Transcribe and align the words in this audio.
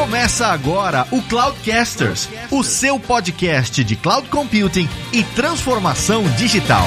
Começa 0.00 0.46
agora 0.46 1.06
o 1.12 1.20
Cloudcasters, 1.20 2.26
o 2.50 2.64
seu 2.64 2.98
podcast 2.98 3.84
de 3.84 3.94
cloud 3.96 4.30
computing 4.30 4.88
e 5.12 5.22
transformação 5.22 6.22
digital. 6.38 6.86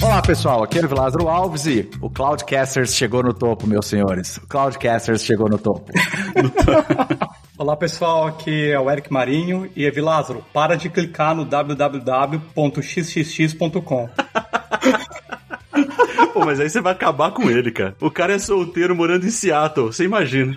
Olá 0.00 0.22
pessoal, 0.22 0.62
aqui 0.62 0.78
é 0.78 0.86
o 0.86 0.94
Lázaro 0.94 1.28
Alves 1.28 1.66
e 1.66 1.90
o 2.00 2.08
Cloudcasters 2.08 2.94
chegou 2.94 3.20
no 3.20 3.34
topo, 3.34 3.66
meus 3.66 3.86
senhores. 3.86 4.36
O 4.36 4.46
Cloudcasters 4.46 5.24
chegou 5.24 5.48
no 5.48 5.58
topo. 5.58 5.90
Olá 7.64 7.76
pessoal, 7.78 8.26
aqui 8.26 8.70
é 8.70 8.78
o 8.78 8.90
Eric 8.90 9.10
Marinho 9.10 9.70
e 9.74 9.86
Evi 9.86 10.02
Lázaro, 10.02 10.44
para 10.52 10.76
de 10.76 10.90
clicar 10.90 11.34
no 11.34 11.46
www.xxx.com. 11.46 14.10
Pô, 16.34 16.44
mas 16.44 16.60
aí 16.60 16.68
você 16.68 16.82
vai 16.82 16.92
acabar 16.92 17.30
com 17.30 17.50
ele, 17.50 17.72
cara. 17.72 17.96
O 18.02 18.10
cara 18.10 18.34
é 18.34 18.38
solteiro 18.38 18.94
morando 18.94 19.24
em 19.24 19.30
Seattle, 19.30 19.86
você 19.86 20.04
imagina. 20.04 20.54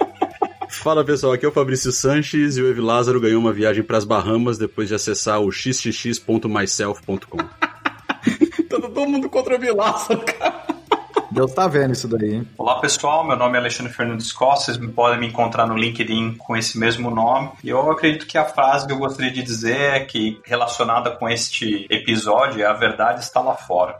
Fala 0.69 1.05
pessoal, 1.05 1.31
aqui 1.31 1.45
é 1.45 1.47
o 1.47 1.53
Fabrício 1.53 1.93
Sanches 1.93 2.57
e 2.57 2.61
o 2.61 2.69
Evi 2.69 2.81
Lázaro 2.81 3.21
ganhou 3.21 3.39
uma 3.39 3.53
viagem 3.53 3.85
para 3.85 3.97
as 3.97 4.03
Bahamas 4.03 4.57
depois 4.57 4.89
de 4.89 4.95
acessar 4.95 5.39
o 5.39 5.49
xxx.myself.com. 5.49 7.37
Tá 8.67 8.81
todo 8.81 9.07
mundo 9.07 9.29
contra 9.29 9.53
o 9.53 9.55
Evi 9.55 9.71
Lázaro, 9.71 10.25
cara. 10.25 10.66
Deus 11.31 11.53
tá 11.53 11.67
vendo 11.67 11.93
isso 11.93 12.07
daí, 12.07 12.35
hein? 12.35 12.47
Olá 12.57 12.79
pessoal, 12.79 13.25
meu 13.25 13.35
nome 13.35 13.57
é 13.57 13.59
Alexandre 13.59 13.91
Fernandes 13.91 14.31
Costa, 14.31 14.73
vocês 14.73 14.91
podem 14.91 15.19
me 15.19 15.27
encontrar 15.27 15.67
no 15.67 15.75
LinkedIn 15.75 16.35
com 16.37 16.55
esse 16.55 16.77
mesmo 16.77 17.09
nome. 17.09 17.49
E 17.63 17.69
eu 17.69 17.91
acredito 17.91 18.25
que 18.25 18.37
a 18.37 18.45
frase 18.45 18.87
que 18.87 18.93
eu 18.93 18.97
gostaria 18.97 19.31
de 19.31 19.43
dizer 19.43 19.79
é 19.93 19.99
que, 19.99 20.39
relacionada 20.45 21.11
com 21.11 21.27
este 21.27 21.85
episódio, 21.89 22.61
é 22.61 22.65
a 22.65 22.73
verdade 22.73 23.21
está 23.21 23.41
lá 23.41 23.55
fora. 23.55 23.99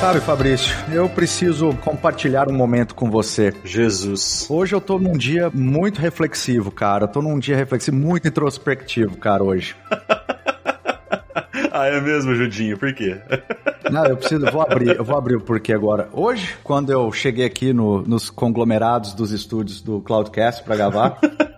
Sabe, 0.00 0.18
Fabrício, 0.18 0.74
eu 0.90 1.10
preciso 1.10 1.74
compartilhar 1.84 2.48
um 2.48 2.54
momento 2.54 2.94
com 2.94 3.10
você. 3.10 3.52
Jesus. 3.62 4.46
Hoje 4.48 4.74
eu 4.74 4.80
tô 4.80 4.98
num 4.98 5.12
dia 5.12 5.50
muito 5.52 6.00
reflexivo, 6.00 6.70
cara. 6.70 7.04
Eu 7.04 7.08
tô 7.08 7.20
num 7.20 7.38
dia 7.38 7.54
reflexivo, 7.54 7.98
muito 7.98 8.26
introspectivo, 8.26 9.18
cara, 9.18 9.44
hoje. 9.44 9.76
ah, 11.70 11.86
é 11.86 12.00
mesmo, 12.00 12.34
Judinho? 12.34 12.78
Por 12.78 12.94
quê? 12.94 13.18
Não, 13.92 14.06
eu 14.06 14.16
preciso, 14.16 14.50
vou 14.50 14.62
abrir, 14.62 14.96
eu 14.96 15.04
vou 15.04 15.18
abrir 15.18 15.36
o 15.36 15.40
porquê 15.40 15.74
agora. 15.74 16.08
Hoje, 16.14 16.56
quando 16.64 16.90
eu 16.90 17.12
cheguei 17.12 17.44
aqui 17.44 17.74
no, 17.74 18.00
nos 18.00 18.30
conglomerados 18.30 19.12
dos 19.12 19.32
estúdios 19.32 19.82
do 19.82 20.00
Cloudcast 20.00 20.62
para 20.64 20.76
gravar, 20.76 21.18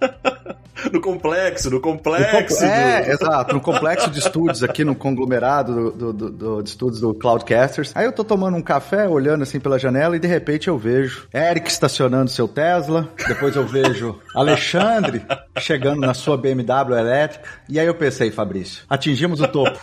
no 0.92 1.00
complexo, 1.00 1.70
no 1.70 1.80
complexo. 1.80 2.64
É, 2.64 3.02
do... 3.02 3.10
exato, 3.10 3.54
no 3.54 3.60
complexo 3.60 4.10
de 4.10 4.18
estúdios 4.18 4.62
aqui 4.62 4.84
no 4.84 4.94
conglomerado 4.94 5.90
do, 5.92 6.12
do, 6.12 6.30
do, 6.30 6.62
de 6.62 6.68
estúdios 6.68 7.00
do 7.00 7.14
Cloudcasters. 7.14 7.92
Aí 7.94 8.04
eu 8.04 8.12
tô 8.12 8.22
tomando 8.22 8.56
um 8.56 8.62
café, 8.62 9.08
olhando 9.08 9.42
assim 9.42 9.58
pela 9.58 9.78
janela 9.78 10.16
e 10.16 10.18
de 10.18 10.28
repente 10.28 10.68
eu 10.68 10.76
vejo 10.76 11.26
Eric 11.32 11.70
estacionando 11.70 12.30
seu 12.30 12.46
Tesla, 12.46 13.08
depois 13.26 13.56
eu 13.56 13.66
vejo 13.66 14.18
Alexandre 14.34 15.22
chegando 15.58 16.00
na 16.00 16.14
sua 16.14 16.36
BMW 16.36 16.98
elétrica. 16.98 17.48
E 17.68 17.80
aí 17.80 17.86
eu 17.86 17.94
pensei, 17.94 18.30
Fabrício, 18.30 18.84
atingimos 18.88 19.40
o 19.40 19.48
topo. 19.48 19.78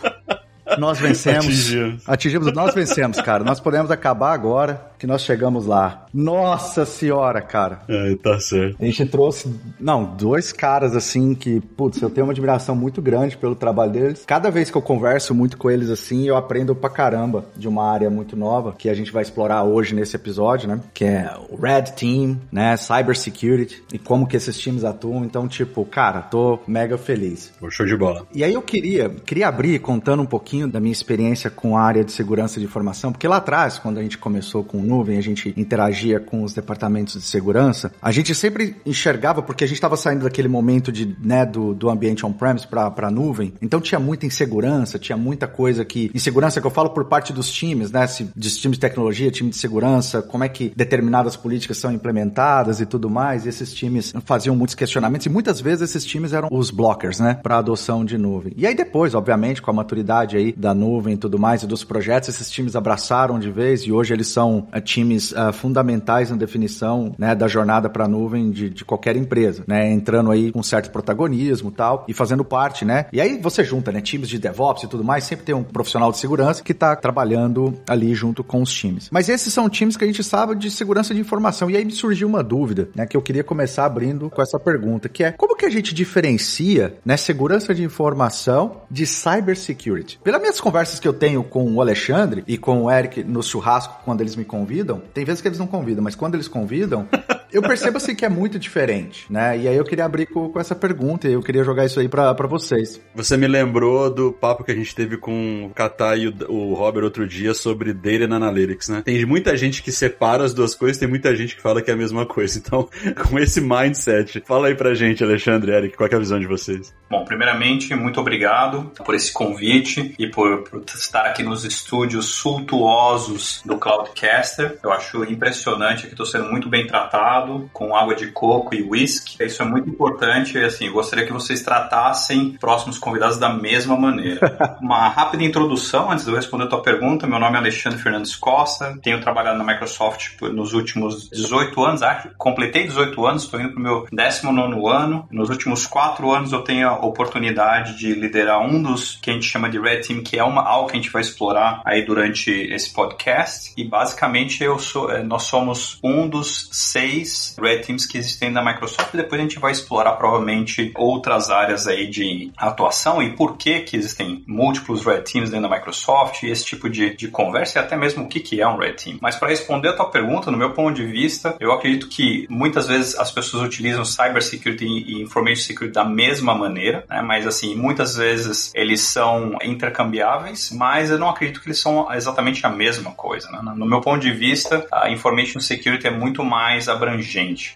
Nós 0.78 0.98
vencemos. 0.98 1.46
Atingimos. 1.46 2.08
Atingimos. 2.08 2.52
Nós 2.52 2.74
vencemos, 2.74 3.20
cara. 3.20 3.42
Nós 3.42 3.58
podemos 3.58 3.90
acabar 3.90 4.32
agora 4.32 4.89
que 5.00 5.06
nós 5.06 5.22
chegamos 5.22 5.64
lá. 5.64 6.04
Nossa 6.12 6.84
senhora, 6.84 7.40
cara. 7.40 7.80
É, 7.88 8.14
tá 8.16 8.38
certo. 8.38 8.76
A 8.78 8.84
gente 8.84 9.06
trouxe, 9.06 9.50
não, 9.80 10.04
dois 10.04 10.52
caras 10.52 10.94
assim 10.94 11.34
que, 11.34 11.58
putz, 11.58 12.02
eu 12.02 12.10
tenho 12.10 12.26
uma 12.26 12.34
admiração 12.34 12.76
muito 12.76 13.00
grande 13.00 13.34
pelo 13.34 13.54
trabalho 13.54 13.92
deles. 13.92 14.24
Cada 14.26 14.50
vez 14.50 14.70
que 14.70 14.76
eu 14.76 14.82
converso 14.82 15.34
muito 15.34 15.56
com 15.56 15.70
eles 15.70 15.88
assim, 15.88 16.28
eu 16.28 16.36
aprendo 16.36 16.74
pra 16.74 16.90
caramba 16.90 17.46
de 17.56 17.66
uma 17.66 17.90
área 17.90 18.10
muito 18.10 18.36
nova 18.36 18.74
que 18.76 18.90
a 18.90 18.94
gente 18.94 19.10
vai 19.10 19.22
explorar 19.22 19.64
hoje 19.64 19.94
nesse 19.94 20.16
episódio, 20.16 20.68
né? 20.68 20.80
Que 20.92 21.06
é 21.06 21.34
o 21.48 21.56
Red 21.56 21.92
Team, 21.96 22.38
né? 22.52 22.76
Cyber 22.76 23.16
Security 23.16 23.82
e 23.94 23.98
como 23.98 24.26
que 24.26 24.36
esses 24.36 24.58
times 24.58 24.84
atuam. 24.84 25.24
Então, 25.24 25.48
tipo, 25.48 25.82
cara, 25.86 26.20
tô 26.20 26.58
mega 26.66 26.98
feliz. 26.98 27.54
Show 27.70 27.86
de 27.86 27.96
bola. 27.96 28.26
E 28.34 28.44
aí 28.44 28.52
eu 28.52 28.60
queria, 28.60 29.08
queria 29.08 29.48
abrir 29.48 29.78
contando 29.78 30.22
um 30.22 30.26
pouquinho 30.26 30.68
da 30.68 30.78
minha 30.78 30.92
experiência 30.92 31.48
com 31.48 31.74
a 31.78 31.82
área 31.82 32.04
de 32.04 32.12
segurança 32.12 32.60
de 32.60 32.66
informação, 32.66 33.12
porque 33.12 33.26
lá 33.26 33.36
atrás, 33.36 33.78
quando 33.78 33.96
a 33.96 34.02
gente 34.02 34.18
começou 34.18 34.62
com 34.62 34.89
nuvem, 34.90 35.16
a 35.18 35.22
gente 35.22 35.54
interagia 35.56 36.18
com 36.18 36.42
os 36.42 36.52
departamentos 36.52 37.14
de 37.14 37.22
segurança, 37.22 37.92
a 38.02 38.10
gente 38.10 38.34
sempre 38.34 38.76
enxergava, 38.84 39.42
porque 39.42 39.64
a 39.64 39.66
gente 39.66 39.76
estava 39.76 39.96
saindo 39.96 40.24
daquele 40.24 40.48
momento 40.48 40.90
de, 40.90 41.16
né, 41.22 41.46
do, 41.46 41.72
do 41.74 41.88
ambiente 41.88 42.26
on-premise 42.26 42.66
para 42.66 42.92
a 42.96 43.10
nuvem, 43.10 43.52
então 43.62 43.80
tinha 43.80 43.98
muita 43.98 44.26
insegurança, 44.26 44.98
tinha 44.98 45.16
muita 45.16 45.46
coisa 45.46 45.84
que. 45.84 46.10
Insegurança 46.14 46.60
que 46.60 46.66
eu 46.66 46.70
falo 46.70 46.90
por 46.90 47.04
parte 47.04 47.32
dos 47.32 47.50
times, 47.50 47.90
né? 47.90 48.06
Se, 48.06 48.28
de 48.34 48.50
time 48.50 48.74
de 48.74 48.80
tecnologia, 48.80 49.30
time 49.30 49.50
de 49.50 49.56
segurança, 49.56 50.22
como 50.22 50.44
é 50.44 50.48
que 50.48 50.72
determinadas 50.74 51.36
políticas 51.36 51.78
são 51.78 51.92
implementadas 51.92 52.80
e 52.80 52.86
tudo 52.86 53.08
mais, 53.08 53.46
e 53.46 53.48
esses 53.48 53.72
times 53.72 54.12
faziam 54.24 54.56
muitos 54.56 54.74
questionamentos, 54.74 55.26
e 55.26 55.30
muitas 55.30 55.60
vezes 55.60 55.90
esses 55.90 56.04
times 56.04 56.32
eram 56.32 56.48
os 56.50 56.70
blockers, 56.70 57.20
né? 57.20 57.38
Para 57.42 57.58
adoção 57.58 58.04
de 58.04 58.18
nuvem. 58.18 58.52
E 58.56 58.66
aí 58.66 58.74
depois, 58.74 59.14
obviamente, 59.14 59.62
com 59.62 59.70
a 59.70 59.74
maturidade 59.74 60.36
aí 60.36 60.52
da 60.52 60.74
nuvem 60.74 61.14
e 61.14 61.16
tudo 61.16 61.38
mais, 61.38 61.62
e 61.62 61.66
dos 61.66 61.84
projetos, 61.84 62.28
esses 62.28 62.50
times 62.50 62.74
abraçaram 62.74 63.38
de 63.38 63.50
vez, 63.50 63.82
e 63.82 63.92
hoje 63.92 64.12
eles 64.12 64.28
são 64.28 64.66
times 64.80 65.32
uh, 65.32 65.52
fundamentais 65.52 66.30
na 66.30 66.36
definição 66.36 67.14
né, 67.18 67.34
da 67.34 67.48
jornada 67.48 67.88
para 67.88 68.04
a 68.04 68.08
nuvem 68.08 68.50
de, 68.50 68.70
de, 68.70 68.84
qualquer 68.84 69.16
empresa, 69.16 69.64
né? 69.66 69.90
Entrando 69.90 70.30
aí 70.30 70.52
com 70.52 70.62
certo 70.62 70.90
protagonismo 70.90 71.70
tal, 71.70 72.04
e 72.08 72.14
fazendo 72.14 72.44
parte, 72.44 72.84
né? 72.84 73.06
E 73.12 73.20
aí 73.20 73.38
você 73.38 73.62
junta, 73.62 73.92
né? 73.92 74.00
Times 74.00 74.28
de 74.28 74.38
DevOps 74.38 74.84
e 74.84 74.88
tudo 74.88 75.04
mais, 75.04 75.24
sempre 75.24 75.44
tem 75.44 75.54
um 75.54 75.62
profissional 75.62 76.10
de 76.10 76.18
segurança 76.18 76.62
que 76.62 76.72
está 76.72 76.96
trabalhando 76.96 77.74
ali 77.88 78.14
junto 78.14 78.42
com 78.42 78.62
os 78.62 78.72
times. 78.72 79.08
Mas 79.10 79.28
esses 79.28 79.52
são 79.52 79.68
times 79.68 79.96
que 79.96 80.04
a 80.04 80.06
gente 80.06 80.24
sabe 80.24 80.54
de 80.54 80.70
segurança 80.70 81.14
de 81.14 81.20
informação. 81.20 81.70
E 81.70 81.76
aí 81.76 81.84
me 81.84 81.92
surgiu 81.92 82.28
uma 82.28 82.42
dúvida, 82.42 82.88
né? 82.94 83.06
Que 83.06 83.16
eu 83.16 83.22
queria 83.22 83.44
começar 83.44 83.84
abrindo 83.84 84.30
com 84.30 84.42
essa 84.42 84.58
pergunta, 84.58 85.08
que 85.08 85.24
é 85.24 85.32
como 85.32 85.56
que 85.56 85.66
a 85.66 85.70
gente 85.70 85.94
diferencia, 85.94 86.94
né? 87.04 87.16
Segurança 87.16 87.74
de 87.74 87.82
informação 87.82 88.82
de 88.90 89.06
cybersecurity? 89.06 90.18
Pelas 90.22 90.40
minhas 90.40 90.60
conversas 90.60 90.98
que 90.98 91.06
eu 91.06 91.12
tenho 91.12 91.42
com 91.42 91.72
o 91.74 91.80
Alexandre 91.80 92.44
e 92.46 92.56
com 92.56 92.84
o 92.84 92.90
Eric 92.90 93.22
no 93.24 93.42
churrasco, 93.42 94.00
quando 94.04 94.20
eles 94.20 94.36
me 94.36 94.44
convidam, 94.44 94.69
tem 95.14 95.24
vezes 95.24 95.40
que 95.40 95.48
eles 95.48 95.58
não 95.58 95.66
convidam, 95.66 96.02
mas 96.02 96.14
quando 96.14 96.34
eles 96.34 96.48
convidam, 96.48 97.08
eu 97.52 97.62
percebo 97.62 97.96
assim 97.96 98.14
que 98.14 98.24
é 98.24 98.28
muito 98.28 98.58
diferente, 98.58 99.26
né? 99.30 99.58
E 99.58 99.68
aí 99.68 99.76
eu 99.76 99.84
queria 99.84 100.04
abrir 100.04 100.26
com, 100.26 100.48
com 100.48 100.60
essa 100.60 100.74
pergunta 100.74 101.28
e 101.28 101.32
eu 101.32 101.42
queria 101.42 101.64
jogar 101.64 101.84
isso 101.84 102.00
aí 102.00 102.08
para 102.08 102.46
vocês. 102.46 103.00
Você 103.14 103.36
me 103.36 103.46
lembrou 103.46 104.12
do 104.12 104.32
papo 104.32 104.64
que 104.64 104.72
a 104.72 104.74
gente 104.74 104.94
teve 104.94 105.16
com 105.16 105.66
o 105.66 105.70
Katai 105.70 106.20
e 106.20 106.28
o, 106.28 106.34
o 106.48 106.74
Robert 106.74 107.04
outro 107.04 107.26
dia 107.26 107.54
sobre 107.54 107.92
Data 107.92 108.24
and 108.24 108.36
Analytics, 108.36 108.88
né? 108.88 109.02
Tem 109.04 109.24
muita 109.24 109.56
gente 109.56 109.82
que 109.82 109.92
separa 109.92 110.44
as 110.44 110.54
duas 110.54 110.74
coisas, 110.74 110.98
tem 110.98 111.08
muita 111.08 111.34
gente 111.34 111.56
que 111.56 111.62
fala 111.62 111.82
que 111.82 111.90
é 111.90 111.94
a 111.94 111.96
mesma 111.96 112.26
coisa. 112.26 112.58
Então, 112.58 112.88
com 113.28 113.38
esse 113.38 113.60
mindset, 113.60 114.42
fala 114.46 114.68
aí 114.68 114.74
pra 114.74 114.94
gente, 114.94 115.22
Alexandre, 115.24 115.72
Eric, 115.72 115.96
qual 115.96 116.08
é 116.10 116.14
a 116.14 116.18
visão 116.18 116.38
de 116.38 116.46
vocês? 116.46 116.94
Bom, 117.10 117.24
primeiramente, 117.24 117.94
muito 117.94 118.20
obrigado 118.20 118.92
por 119.04 119.14
esse 119.14 119.32
convite 119.32 120.14
e 120.18 120.28
por, 120.28 120.62
por 120.62 120.84
estar 120.94 121.26
aqui 121.26 121.42
nos 121.42 121.64
estúdios 121.64 122.26
sultuosos 122.26 123.62
do 123.64 123.76
Cloudcaster. 123.76 124.78
Eu 124.82 124.92
acho 124.92 125.24
impressionante 125.24 126.06
que 126.06 126.12
estou 126.12 126.26
sendo 126.26 126.44
muito 126.44 126.68
bem 126.68 126.86
tratado 126.86 127.39
com 127.72 127.94
água 127.94 128.14
de 128.14 128.28
coco 128.28 128.74
e 128.74 128.82
whisky. 128.82 129.42
Isso 129.44 129.62
é 129.62 129.64
muito 129.64 129.88
importante 129.88 130.56
e 130.56 130.64
assim, 130.64 130.90
gostaria 130.90 131.26
que 131.26 131.32
vocês 131.32 131.62
tratassem 131.62 132.56
próximos 132.60 132.98
convidados 132.98 133.38
da 133.38 133.48
mesma 133.48 133.96
maneira. 133.96 134.78
Uma 134.80 135.08
rápida 135.08 135.44
introdução 135.44 136.10
antes 136.10 136.24
de 136.24 136.30
eu 136.30 136.36
responder 136.36 136.64
a 136.64 136.68
tua 136.68 136.82
pergunta. 136.82 137.26
Meu 137.26 137.38
nome 137.38 137.56
é 137.56 137.58
Alexandre 137.58 137.98
Fernandes 137.98 138.36
Costa, 138.36 138.98
tenho 139.02 139.20
trabalhado 139.20 139.58
na 139.58 139.64
Microsoft 139.64 140.40
nos 140.42 140.72
últimos 140.72 141.28
18 141.30 141.84
anos, 141.84 142.02
acho, 142.02 142.30
completei 142.36 142.86
18 142.86 143.26
anos, 143.26 143.44
estou 143.44 143.60
indo 143.60 143.70
para 143.70 143.80
o 143.80 143.82
meu 143.82 144.06
19 144.10 144.60
ano. 144.88 145.26
Nos 145.30 145.48
últimos 145.48 145.86
4 145.86 146.30
anos 146.30 146.52
eu 146.52 146.62
tenho 146.62 146.88
a 146.88 147.04
oportunidade 147.04 147.98
de 147.98 148.12
liderar 148.12 148.60
um 148.60 148.82
dos 148.82 149.18
que 149.20 149.30
a 149.30 149.32
gente 149.32 149.46
chama 149.46 149.68
de 149.68 149.78
Red 149.78 150.00
Team, 150.00 150.22
que 150.22 150.38
é 150.38 150.44
uma, 150.44 150.62
algo 150.62 150.88
que 150.88 150.96
a 150.96 151.00
gente 151.00 151.10
vai 151.10 151.22
explorar 151.22 151.82
aí 151.84 152.04
durante 152.04 152.50
esse 152.50 152.92
podcast. 152.92 153.72
E 153.76 153.84
basicamente 153.84 154.62
eu 154.62 154.78
sou, 154.78 155.10
eh, 155.10 155.22
nós 155.22 155.44
somos 155.44 155.98
um 156.02 156.28
dos 156.28 156.68
seis 156.72 157.29
três 157.30 157.54
Red 157.58 157.78
Teams 157.80 158.06
que 158.06 158.18
existem 158.18 158.50
na 158.50 158.64
Microsoft 158.64 159.14
depois 159.14 159.40
a 159.40 159.44
gente 159.44 159.58
vai 159.58 159.72
explorar 159.72 160.12
provavelmente 160.12 160.92
outras 160.96 161.50
áreas 161.50 161.86
aí 161.86 162.08
de 162.08 162.50
atuação 162.56 163.22
e 163.22 163.34
por 163.36 163.56
que 163.56 163.80
que 163.80 163.96
existem 163.96 164.44
múltiplos 164.46 165.04
Red 165.04 165.22
Teams 165.22 165.50
dentro 165.50 165.68
da 165.68 165.76
Microsoft 165.76 166.42
e 166.42 166.50
esse 166.50 166.64
tipo 166.64 166.88
de, 166.88 167.14
de 167.16 167.28
conversa 167.28 167.78
e 167.78 167.82
até 167.82 167.96
mesmo 167.96 168.24
o 168.24 168.28
que, 168.28 168.40
que 168.40 168.60
é 168.60 168.68
um 168.68 168.76
Red 168.76 168.94
Team. 168.94 169.18
Mas 169.20 169.36
para 169.36 169.48
responder 169.48 169.88
a 169.88 169.92
tua 169.92 170.10
pergunta, 170.10 170.50
no 170.50 170.56
meu 170.56 170.72
ponto 170.72 170.94
de 170.94 171.04
vista, 171.04 171.56
eu 171.60 171.72
acredito 171.72 172.08
que 172.08 172.46
muitas 172.48 172.86
vezes 172.86 173.18
as 173.18 173.30
pessoas 173.30 173.62
utilizam 173.64 174.04
Cybersecurity 174.04 174.84
e 174.84 175.22
Information 175.22 175.62
Security 175.62 175.94
da 175.94 176.04
mesma 176.04 176.54
maneira, 176.54 177.04
né? 177.08 177.22
mas 177.22 177.46
assim, 177.46 177.74
muitas 177.74 178.16
vezes 178.16 178.72
eles 178.74 179.00
são 179.00 179.58
intercambiáveis, 179.62 180.70
mas 180.72 181.10
eu 181.10 181.18
não 181.18 181.28
acredito 181.28 181.60
que 181.60 181.68
eles 181.68 181.78
são 181.78 182.12
exatamente 182.12 182.64
a 182.66 182.70
mesma 182.70 183.12
coisa. 183.12 183.50
Né? 183.50 183.60
No 183.76 183.86
meu 183.86 184.00
ponto 184.00 184.20
de 184.20 184.32
vista, 184.32 184.86
a 184.90 185.10
Information 185.10 185.60
Security 185.60 186.06
é 186.06 186.10
muito 186.10 186.44
mais 186.44 186.88
abrangente. 186.88 187.19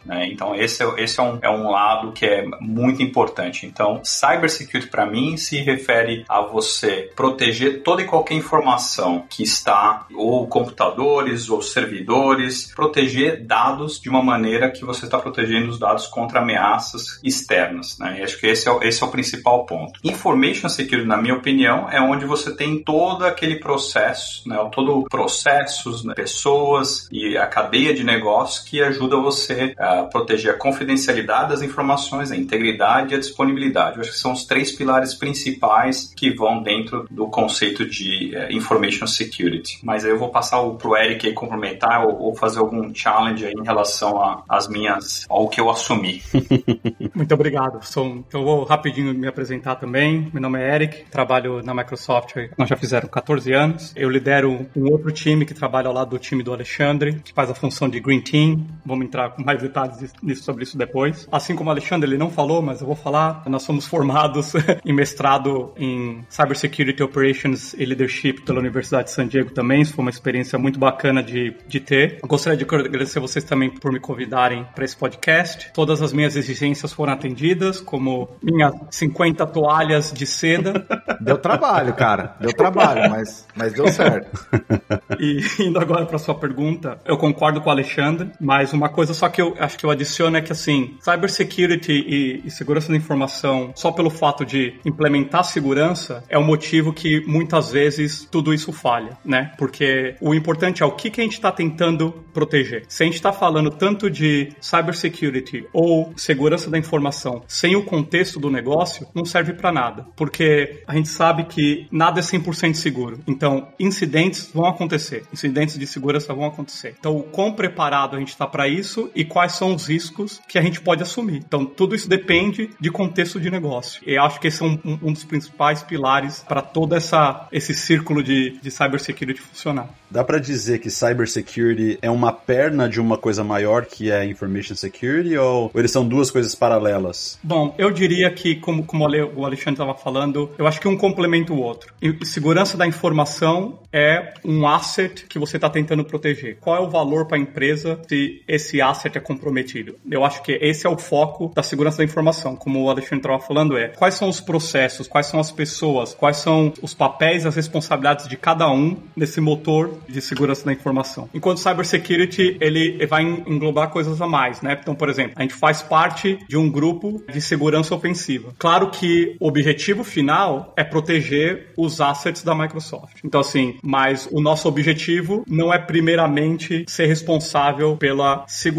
Né? 0.05 0.29
Então, 0.31 0.55
esse, 0.55 0.83
é, 0.83 1.03
esse 1.03 1.21
é, 1.21 1.23
um, 1.23 1.39
é 1.43 1.51
um 1.51 1.71
lado 1.71 2.13
que 2.13 2.25
é 2.25 2.47
muito 2.61 3.03
importante. 3.03 3.67
Então, 3.67 4.01
Cybersecurity 4.05 4.89
para 4.89 5.07
mim 5.07 5.37
se 5.37 5.57
refere 5.59 6.25
a 6.29 6.41
você 6.41 7.11
proteger 7.15 7.83
toda 7.83 8.03
e 8.03 8.07
qualquer 8.07 8.35
informação 8.35 9.25
que 9.29 9.43
está, 9.43 10.07
ou 10.15 10.47
computadores, 10.47 11.49
ou 11.49 11.63
servidores, 11.63 12.73
proteger 12.75 13.45
dados 13.45 14.01
de 14.01 14.09
uma 14.09 14.23
maneira 14.23 14.71
que 14.71 14.85
você 14.85 15.05
está 15.05 15.19
protegendo 15.19 15.71
os 15.71 15.79
dados 15.79 16.07
contra 16.07 16.41
ameaças 16.41 17.21
externas. 17.23 17.99
Né? 17.99 18.19
E 18.21 18.23
acho 18.23 18.39
que 18.39 18.47
esse 18.47 18.69
é, 18.69 18.79
esse 18.83 19.03
é 19.03 19.07
o 19.07 19.11
principal 19.11 19.67
ponto. 19.67 19.99
Information 20.03 20.69
Security, 20.69 21.07
na 21.07 21.17
minha 21.17 21.35
opinião, 21.35 21.89
é 21.91 22.01
onde 22.01 22.25
você 22.25 22.55
tem 22.55 22.83
todo 22.83 23.25
aquele 23.25 23.57
processo, 23.57 24.49
né? 24.49 24.57
todo 24.73 25.05
processos, 25.05 26.05
né? 26.05 26.15
pessoas 26.15 27.09
e 27.11 27.37
a 27.37 27.47
cadeia 27.47 27.95
de 27.95 28.05
negócio 28.05 28.65
que 28.65 28.83
ajuda 28.83 29.17
você 29.17 29.34
a 29.79 30.05
proteger 30.05 30.55
a 30.55 30.59
confidencialidade 30.59 31.51
das 31.51 31.63
informações, 31.63 32.31
a 32.31 32.37
integridade 32.37 33.13
e 33.13 33.17
a 33.17 33.21
disponibilidade. 33.21 33.97
Eu 33.97 34.03
acho 34.03 34.13
que 34.13 34.19
são 34.19 34.33
os 34.33 34.45
três 34.45 34.73
pilares 34.73 35.15
principais 35.15 36.13
que 36.15 36.31
vão 36.31 36.63
dentro 36.63 37.07
do 37.11 37.29
conceito 37.29 37.89
de 37.89 38.35
uh, 38.37 38.53
Information 38.53 39.07
Security. 39.07 39.79
Mas 39.83 40.05
aí 40.05 40.11
eu 40.11 40.19
vou 40.19 40.31
passar 40.31 40.63
para 40.63 40.89
o 40.89 40.97
Eric 40.97 41.27
aí 41.27 41.33
complementar 41.33 42.07
ou, 42.07 42.19
ou, 42.21 42.35
fazer 42.35 42.59
algum 42.59 42.95
challenge 42.95 43.45
aí 43.47 43.53
em 43.53 43.65
relação 43.65 44.43
às 44.49 44.69
minhas, 44.69 45.25
ao 45.29 45.49
que 45.49 45.61
eu 45.61 45.71
assumi. 45.71 46.23
Muito 47.15 47.35
obrigado. 47.35 47.85
Sou, 47.85 48.25
eu 48.33 48.45
vou 48.45 48.65
rapidinho 48.65 49.15
me 49.15 49.27
apresentar 49.27 49.77
também. 49.77 50.31
Meu 50.33 50.43
nome 50.43 50.61
é 50.61 50.75
Eric, 50.75 51.05
trabalho 51.11 51.63
na 51.63 51.75
Microsoft, 51.75 52.35
nós 52.59 52.69
já 52.69 52.77
fizeram 52.77 53.09
14 53.09 53.53
anos. 53.53 53.93
Eu 53.97 54.11
lidero 54.11 54.67
um 54.77 54.91
outro 54.91 55.11
time 55.13 55.45
que 55.45 55.55
trabalha 55.55 55.89
ao 55.89 55.95
lado 55.95 56.11
do 56.11 56.19
time 56.19 56.43
do 56.43 56.53
Alexandre, 56.53 57.21
que 57.25 57.33
faz 57.33 57.51
a 57.51 57.55
função 57.55 57.89
de 57.89 58.01
Green 58.01 58.21
Team. 58.21 58.67
Vamos 58.85 59.07
entrar 59.07 59.24
com 59.31 59.43
mais 59.43 59.61
detalhes 59.61 60.13
sobre 60.37 60.65
isso 60.65 60.77
depois. 60.77 61.29
Assim 61.31 61.55
como 61.55 61.71
o 61.71 61.73
Alexandre, 61.73 62.09
ele 62.09 62.19
não 62.19 62.31
falou, 62.31 62.63
mas 62.63 62.81
eu 62.81 62.87
vou 62.87 62.97
falar. 62.97 63.43
Nós 63.47 63.63
somos 63.63 63.87
formados 63.87 64.53
em 64.85 64.93
mestrado 64.93 65.73
em 65.77 66.25
Cybersecurity 66.29 67.03
Operations 67.03 67.75
e 67.75 67.85
Leadership 67.85 68.43
pela 68.45 68.61
Universidade 68.61 69.05
de 69.05 69.11
San 69.13 69.27
Diego 69.27 69.51
também. 69.51 69.83
Isso 69.83 69.95
foi 69.95 70.05
uma 70.05 70.11
experiência 70.11 70.59
muito 70.59 70.79
bacana 70.79 71.23
de, 71.23 71.55
de 71.67 71.81
ter. 71.81 72.19
Eu 72.23 72.29
gostaria 72.29 72.57
de 72.57 72.65
agradecer 72.65 73.21
vocês 73.21 73.45
também 73.45 73.71
por 73.71 73.93
me 73.93 74.01
convidarem 74.01 74.67
para 74.75 74.85
esse 74.85 74.97
podcast. 74.97 75.71
Todas 75.73 76.03
as 76.03 76.13
minhas 76.13 76.37
exigências 76.37 76.93
foram 76.93 77.13
atendidas, 77.13 77.81
como 77.81 78.29
minhas 78.43 78.75
50 78.91 79.47
toalhas 79.47 80.13
de 80.13 80.27
seda. 80.27 80.87
Deu 81.21 81.39
trabalho, 81.39 81.95
cara. 81.95 82.37
Deu 82.41 82.53
trabalho, 82.53 83.11
mas, 83.11 83.47
mas 83.55 83.73
deu 83.73 83.89
certo. 83.89 84.47
E 85.19 85.41
indo 85.61 85.79
agora 85.79 86.07
para 86.07 86.19
sua 86.19 86.35
pergunta, 86.35 86.99
eu 87.05 87.17
concordo 87.17 87.61
com 87.61 87.69
o 87.69 87.73
Alexandre, 87.73 88.31
mas 88.41 88.73
uma 88.73 88.89
coisa 88.89 89.04
só 89.13 89.29
que 89.29 89.43
eu 89.43 89.55
acho 89.59 89.77
que 89.77 89.85
eu 89.85 89.91
adiciono 89.91 90.37
é 90.37 90.41
que 90.41 90.53
assim, 90.53 90.97
cybersecurity 91.01 91.93
e, 91.93 92.43
e 92.45 92.51
segurança 92.51 92.89
da 92.89 92.97
informação, 92.97 93.73
só 93.75 93.91
pelo 93.91 94.11
fato 94.11 94.45
de 94.45 94.75
implementar 94.85 95.45
segurança, 95.45 96.23
é 96.29 96.39
o 96.39 96.45
motivo 96.45 96.93
que 96.93 97.25
muitas 97.27 97.71
vezes 97.71 98.27
tudo 98.31 98.55
isso 98.55 98.73
falha, 98.73 99.19
né? 99.25 99.53
Porque 99.59 100.17
o 100.21 100.35
importante 100.35 100.83
é 100.83 100.87
o 100.87 100.93
que, 100.93 101.11
que 101.11 101.21
a 101.21 101.25
gente 101.25 101.35
está 101.35 101.51
tentando 101.51 102.25
proteger. 102.33 102.85
Se 102.89 103.03
a 103.03 103.07
gente 103.07 103.17
está 103.17 103.33
falando 103.33 103.71
tanto 103.71 104.11
de 104.11 104.53
cybersecurity 104.61 105.67
ou 105.73 106.13
segurança 106.17 106.71
da 106.71 106.79
informação 106.79 107.43
sem 107.47 107.77
o 107.77 107.85
contexto 107.85 108.39
do 108.39 108.51
negócio, 108.51 109.07
não 109.15 109.25
serve 109.25 109.53
para 109.53 109.73
nada, 109.73 110.07
porque 110.17 110.83
a 110.87 110.95
gente 110.95 111.09
sabe 111.09 111.45
que 111.45 111.87
nada 111.91 112.21
é 112.21 112.23
100% 112.23 112.75
seguro. 112.75 113.21
Então, 113.27 113.69
incidentes 113.79 114.51
vão 114.53 114.67
acontecer, 114.67 115.25
incidentes 115.33 115.79
de 115.79 115.87
segurança 115.87 116.35
vão 116.35 116.47
acontecer. 116.47 116.95
Então, 116.99 117.17
o 117.17 117.23
quão 117.23 117.53
preparado 117.53 118.17
a 118.17 118.19
gente 118.19 118.29
está 118.29 118.47
para 118.47 118.69
isso 118.69 118.94
e 119.15 119.25
quais 119.25 119.53
são 119.53 119.75
os 119.75 119.87
riscos 119.87 120.41
que 120.49 120.59
a 120.59 120.63
gente 120.63 120.81
pode 120.81 121.03
assumir. 121.03 121.43
Então, 121.47 121.65
tudo 121.65 121.95
isso 121.95 122.09
depende 122.09 122.71
de 122.81 122.91
contexto 122.91 123.41
de 123.41 123.51
negócio. 123.51 124.03
E 124.07 124.17
acho 124.17 124.41
que 124.41 124.49
esse 124.49 124.63
é 124.63 124.67
um, 124.67 124.79
um 125.03 125.13
dos 125.13 125.25
principais 125.25 125.83
pilares 125.83 126.45
para 126.47 126.63
todo 126.63 126.95
essa, 126.95 127.49
esse 127.53 127.75
círculo 127.75 128.23
de, 128.23 128.59
de 128.61 128.71
cybersecurity 128.71 129.41
funcionar. 129.41 129.89
Dá 130.11 130.23
para 130.23 130.39
dizer 130.39 130.79
que 130.79 130.91
cybersecurity 130.91 131.99
é 132.01 132.11
uma 132.11 132.33
perna 132.33 132.89
de 132.89 133.01
uma 133.01 133.19
coisa 133.19 133.43
maior 133.43 133.85
que 133.85 134.11
é 134.11 134.25
information 134.25 134.75
security 134.75 135.37
ou, 135.37 135.71
ou 135.73 135.81
eles 135.81 135.91
são 135.91 136.07
duas 136.07 136.31
coisas 136.31 136.55
paralelas? 136.55 137.39
Bom, 137.43 137.75
eu 137.79 137.91
diria 137.91 138.31
que, 138.31 138.55
como, 138.57 138.85
como 138.85 139.05
o 139.05 139.45
Alexandre 139.45 139.75
estava 139.75 139.95
falando, 139.95 140.51
eu 140.59 140.67
acho 140.67 140.81
que 140.81 140.89
um 140.89 140.97
complementa 140.97 141.53
o 141.53 141.59
outro. 141.61 141.93
E 142.01 142.25
segurança 142.25 142.77
da 142.77 142.87
informação 142.87 143.79
é 143.93 144.35
um 144.45 144.67
asset 144.67 145.27
que 145.27 145.39
você 145.39 145.57
está 145.57 145.69
tentando 145.69 146.05
proteger. 146.05 146.59
Qual 146.61 146.77
é 146.77 146.81
o 146.81 146.91
valor 146.91 147.27
para 147.27 147.37
a 147.37 147.41
empresa 147.41 148.01
se 148.09 148.43
esse 148.47 148.81
asset 148.85 149.17
é 149.19 149.21
comprometido? 149.21 149.97
Eu 150.11 150.25
acho 150.25 150.43
que 150.43 150.53
esse 150.53 150.87
é 150.87 150.91
o 150.91 150.99
foco 150.99 151.53
da 151.55 151.63
segurança 151.63 151.99
da 151.99 152.05
informação. 152.05 152.57
Como 152.57 152.83
o 152.83 152.91
Alexandre 152.91 153.19
estava 153.19 153.41
falando, 153.41 153.77
é 153.77 153.89
quais 153.89 154.15
são 154.15 154.29
os 154.29 154.41
processos, 154.41 155.09
quais 155.09 155.27
são 155.27 155.41
as 155.41 155.51
pessoas, 155.51 156.15
quais 156.15 156.37
são 156.37 156.73
os 156.83 156.95
papéis 156.95 157.47
as 157.47 157.57
responsabilidades 157.57 158.29
de 158.29 158.37
cada 158.37 158.71
um 158.71 158.97
nesse 159.17 159.41
motor 159.41 159.99
de 160.09 160.21
segurança 160.21 160.65
da 160.65 160.73
informação. 160.73 161.29
Enquanto 161.35 161.59
cybersecurity, 161.59 162.57
ele 162.61 163.05
vai 163.07 163.23
englobar 163.23 163.91
coisas 163.91 164.21
a 164.21 164.27
mais, 164.27 164.61
né? 164.61 164.79
Então, 164.81 164.95
por 164.95 165.09
exemplo, 165.09 165.33
a 165.37 165.43
gente 165.43 165.55
faz 165.55 165.83
parte 165.83 166.39
de 166.49 166.57
um 166.57 166.71
grupo 166.71 167.23
de 167.31 167.41
segurança 167.41 167.95
ofensiva. 167.95 168.53
Claro 168.59 168.91
que 168.91 169.37
o 169.41 169.49
objetivo 169.49 170.05
final 170.05 170.73
é 170.77 170.85
proteger 170.85 171.73
os 171.77 172.01
assets 172.01 172.43
da 172.43 172.55
Microsoft. 172.55 173.19
Então, 173.25 173.41
assim, 173.41 173.77
mas 173.83 174.29
o 174.31 174.41
nosso 174.41 174.69
objetivo 174.69 175.45
não 175.49 175.73
é 175.73 175.79
primeiramente 175.79 176.85
ser 176.89 177.07
responsável 177.07 177.97
pela 177.97 178.45
segurança 178.47 178.74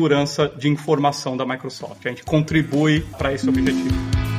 de 0.57 0.67
informação 0.67 1.35
da 1.37 1.45
Microsoft. 1.45 2.05
A 2.05 2.09
gente 2.09 2.23
contribui 2.23 3.01
para 3.17 3.33
esse 3.33 3.47
objetivo. 3.47 4.34